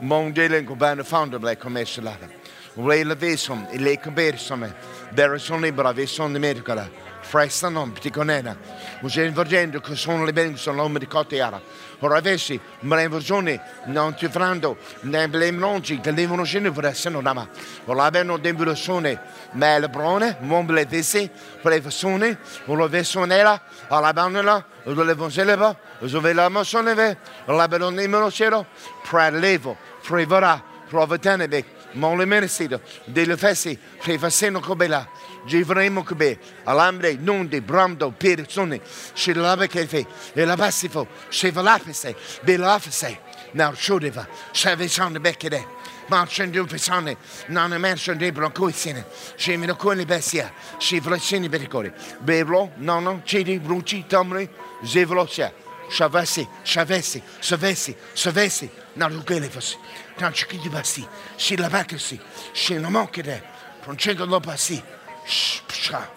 Mångdelen 0.00 0.66
går 0.66 0.76
bärna 0.76 1.04
founder 1.04 1.38
blir 1.38 1.54
kommer 1.54 1.84
sälada. 1.84 2.26
Och 2.26 2.32
Reylvesom, 2.74 3.68
ilekbersom, 3.72 4.72
Berson 5.10 5.60
Libra, 5.60 5.92
Veson 5.92 6.32
di 6.32 6.38
Mercola, 6.38 6.88
Frestanom, 7.20 7.92
Pticonena, 7.92 8.56
Usen 9.00 9.32
Vergendo, 9.32 9.80
che 9.80 9.94
sono 9.94 10.24
le 10.24 10.32
bene, 10.32 10.56
sono 10.56 10.76
l'uomo 10.78 10.98
di 10.98 11.06
Coteara, 11.06 11.60
Oravesi, 12.00 12.58
Mreversione, 12.80 13.60
non 13.86 14.14
ti 14.14 14.26
frando, 14.28 14.76
ne 15.02 15.28
blemronci, 15.28 16.00
che 16.00 16.12
devono 16.12 16.44
scendere 16.44 16.74
per 16.74 16.86
essere 16.86 17.20
nama, 17.20 17.46
Olaveno 17.84 18.38
dembulosone, 18.38 19.20
Melbrone, 19.52 20.38
Mombele 20.40 20.86
Vesi, 20.86 21.30
Prevesone, 21.60 22.38
Olavesonella, 22.66 23.62
Alabanola, 23.88 24.64
Olevoseleva, 24.84 25.76
Zovelamo 26.04 26.62
Soneve, 26.64 27.18
Olabelonimelo 27.46 28.30
Cielo, 28.30 28.66
Prelevo, 29.08 29.76
frivora, 30.00 30.60
Provetenebe, 30.88 31.64
mon 31.94 32.16
le 32.16 32.24
mercito 32.24 32.80
de 33.04 33.24
le 33.24 33.36
fessi 33.36 33.78
che 34.00 34.18
facendo 34.18 34.60
come 34.60 34.86
là 34.86 35.08
je 35.46 35.62
vraiment 35.64 36.04
come 36.04 36.38
all'ambre 36.64 37.16
non 37.18 37.48
de 37.48 37.60
brando 37.60 38.10
persone 38.10 38.80
che 39.14 39.34
la 39.34 39.56
che 39.66 39.86
fe 39.86 40.06
e 40.32 40.44
la 40.44 40.56
passifo 40.56 41.06
che 41.28 41.50
va 41.50 41.62
la 41.62 41.78
fesse 41.78 42.14
be 42.42 42.56
la 42.56 42.78
fesse 42.78 43.18
now 43.52 43.72
chodeva 43.74 44.26
che 44.52 44.76
ve 44.76 44.88
sono 44.88 45.18
becchere 45.20 45.80
ma 46.06 46.26
c'è 46.26 46.44
un 46.44 46.66
persone 46.66 47.16
non 47.48 47.72
è 47.72 47.78
merce 47.78 48.16
de 48.16 48.32
broncoisine 48.32 49.06
che 49.36 49.56
mi 49.56 49.66
lo 49.66 49.76
cone 49.76 50.04
bestia 50.04 50.52
che 50.78 51.00
vracini 51.00 51.48
pericoli 51.48 51.92
bevlo 52.18 52.72
no 52.76 53.00
no 53.00 53.22
cedi 53.24 53.58
bruci 53.58 54.04
tamri 54.06 54.48
je 54.80 55.06
veloce 55.06 55.61
shavesi, 55.92 56.48
shavesi, 56.64 57.22
savesi, 57.40 57.94
savesi, 58.14 58.70
now 58.96 59.08
lukele 59.08 59.48
fasi. 59.48 59.76
Tanchiki 60.16 60.68
basi, 60.70 61.06
she 61.36 61.56
labakasi, 61.56 62.18
she 62.52 62.74
namokede, 62.74 63.42
pronchengo 63.82 64.26
lopasi, 64.26 64.82
psha. 65.26 66.08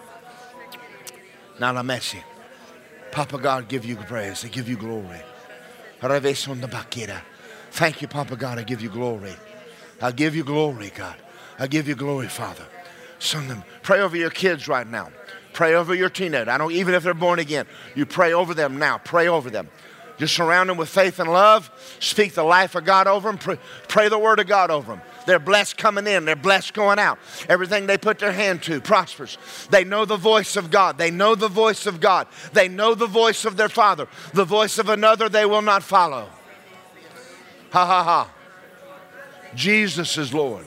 Now 1.60 1.72
la 1.72 1.82
messi. 1.82 2.22
Papa 3.12 3.38
God, 3.38 3.68
give 3.68 3.86
you 3.86 3.96
praise. 3.96 4.44
I 4.44 4.48
give 4.48 4.68
you 4.68 4.76
glory. 4.76 5.22
Thank 7.70 8.02
you, 8.02 8.08
Papa 8.08 8.36
God. 8.36 8.58
I 8.58 8.62
give 8.62 8.82
you 8.82 8.90
glory. 8.90 9.34
I 10.02 10.12
give 10.12 10.36
you 10.36 10.44
glory, 10.44 10.92
God. 10.94 11.16
I 11.58 11.66
give 11.66 11.88
you 11.88 11.94
glory, 11.94 12.28
Father. 12.28 12.66
Son 13.18 13.48
them. 13.48 13.64
Pray 13.82 14.00
over 14.00 14.16
your 14.16 14.28
kids 14.28 14.68
right 14.68 14.86
now. 14.86 15.08
Pray 15.56 15.74
over 15.74 15.94
your 15.94 16.10
teenager. 16.10 16.50
I 16.50 16.58
don't 16.58 16.72
even 16.72 16.92
if 16.92 17.02
they're 17.02 17.14
born 17.14 17.38
again. 17.38 17.64
You 17.94 18.04
pray 18.04 18.34
over 18.34 18.52
them 18.52 18.78
now. 18.78 18.98
Pray 18.98 19.26
over 19.26 19.48
them. 19.48 19.70
Just 20.18 20.34
surround 20.34 20.68
them 20.68 20.76
with 20.76 20.90
faith 20.90 21.18
and 21.18 21.32
love. 21.32 21.70
Speak 21.98 22.34
the 22.34 22.42
life 22.42 22.74
of 22.74 22.84
God 22.84 23.06
over 23.06 23.30
them. 23.30 23.38
Pray, 23.38 23.58
pray 23.88 24.10
the 24.10 24.18
word 24.18 24.38
of 24.38 24.46
God 24.46 24.70
over 24.70 24.92
them. 24.92 25.00
They're 25.26 25.38
blessed 25.38 25.78
coming 25.78 26.06
in, 26.06 26.26
they're 26.26 26.36
blessed 26.36 26.74
going 26.74 26.98
out. 26.98 27.18
Everything 27.48 27.86
they 27.86 27.96
put 27.96 28.18
their 28.18 28.32
hand 28.32 28.64
to 28.64 28.82
prospers. 28.82 29.38
They 29.70 29.82
know 29.82 30.04
the 30.04 30.18
voice 30.18 30.56
of 30.56 30.70
God. 30.70 30.98
They 30.98 31.10
know 31.10 31.34
the 31.34 31.48
voice 31.48 31.86
of 31.86 32.00
God. 32.00 32.26
They 32.52 32.68
know 32.68 32.94
the 32.94 33.06
voice 33.06 33.46
of 33.46 33.56
their 33.56 33.70
Father. 33.70 34.08
The 34.34 34.44
voice 34.44 34.76
of 34.76 34.90
another 34.90 35.30
they 35.30 35.46
will 35.46 35.62
not 35.62 35.82
follow. 35.82 36.28
Ha 37.70 37.86
ha 37.86 38.04
ha. 38.04 38.30
Jesus 39.54 40.18
is 40.18 40.34
Lord. 40.34 40.66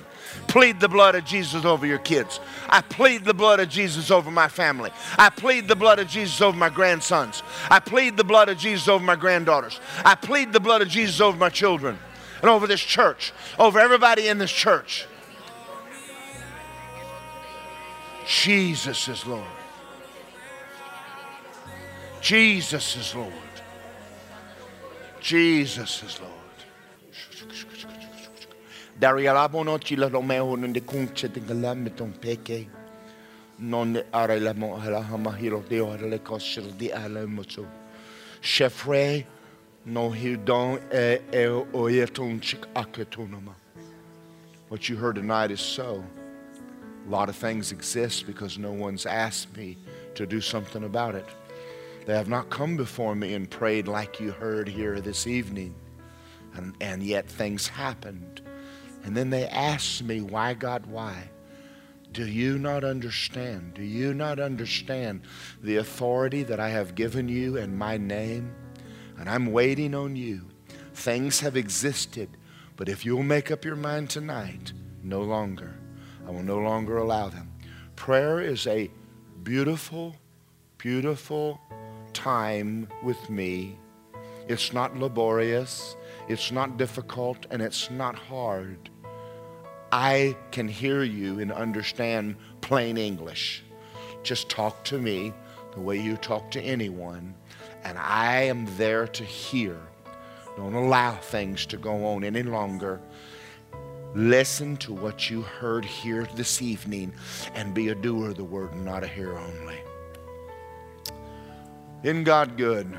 Plead 0.50 0.80
the 0.80 0.90
blood 0.90 1.14
of 1.14 1.26
Jesus 1.26 1.64
over 1.64 1.86
your 1.86 2.00
kids. 2.00 2.40
I 2.68 2.82
plead 2.82 3.24
the 3.24 3.36
blood 3.36 3.60
of 3.60 3.70
Jesus 3.70 4.10
over 4.10 4.32
my 4.32 4.48
family. 4.48 4.90
I 5.16 5.30
plead 5.30 5.68
the 5.68 5.76
blood 5.76 6.00
of 6.00 6.08
Jesus 6.08 6.42
over 6.42 6.58
my 6.58 6.70
grandsons. 6.70 7.44
I 7.70 7.80
plead 7.80 8.18
the 8.18 8.24
blood 8.24 8.50
of 8.50 8.58
Jesus 8.58 8.88
over 8.88 9.06
my 9.06 9.16
granddaughters. 9.16 9.80
I 10.04 10.16
plead 10.16 10.52
the 10.52 10.60
blood 10.60 10.82
of 10.82 10.88
Jesus 10.88 11.22
over 11.22 11.38
my 11.38 11.50
children 11.50 12.00
and 12.42 12.50
over 12.50 12.66
this 12.66 12.82
church, 12.82 13.32
over 13.60 13.80
everybody 13.80 14.28
in 14.28 14.40
this 14.40 14.52
church. 14.52 15.06
Jesus 18.26 19.08
is 19.08 19.28
Lord. 19.28 19.46
Jesus 22.22 22.96
is 22.96 23.14
Lord. 23.14 23.34
Jesus 25.22 26.02
is 26.02 26.20
Lord. 26.20 26.39
Darialabono 29.00 29.80
chila 29.80 30.12
romeo 30.12 30.58
nende 30.58 30.82
kunche 30.82 31.32
de 31.32 31.40
galame 31.40 31.90
peke. 32.20 32.68
Non 33.60 34.02
are 34.14 34.40
la 34.42 34.54
mo 34.54 34.78
hamahiro 34.78 35.66
de 35.70 35.80
ora 35.80 36.06
le 36.06 36.20
di 36.78 36.92
ala 36.92 37.26
mocho. 37.26 37.66
Chefre 38.42 39.26
no 39.86 40.10
hidon 40.10 40.82
e 40.92 41.20
e 41.32 41.46
oyeton 41.46 42.42
chik 42.42 42.66
aketonoma. 42.74 43.54
What 44.68 44.90
you 44.90 44.98
heard 44.98 45.16
tonight 45.16 45.52
is 45.52 45.62
so. 45.62 46.04
A 47.08 47.10
lot 47.10 47.30
of 47.30 47.38
things 47.38 47.72
exist 47.72 48.28
because 48.28 48.58
no 48.58 48.74
one's 48.74 49.06
asked 49.06 49.56
me 49.56 49.78
to 50.16 50.26
do 50.26 50.42
something 50.42 50.84
about 50.84 51.16
it. 51.16 51.26
They 52.06 52.16
have 52.16 52.28
not 52.28 52.50
come 52.50 52.76
before 52.76 53.16
me 53.16 53.34
and 53.34 53.50
prayed 53.50 53.88
like 53.88 54.20
you 54.20 54.32
heard 54.32 54.68
here 54.68 55.00
this 55.00 55.26
evening. 55.26 55.74
And, 56.56 56.76
and 56.82 57.02
yet 57.02 57.28
things 57.28 57.68
happened. 57.68 58.42
And 59.10 59.18
then 59.18 59.32
they 59.32 59.48
asked 59.48 60.04
me, 60.04 60.22
Why, 60.22 60.54
God, 60.54 60.86
why? 60.86 61.32
Do 62.12 62.28
you 62.28 62.60
not 62.60 62.84
understand? 62.84 63.74
Do 63.74 63.82
you 63.82 64.14
not 64.14 64.40
understand 64.40 65.22
the 65.64 65.78
authority 65.78 66.44
that 66.44 66.60
I 66.60 66.70
have 66.70 66.94
given 66.94 67.28
you 67.28 67.58
in 67.58 67.76
my 67.76 67.98
name? 67.98 68.54
And 69.18 69.28
I'm 69.28 69.52
waiting 69.52 69.96
on 69.96 70.16
you. 70.16 70.42
Things 70.94 71.40
have 71.40 71.58
existed, 71.58 72.30
but 72.76 72.88
if 72.88 73.04
you'll 73.04 73.24
make 73.24 73.50
up 73.50 73.66
your 73.66 73.76
mind 73.76 74.12
tonight, 74.12 74.74
no 75.02 75.24
longer. 75.24 75.74
I 76.28 76.30
will 76.30 76.44
no 76.44 76.60
longer 76.60 76.98
allow 76.98 77.30
them. 77.30 77.52
Prayer 77.96 78.40
is 78.40 78.68
a 78.68 78.92
beautiful, 79.42 80.16
beautiful 80.78 81.60
time 82.14 82.88
with 83.02 83.28
me. 83.28 83.76
It's 84.48 84.72
not 84.72 84.96
laborious, 84.96 85.96
it's 86.28 86.52
not 86.52 86.78
difficult, 86.78 87.48
and 87.50 87.60
it's 87.60 87.90
not 87.90 88.14
hard. 88.14 88.92
I 89.92 90.36
can 90.52 90.68
hear 90.68 91.04
you 91.04 91.40
and 91.40 91.52
understand 91.52 92.36
plain 92.62 92.98
English. 92.98 93.64
Just 94.24 94.50
talk 94.50 94.84
to 94.86 95.00
me 95.00 95.34
the 95.74 95.80
way 95.80 96.00
you 96.00 96.18
talk 96.18 96.52
to 96.52 96.62
anyone, 96.62 97.34
and 97.84 97.98
I 97.98 98.44
am 98.44 98.68
there 98.78 99.08
to 99.08 99.24
hear. 99.24 99.78
Don't 100.58 100.74
allow 100.74 101.16
things 101.16 101.66
to 101.68 101.78
go 101.78 102.06
on 102.06 102.24
any 102.24 102.44
longer. 102.44 103.00
Listen 104.16 104.76
to 104.78 104.94
what 104.94 105.30
you 105.30 105.42
heard 105.42 105.86
here 105.86 106.28
this 106.36 106.62
evening 106.62 107.14
and 107.54 107.74
be 107.74 107.90
a 107.90 107.96
doer 107.96 108.30
of 108.30 108.38
the 108.38 108.44
word 108.44 108.74
and 108.74 108.84
not 108.84 109.04
a 109.04 109.08
hearer 109.08 109.38
only. 109.38 109.78
In 112.04 112.24
God 112.24 112.58
good? 112.58 112.98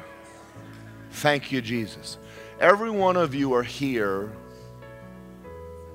Thank 1.11 1.51
you, 1.51 1.61
Jesus. 1.61 2.19
Every 2.61 2.91
one 2.91 3.17
of 3.17 3.35
you 3.35 3.53
are 3.55 3.63
here 3.63 4.33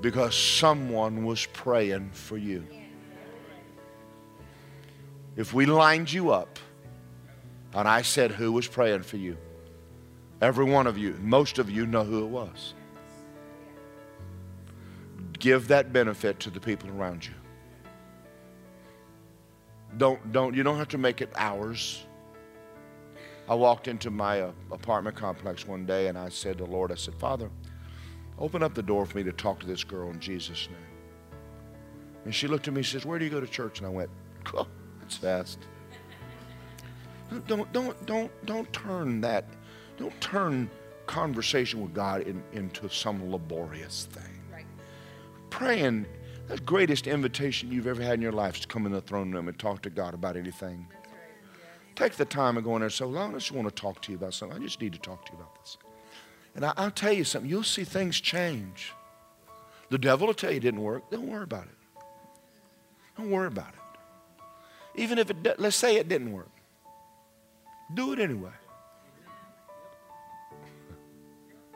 because 0.06 0.36
someone 0.36 1.26
was 1.26 1.48
praying 1.48 2.12
for 2.12 2.38
you. 2.38 2.64
If 5.36 5.52
we 5.52 5.66
lined 5.66 6.14
you 6.14 6.30
up 6.30 6.60
and 7.74 7.88
I 7.88 8.04
said 8.04 8.30
who 8.30 8.52
was 8.52 8.68
praying 8.68 9.02
for 9.02 9.18
you, 9.18 9.36
every 10.44 10.66
one 10.66 10.86
of 10.86 10.96
you, 10.96 11.18
most 11.22 11.58
of 11.58 11.72
you 11.72 11.88
know 11.88 12.04
who 12.04 12.24
it 12.24 12.28
was. 12.28 12.76
Give 15.40 15.68
that 15.70 15.92
benefit 15.92 16.40
to 16.42 16.52
the 16.52 16.60
people 16.60 16.92
around 16.92 17.26
you. 17.26 17.34
Don't, 19.98 20.32
don't, 20.32 20.54
you 20.54 20.62
don't 20.62 20.78
have 20.78 20.90
to 20.90 21.00
make 21.00 21.20
it 21.20 21.32
ours. 21.36 22.06
I 23.50 23.56
walked 23.56 23.88
into 23.88 24.12
my 24.12 24.42
uh, 24.42 24.52
apartment 24.72 25.16
complex 25.16 25.66
one 25.66 25.88
day 25.88 26.10
and 26.10 26.16
I 26.16 26.30
said 26.30 26.60
to 26.60 26.66
the 26.66 26.70
Lord, 26.70 26.92
I 26.92 26.96
said, 26.96 27.16
Father, 27.16 27.50
open 28.40 28.64
up 28.64 28.74
the 28.74 28.84
door 28.84 29.06
for 29.06 29.18
me 29.18 29.24
to 29.24 29.32
talk 29.32 29.60
to 29.60 29.68
this 29.68 29.84
girl 29.84 30.10
in 30.10 30.20
Jesus' 30.20 30.68
name. 30.70 30.78
And 32.26 32.34
she 32.34 32.48
looked 32.48 32.68
at 32.68 32.74
me 32.74 32.80
and 32.80 32.86
says, 32.86 33.06
Where 33.06 33.20
do 33.20 33.26
you 33.26 33.32
go 33.32 33.40
to 33.40 33.48
church? 33.48 33.80
And 33.80 33.88
I 33.88 33.90
went, 33.90 34.10
oh, 34.54 34.68
That's 35.00 35.18
fast. 35.18 35.60
Don't, 37.48 37.72
don't, 37.72 38.06
don't, 38.06 38.46
don't 38.46 38.72
turn 38.74 39.22
that, 39.22 39.46
don't 39.98 40.20
turn 40.22 40.70
conversation 41.08 41.82
with 41.82 41.94
God 41.94 42.22
in, 42.22 42.44
into 42.54 42.90
some 42.90 43.32
laborious 43.32 44.08
thing. 44.12 44.40
Right. 44.52 44.66
Praying, 45.50 46.06
the 46.48 46.58
greatest 46.60 47.08
invitation 47.08 47.72
you've 47.72 47.88
ever 47.88 48.02
had 48.02 48.16
in 48.16 48.22
your 48.22 48.32
life 48.32 48.56
is 48.56 48.62
to 48.62 48.68
come 48.68 48.86
in 48.86 48.92
the 48.92 49.02
throne 49.02 49.32
room 49.32 49.48
and 49.48 49.58
talk 49.58 49.82
to 49.84 49.90
God 49.90 50.14
about 50.14 50.38
anything. 50.38 50.88
Take 51.96 52.14
the 52.14 52.26
time 52.26 52.58
and 52.58 52.66
go 52.66 52.76
in 52.76 52.82
there 52.82 52.88
and 52.88 52.94
say, 52.94 53.06
well, 53.06 53.30
I 53.30 53.32
just 53.32 53.52
want 53.52 53.68
to 53.68 53.74
talk 53.74 54.02
to 54.02 54.12
you 54.12 54.18
about 54.18 54.34
something. 54.34 54.58
I 54.58 54.62
just 54.62 54.82
need 54.82 54.94
to 54.94 55.00
talk 55.00 55.26
to 55.26 55.32
you 55.32 55.40
about 55.40 55.56
this. 55.62 55.78
And 56.56 56.66
I, 56.66 56.74
will 56.78 56.92
tell 56.92 57.12
you 57.12 57.26
something. 57.26 57.50
You'll 57.50 57.64
see 57.64 57.84
things 57.84 58.20
change. 58.20 58.94
The 59.90 59.98
devil 59.98 60.28
will 60.28 60.34
tell 60.34 60.52
you 60.52 60.58
it 60.58 60.62
didn't 60.62 60.82
work. 60.82 61.10
Don't 61.12 61.28
worry 61.28 61.44
about 61.44 61.66
it. 61.66 62.02
Don't 63.18 63.30
worry 63.30 63.48
about 63.48 63.70
it. 63.70 65.00
Even 65.02 65.20
if 65.20 65.30
it, 65.30 65.60
let's 65.60 65.76
say 65.76 65.98
it 65.98 66.08
didn't 66.08 66.32
work. 66.32 66.50
Do 67.94 68.14
it 68.14 68.20
anyway. 68.20 68.52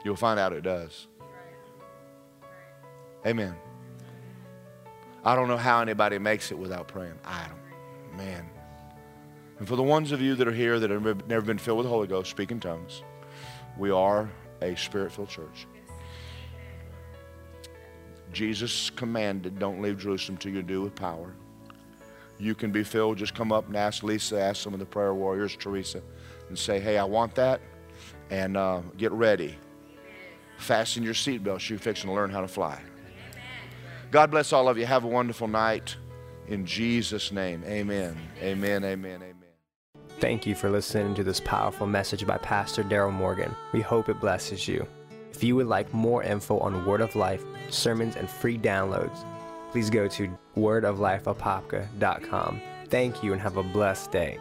You'll 0.04 0.16
find 0.16 0.40
out 0.40 0.54
it 0.54 0.62
does. 0.62 1.08
Amen. 3.26 3.56
I 5.26 5.36
don't 5.36 5.50
know 5.50 5.58
how 5.58 5.82
anybody 5.82 6.18
makes 6.18 6.52
it 6.52 6.58
without 6.58 6.88
praying. 6.88 7.20
I 7.26 7.46
don't. 7.48 8.18
Man. 8.18 8.50
And 9.60 9.68
for 9.68 9.76
the 9.76 9.84
ones 9.84 10.14
of 10.14 10.22
you 10.22 10.36
that 10.36 10.48
are 10.48 10.54
here 10.54 10.80
that 10.80 10.90
have 10.90 11.28
never 11.28 11.46
been 11.46 11.58
filled 11.58 11.80
with 11.80 11.86
the 11.86 11.90
Holy 11.90 12.08
Ghost, 12.08 12.30
speak 12.30 12.52
in 12.52 12.62
tongues. 12.62 13.04
We 13.78 13.92
are 13.92 14.30
a 14.62 14.76
spirit 14.76 15.12
filled 15.12 15.30
church. 15.30 15.68
Jesus 18.32 18.90
commanded, 18.92 19.58
don't 19.58 19.82
leave 19.82 19.98
Jerusalem 19.98 20.38
till 20.38 20.54
you 20.54 20.62
do 20.62 20.82
with 20.82 20.96
power. 20.96 21.34
You 22.38 22.56
can 22.56 22.72
be 22.72 22.84
filled. 22.84 23.18
Just 23.18 23.36
come 23.36 23.52
up 23.52 23.68
and 23.68 23.76
ask 23.76 24.04
Lisa, 24.04 24.40
ask 24.40 24.62
some 24.62 24.74
of 24.74 24.80
the 24.80 24.86
prayer 24.86 25.14
warriors, 25.14 25.56
Teresa, 25.56 26.02
and 26.48 26.58
say, 26.58 26.80
hey, 26.80 26.98
I 26.98 27.04
want 27.04 27.36
that. 27.36 27.60
And 28.30 28.56
uh, 28.56 28.82
get 28.98 29.12
ready. 29.12 29.58
Fasten 30.58 31.04
your 31.04 31.14
seatbelts. 31.14 31.70
You're 31.70 31.80
fixing 31.80 32.10
to 32.10 32.16
learn 32.16 32.30
how 32.30 32.42
to 32.42 32.48
fly. 32.48 32.80
God 34.12 34.32
bless 34.32 34.54
all 34.54 34.70
of 34.70 34.78
you. 34.78 34.86
Have 34.86 35.04
a 35.04 35.08
wonderful 35.08 35.48
night. 35.48 35.96
In 36.48 36.66
Jesus' 36.66 37.32
name, 37.32 37.64
amen. 37.66 38.18
Amen, 38.42 38.84
amen, 38.84 39.16
amen. 39.16 39.39
Thank 40.20 40.46
you 40.46 40.54
for 40.54 40.70
listening 40.70 41.16
to 41.16 41.24
this 41.24 41.40
powerful 41.40 41.88
message 41.88 42.28
by 42.28 42.38
Pastor 42.40 42.84
Daryl 42.84 43.14
Morgan. 43.14 43.56
We 43.72 43.80
hope 43.80 44.10
it 44.10 44.20
blesses 44.20 44.68
you. 44.68 44.86
If 45.32 45.46
you 45.46 45.56
would 45.56 45.68
like 45.68 45.94
more 45.94 46.24
info 46.24 46.60
on 46.60 46.86
Word 46.86 47.00
of 47.00 47.16
Life, 47.16 47.42
sermons, 47.70 48.18
and 48.18 48.30
free 48.30 48.58
downloads, 48.58 49.24
please 49.72 49.90
go 49.90 50.10
to 50.10 50.30
wordoflifeapopka.com. 50.58 52.62
Thank 52.90 53.24
you 53.24 53.32
and 53.32 53.42
have 53.42 53.56
a 53.56 53.64
blessed 53.64 54.12
day. 54.12 54.40